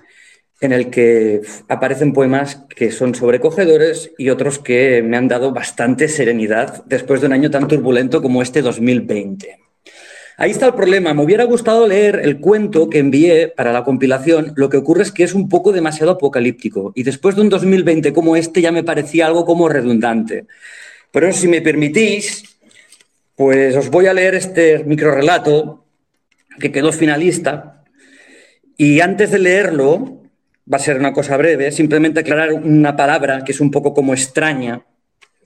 en 0.65 0.73
el 0.73 0.89
que 0.89 1.41
aparecen 1.69 2.13
poemas 2.13 2.63
que 2.69 2.91
son 2.91 3.15
sobrecogedores 3.15 4.11
y 4.17 4.29
otros 4.29 4.59
que 4.59 5.01
me 5.01 5.17
han 5.17 5.27
dado 5.27 5.51
bastante 5.51 6.07
serenidad 6.07 6.83
después 6.85 7.21
de 7.21 7.27
un 7.27 7.33
año 7.33 7.49
tan 7.49 7.67
turbulento 7.67 8.21
como 8.21 8.41
este 8.41 8.61
2020. 8.61 9.59
Ahí 10.37 10.51
está 10.51 10.65
el 10.65 10.73
problema. 10.73 11.13
Me 11.13 11.23
hubiera 11.23 11.45
gustado 11.45 11.87
leer 11.87 12.19
el 12.23 12.39
cuento 12.39 12.89
que 12.89 12.99
envié 12.99 13.47
para 13.47 13.71
la 13.71 13.85
compilación. 13.85 14.51
Lo 14.57 14.69
que 14.69 14.77
ocurre 14.77 15.03
es 15.03 15.11
que 15.11 15.23
es 15.23 15.33
un 15.33 15.47
poco 15.47 15.71
demasiado 15.71 16.11
apocalíptico 16.11 16.91
y 16.93 17.03
después 17.03 17.35
de 17.35 17.41
un 17.41 17.49
2020 17.49 18.11
como 18.11 18.35
este 18.35 18.61
ya 18.61 18.71
me 18.71 18.83
parecía 18.83 19.27
algo 19.27 19.45
como 19.45 19.69
redundante. 19.69 20.45
Pero 21.11 21.31
si 21.31 21.47
me 21.47 21.61
permitís, 21.61 22.57
pues 23.35 23.75
os 23.77 23.89
voy 23.89 24.07
a 24.07 24.13
leer 24.13 24.35
este 24.35 24.83
microrelato 24.83 25.85
que 26.59 26.71
quedó 26.71 26.91
finalista. 26.91 27.83
Y 28.77 28.99
antes 28.99 29.31
de 29.31 29.39
leerlo, 29.39 30.24
va 30.71 30.77
a 30.77 30.79
ser 30.79 30.97
una 30.97 31.13
cosa 31.13 31.37
breve, 31.37 31.71
simplemente 31.71 32.21
aclarar 32.21 32.53
una 32.53 32.95
palabra 32.95 33.43
que 33.43 33.51
es 33.51 33.59
un 33.59 33.71
poco 33.71 33.93
como 33.93 34.13
extraña 34.13 34.83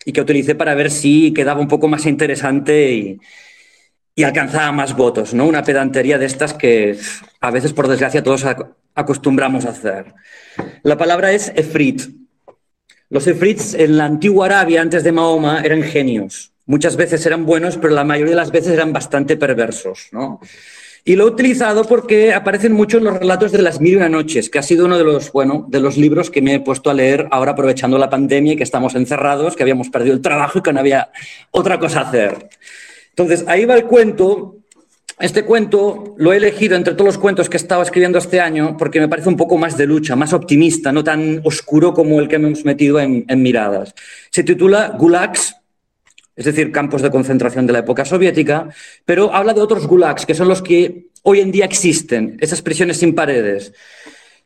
y 0.05 0.11
que 0.11 0.22
utilicé 0.22 0.55
para 0.55 0.76
ver 0.76 0.91
si 0.91 1.34
quedaba 1.34 1.59
un 1.59 1.67
poco 1.67 1.88
más 1.88 2.05
interesante 2.05 2.91
y, 2.93 3.20
y 4.15 4.24
alcanzaba 4.24 4.72
más 4.72 4.95
votos, 4.95 5.34
¿no? 5.34 5.45
Una 5.45 5.63
pedantería 5.63 6.17
de 6.17 6.26
estas 6.26 6.53
que 6.53 6.97
a 7.39 7.51
veces, 7.51 7.74
por 7.74 7.88
desgracia, 7.88 8.24
todos 8.24 8.45
acostumbramos 8.95 9.65
a 9.65 9.70
hacer. 9.70 10.13
La 10.84 10.97
palabra 10.97 11.32
es 11.32 11.51
efrit. 11.55 12.01
Los 13.09 13.28
efrits 13.28 13.74
en 13.74 13.97
la 13.97 14.05
antigua 14.05 14.47
Arabia, 14.47 14.82
antes 14.82 15.03
de 15.03 15.11
Mahoma, 15.11 15.61
eran 15.61 15.84
genios. 15.84 16.51
Muchas 16.65 16.95
veces 16.95 17.26
eran 17.26 17.45
buenos, 17.45 17.78
pero 17.78 17.93
la 17.93 18.03
mayoría 18.03 18.32
de 18.32 18.41
las 18.41 18.51
veces 18.51 18.74
eran 18.74 18.93
bastante 18.93 19.38
perversos, 19.38 20.09
¿no? 20.11 20.39
Y 21.10 21.16
lo 21.16 21.24
he 21.24 21.32
utilizado 21.32 21.86
porque 21.86 22.36
aparecen 22.36 22.72
mucho 22.72 22.99
en 22.99 23.05
los 23.05 23.18
relatos 23.18 23.51
de 23.51 23.64
las 23.64 23.82
mil 23.82 23.93
y 23.93 23.95
una 23.95 24.10
noches, 24.10 24.47
que 24.47 24.60
ha 24.60 24.62
sido 24.62 24.86
uno 24.86 24.95
de 24.95 25.03
los, 25.03 25.32
bueno, 25.32 25.66
de 25.68 25.80
los 25.80 25.97
libros 25.97 26.30
que 26.30 26.39
me 26.39 26.53
he 26.53 26.60
puesto 26.60 26.91
a 26.91 26.93
leer 26.93 27.28
ahora 27.32 27.53
aprovechando 27.53 27.97
la 27.97 28.12
pandemia 28.12 28.53
y 28.53 28.55
que 28.55 28.62
estamos 28.62 28.93
encerrados, 28.93 29.55
que 29.55 29.64
habíamos 29.64 29.89
perdido 29.89 30.14
el 30.14 30.22
trabajo 30.22 30.60
y 30.60 30.62
que 30.62 30.72
no 30.72 30.80
había 30.80 31.10
otra 31.49 31.80
cosa 31.80 32.01
a 32.01 32.10
hacer. 32.10 32.49
Entonces, 33.10 33.43
ahí 33.47 33.66
va 33.66 33.74
el 33.74 33.86
cuento. 33.86 34.57
Este 35.20 35.45
cuento 35.45 36.14
lo 36.20 36.32
he 36.32 36.38
elegido 36.38 36.76
entre 36.76 36.93
todos 36.93 37.07
los 37.07 37.18
cuentos 37.18 37.49
que 37.49 37.57
he 37.57 37.62
estado 37.62 37.82
escribiendo 37.82 38.20
este 38.20 38.39
año 38.39 38.78
porque 38.78 38.99
me 38.99 39.07
parece 39.07 39.30
un 39.30 39.36
poco 39.36 39.57
más 39.57 39.76
de 39.78 39.88
lucha, 39.88 40.16
más 40.16 40.32
optimista, 40.32 40.91
no 40.91 41.03
tan 41.03 41.41
oscuro 41.43 41.91
como 41.91 42.20
el 42.20 42.28
que 42.28 42.36
hemos 42.36 42.64
metido 42.66 42.99
en, 42.99 43.26
en 43.28 43.41
miradas. 43.41 43.95
Se 44.30 44.43
titula 44.43 44.95
Gulags 44.95 45.55
es 46.40 46.46
decir, 46.46 46.72
campos 46.72 47.02
de 47.02 47.12
concentración 47.12 47.68
de 47.68 47.74
la 47.74 47.80
época 47.80 48.06
soviética, 48.06 48.70
pero 49.04 49.36
habla 49.36 49.54
de 49.54 49.60
otros 49.60 49.86
gulags, 49.86 50.26
que 50.26 50.34
son 50.34 50.48
los 50.48 50.62
que 50.62 51.10
hoy 51.24 51.42
en 51.42 51.52
día 51.52 51.66
existen, 51.66 52.38
esas 52.40 52.62
prisiones 52.62 52.96
sin 52.96 53.14
paredes. 53.14 53.74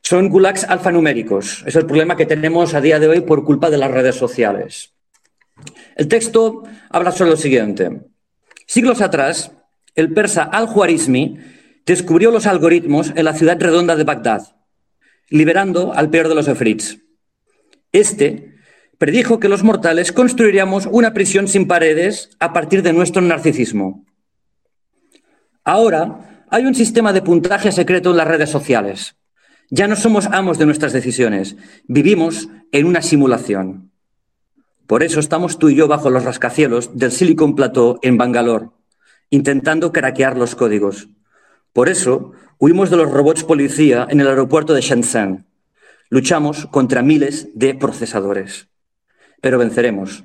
Son 0.01 0.27
gulags 0.27 0.63
alfanuméricos. 0.63 1.63
Es 1.67 1.75
el 1.75 1.85
problema 1.85 2.17
que 2.17 2.25
tenemos 2.25 2.73
a 2.73 2.81
día 2.81 2.97
de 2.97 3.07
hoy 3.07 3.21
por 3.21 3.45
culpa 3.45 3.69
de 3.69 3.77
las 3.77 3.91
redes 3.91 4.15
sociales. 4.15 4.95
El 5.95 6.07
texto 6.07 6.63
habla 6.89 7.11
sobre 7.11 7.29
lo 7.29 7.37
siguiente. 7.37 8.01
Siglos 8.65 8.99
atrás, 8.99 9.51
el 9.93 10.13
persa 10.13 10.41
al-Juarizmi 10.41 11.37
descubrió 11.85 12.31
los 12.31 12.47
algoritmos 12.47 13.13
en 13.15 13.23
la 13.23 13.35
ciudad 13.35 13.61
redonda 13.61 13.95
de 13.95 14.03
Bagdad, 14.03 14.55
liberando 15.29 15.93
al 15.93 16.09
peor 16.09 16.27
de 16.27 16.33
los 16.33 16.47
efrits. 16.47 16.97
Este 17.91 18.52
predijo 19.03 19.37
que 19.37 19.49
los 19.49 19.65
mortales 19.65 20.13
construiríamos 20.13 20.87
una 20.89 21.13
prisión 21.13 21.49
sin 21.49 21.67
paredes 21.67 22.29
a 22.39 22.53
partir 22.53 22.83
de 22.83 22.93
nuestro 22.93 23.21
narcisismo. 23.21 24.05
Ahora 25.65 26.45
hay 26.49 26.65
un 26.65 26.73
sistema 26.73 27.11
de 27.11 27.21
puntaje 27.21 27.73
secreto 27.73 28.11
en 28.11 28.15
las 28.15 28.29
redes 28.29 28.49
sociales. 28.49 29.17
Ya 29.69 29.89
no 29.89 29.97
somos 29.97 30.27
amos 30.27 30.57
de 30.57 30.65
nuestras 30.65 30.93
decisiones, 30.93 31.57
vivimos 31.85 32.47
en 32.71 32.85
una 32.85 33.01
simulación. 33.01 33.91
Por 34.87 35.03
eso 35.03 35.19
estamos 35.19 35.59
tú 35.59 35.67
y 35.67 35.75
yo 35.75 35.89
bajo 35.89 36.09
los 36.09 36.23
rascacielos 36.23 36.97
del 36.97 37.11
Silicon 37.11 37.55
Plateau 37.55 37.99
en 38.03 38.17
Bangalore, 38.17 38.69
intentando 39.29 39.91
craquear 39.91 40.37
los 40.37 40.55
códigos. 40.55 41.09
Por 41.73 41.89
eso 41.89 42.31
huimos 42.57 42.89
de 42.89 42.95
los 42.95 43.11
robots 43.11 43.43
policía 43.43 44.07
en 44.09 44.21
el 44.21 44.29
aeropuerto 44.29 44.73
de 44.73 44.79
Shenzhen. 44.79 45.45
Luchamos 46.09 46.67
contra 46.67 47.01
miles 47.01 47.49
de 47.53 47.75
procesadores 47.75 48.69
pero 49.43 49.57
venceremos. 49.57 50.23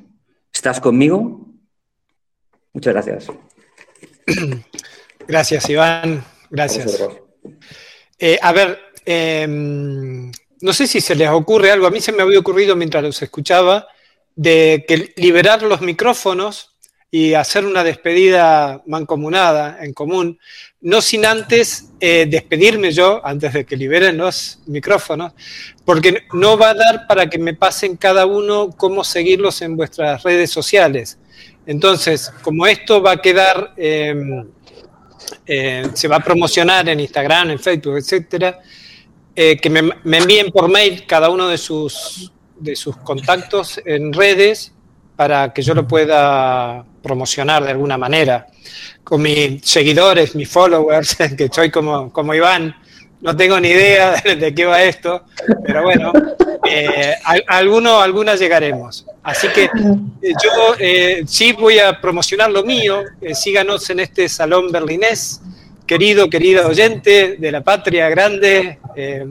¿Estás 0.54 0.80
conmigo? 0.80 1.44
Muchas 2.72 2.94
gracias. 2.94 3.26
Gracias, 5.26 5.68
Iván. 5.68 6.24
Gracias. 6.48 7.02
Eh, 8.16 8.38
a 8.40 8.52
ver, 8.52 8.78
em, 9.04 10.30
no 10.60 10.72
sé 10.72 10.86
si 10.86 11.00
se 11.00 11.16
les 11.16 11.28
ocurre 11.30 11.72
algo, 11.72 11.88
a 11.88 11.90
mí 11.90 12.00
se 12.00 12.12
me 12.12 12.22
había 12.22 12.38
ocurrido 12.38 12.76
mientras 12.76 13.02
los 13.02 13.20
escuchaba, 13.20 13.88
de 14.36 14.84
que 14.86 15.12
liberar 15.16 15.62
los 15.64 15.80
micrófonos 15.80 16.77
y 17.10 17.34
hacer 17.34 17.64
una 17.64 17.82
despedida 17.82 18.82
mancomunada 18.86 19.78
en 19.80 19.94
común, 19.94 20.38
no 20.80 21.00
sin 21.00 21.24
antes 21.24 21.90
eh, 22.00 22.26
despedirme 22.28 22.92
yo, 22.92 23.24
antes 23.24 23.52
de 23.54 23.64
que 23.64 23.76
liberen 23.76 24.18
los 24.18 24.58
micrófonos, 24.66 25.32
porque 25.84 26.24
no 26.34 26.58
va 26.58 26.70
a 26.70 26.74
dar 26.74 27.06
para 27.06 27.28
que 27.28 27.38
me 27.38 27.54
pasen 27.54 27.96
cada 27.96 28.26
uno 28.26 28.70
cómo 28.76 29.04
seguirlos 29.04 29.62
en 29.62 29.76
vuestras 29.76 30.22
redes 30.22 30.50
sociales. 30.50 31.18
Entonces, 31.66 32.30
como 32.42 32.66
esto 32.66 33.00
va 33.00 33.12
a 33.12 33.22
quedar, 33.22 33.72
em, 33.76 34.46
eh, 35.46 35.88
se 35.94 36.08
va 36.08 36.16
a 36.16 36.20
promocionar 36.20 36.88
en 36.88 37.00
Instagram, 37.00 37.50
en 37.50 37.58
Facebook, 37.58 37.96
etcétera, 37.96 38.60
eh, 39.34 39.56
que 39.56 39.70
me, 39.70 39.82
me 40.04 40.18
envíen 40.18 40.50
por 40.50 40.68
mail 40.68 41.06
cada 41.06 41.30
uno 41.30 41.48
de 41.48 41.58
sus, 41.58 42.32
de 42.58 42.76
sus 42.76 42.96
contactos 42.98 43.80
en 43.84 44.12
redes 44.12 44.72
para 45.16 45.52
que 45.52 45.62
yo 45.62 45.74
lo 45.74 45.86
pueda 45.86 46.84
promocionar 47.02 47.64
de 47.64 47.70
alguna 47.70 47.98
manera. 47.98 48.46
Con 49.04 49.22
mis 49.22 49.64
seguidores, 49.64 50.34
mis 50.34 50.48
followers, 50.48 51.16
que 51.36 51.48
soy 51.52 51.70
como, 51.70 52.12
como 52.12 52.34
Iván, 52.34 52.74
no 53.20 53.36
tengo 53.36 53.58
ni 53.60 53.68
idea 53.68 54.20
de, 54.24 54.54
qué 54.54 54.64
va 54.64 54.82
esto, 54.82 55.24
pero 55.64 55.82
bueno, 55.82 56.12
eh, 56.68 57.14
alguno, 57.46 58.00
algunas 58.00 58.38
llegaremos. 58.38 59.06
Así 59.22 59.48
que 59.48 59.64
eh, 59.64 59.68
yo 60.42 60.74
eh, 60.78 61.24
sí 61.26 61.52
voy 61.52 61.78
a 61.78 62.00
promocionar 62.00 62.50
lo 62.50 62.62
mío, 62.64 63.04
síganos 63.34 63.88
en 63.90 64.00
este 64.00 64.28
salón 64.28 64.70
berlinés, 64.70 65.40
querido, 65.86 66.28
querida 66.28 66.66
oyente 66.66 67.36
de 67.38 67.52
la 67.52 67.62
patria 67.62 68.08
grande, 68.08 68.78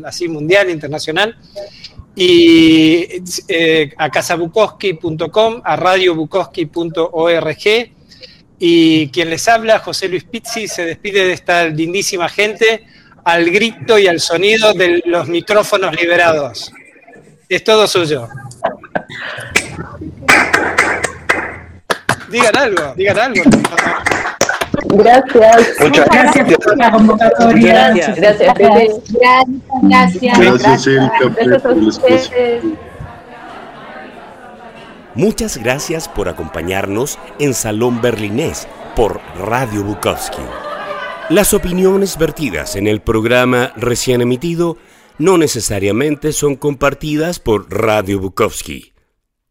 así 0.03 0.27
mundial, 0.27 0.69
internacional 0.69 1.35
y 2.19 3.21
eh, 3.47 3.93
a 3.95 4.09
casabukoski.com, 4.09 5.61
a 5.63 5.75
radiobukoski.org. 5.75 7.91
Y 8.57 9.09
quien 9.09 9.29
les 9.29 9.47
habla, 9.47 9.77
José 9.77 10.09
Luis 10.09 10.23
Pizzi, 10.23 10.67
se 10.67 10.83
despide 10.83 11.25
de 11.25 11.33
esta 11.33 11.67
lindísima 11.67 12.27
gente 12.27 12.87
al 13.23 13.47
grito 13.51 13.99
y 13.99 14.07
al 14.07 14.19
sonido 14.19 14.73
de 14.73 15.03
los 15.05 15.27
micrófonos 15.27 15.95
liberados. 15.95 16.71
Es 17.47 17.63
todo 17.63 17.85
suyo. 17.85 18.27
Digan 22.31 22.57
algo, 22.57 22.95
digan 22.95 23.19
algo. 23.19 23.43
Gracias. 24.85 25.75
Muchas 25.79 26.09
gracias 26.09 26.57
por 26.57 26.77
la 26.77 26.91
convocatoria. 26.91 27.93
Gracias, 27.93 28.17
gracias. 28.17 28.53
Gracias, 29.81 30.39
gracias. 30.39 30.39
Gracias 31.35 31.65
a 31.65 31.69
ustedes. 31.69 32.31
Muchas 35.15 35.57
gracias 35.57 36.07
por 36.07 36.29
acompañarnos 36.29 37.17
en 37.39 37.53
Salón 37.53 38.01
Berlinés 38.01 38.67
por 38.95 39.19
Radio 39.39 39.83
Bukowski. 39.83 40.43
Las 41.29 41.53
opiniones 41.53 42.17
vertidas 42.17 42.75
en 42.75 42.87
el 42.87 43.01
programa 43.01 43.73
recién 43.75 44.21
emitido 44.21 44.77
no 45.17 45.37
necesariamente 45.37 46.31
son 46.31 46.55
compartidas 46.55 47.39
por 47.39 47.69
Radio 47.69 48.19
Bukowski 48.19 48.93